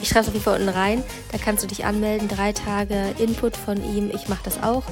Ich 0.00 0.08
schreibe 0.08 0.20
es 0.20 0.28
auf 0.28 0.34
jeden 0.34 0.44
Fall 0.44 0.60
unten 0.60 0.68
rein. 0.70 1.02
Da 1.32 1.38
kannst 1.38 1.62
du 1.62 1.66
dich 1.66 1.84
anmelden. 1.84 2.28
Drei 2.28 2.52
Tage 2.52 3.14
Input 3.18 3.56
von 3.56 3.82
ihm. 3.96 4.10
Ich 4.14 4.28
mache 4.28 4.44
das 4.44 4.62
auch 4.62 4.84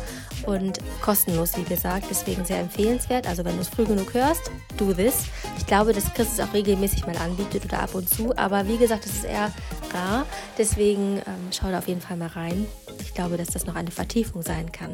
und 0.49 0.79
kostenlos, 1.03 1.57
wie 1.57 1.63
gesagt. 1.63 2.07
Deswegen 2.11 2.45
sehr 2.45 2.61
empfehlenswert. 2.61 3.27
Also 3.27 3.45
wenn 3.45 3.55
du 3.55 3.61
es 3.61 3.69
früh 3.69 3.85
genug 3.85 4.15
hörst, 4.15 4.51
do 4.79 4.93
this. 4.95 5.25
Ich 5.59 5.67
glaube, 5.67 5.93
dass 5.93 6.13
Chris 6.15 6.33
es 6.33 6.41
auch 6.41 6.53
regelmäßig 6.55 7.07
mal 7.07 7.17
anbietet 7.19 7.65
oder 7.67 7.81
ab 7.83 7.95
und 7.95 8.09
zu. 8.09 8.37
Aber 8.37 8.67
wie 8.67 8.79
gesagt, 8.79 9.05
es 9.05 9.17
ist 9.17 9.25
eher 9.25 9.53
rar. 9.93 10.25
Deswegen 10.57 11.19
ähm, 11.19 11.51
schau 11.51 11.71
da 11.71 11.79
auf 11.79 11.89
jeden 11.89 12.01
Fall 12.01 12.17
mal 12.17 12.29
rein. 12.29 12.67
Ich 13.01 13.13
glaube, 13.15 13.37
dass 13.37 13.49
das 13.49 13.67
noch 13.67 13.75
eine 13.75 13.91
Vertiefung 13.91 14.43
sein 14.43 14.73
kann. 14.73 14.93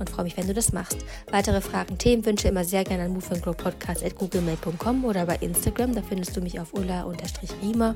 Und 0.00 0.10
freue 0.10 0.24
mich, 0.24 0.36
wenn 0.36 0.48
du 0.48 0.54
das 0.54 0.72
machst. 0.72 0.98
Weitere 1.30 1.60
Fragen, 1.60 1.96
Themenwünsche 1.96 2.48
immer 2.48 2.64
sehr 2.64 2.82
gerne 2.84 3.04
an 3.04 3.12
moveandgrowpodcast.googlemail.com 3.12 5.04
oder 5.04 5.26
bei 5.26 5.36
Instagram. 5.36 5.94
Da 5.94 6.02
findest 6.02 6.36
du 6.36 6.40
mich 6.40 6.58
auf 6.58 6.74
ulla-riemer. 6.74 7.94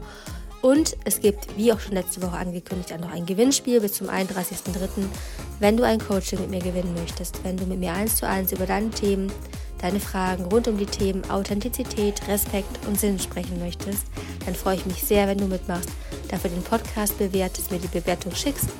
Und 0.62 0.96
es 1.04 1.18
gibt, 1.18 1.56
wie 1.56 1.72
auch 1.72 1.80
schon 1.80 1.94
letzte 1.94 2.22
Woche 2.22 2.36
angekündigt, 2.36 2.92
auch 2.92 3.00
noch 3.00 3.10
ein 3.10 3.26
Gewinnspiel 3.26 3.80
bis 3.80 3.94
zum 3.94 4.08
31.03. 4.08 5.06
Wenn 5.62 5.76
du 5.76 5.84
ein 5.84 6.00
Coaching 6.00 6.40
mit 6.40 6.50
mir 6.50 6.58
gewinnen 6.58 6.92
möchtest, 6.92 7.44
wenn 7.44 7.56
du 7.56 7.64
mit 7.66 7.78
mir 7.78 7.92
eins 7.92 8.16
zu 8.16 8.26
eins 8.26 8.50
über 8.50 8.66
deine 8.66 8.90
Themen, 8.90 9.30
deine 9.80 10.00
Fragen 10.00 10.46
rund 10.46 10.66
um 10.66 10.76
die 10.76 10.86
Themen 10.86 11.22
Authentizität, 11.30 12.20
Respekt 12.26 12.84
und 12.88 12.98
Sinn 12.98 13.20
sprechen 13.20 13.60
möchtest, 13.60 14.08
dann 14.44 14.56
freue 14.56 14.74
ich 14.74 14.86
mich 14.86 15.04
sehr, 15.04 15.28
wenn 15.28 15.38
du 15.38 15.44
mitmachst, 15.44 15.88
dafür 16.26 16.50
den 16.50 16.64
Podcast 16.64 17.16
bewertest, 17.16 17.70
mir 17.70 17.78
die 17.78 17.86
Bewertung 17.86 18.34
schickst 18.34 18.70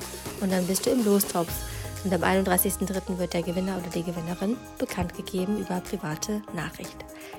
und 0.41 0.51
dann 0.51 0.67
bist 0.67 0.85
du 0.85 0.89
im 0.89 1.05
Lostopf. 1.05 1.53
Und 2.03 2.13
am 2.13 2.21
31.03. 2.21 3.17
wird 3.17 3.33
der 3.33 3.43
Gewinner 3.43 3.77
oder 3.77 3.89
die 3.89 4.03
Gewinnerin 4.03 4.57
bekannt 4.77 5.13
gegeben 5.15 5.59
über 5.59 5.79
private 5.79 6.41
Nachricht. 6.53 6.97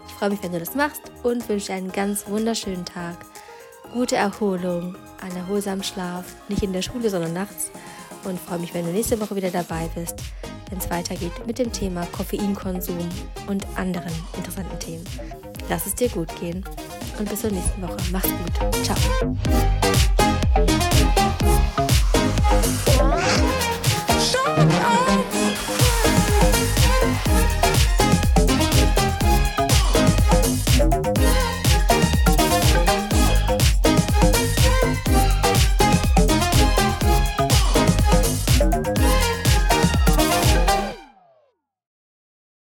Ich 0.08 0.14
freue 0.14 0.30
mich, 0.30 0.42
wenn 0.42 0.52
du 0.52 0.58
das 0.58 0.74
machst 0.74 1.02
und 1.22 1.46
wünsche 1.50 1.74
einen 1.74 1.92
ganz 1.92 2.26
wunderschönen 2.28 2.86
Tag 2.86 3.18
gute 3.92 4.16
Erholung, 4.16 4.96
einen 5.20 5.36
erholsamen 5.36 5.84
Schlaf, 5.84 6.24
nicht 6.48 6.62
in 6.62 6.72
der 6.72 6.80
Schule, 6.82 7.10
sondern 7.10 7.34
nachts 7.34 7.70
und 8.24 8.40
freue 8.40 8.58
mich, 8.58 8.74
wenn 8.74 8.84
du 8.84 8.92
nächste 8.92 9.20
Woche 9.20 9.36
wieder 9.36 9.50
dabei 9.50 9.88
bist, 9.94 10.16
wenn 10.70 10.78
es 10.78 10.90
weitergeht 10.90 11.46
mit 11.46 11.58
dem 11.58 11.72
Thema 11.72 12.06
Koffeinkonsum 12.06 12.98
und 13.46 13.66
anderen 13.76 14.12
interessanten 14.36 14.78
Themen. 14.78 15.04
Lass 15.68 15.86
es 15.86 15.94
dir 15.94 16.08
gut 16.08 16.28
gehen 16.40 16.64
und 17.18 17.28
bis 17.28 17.40
zur 17.40 17.50
nächsten 17.50 17.82
Woche. 17.82 17.96
Mach's 18.10 18.28
gut. 18.28 18.84
Ciao. 18.84 18.96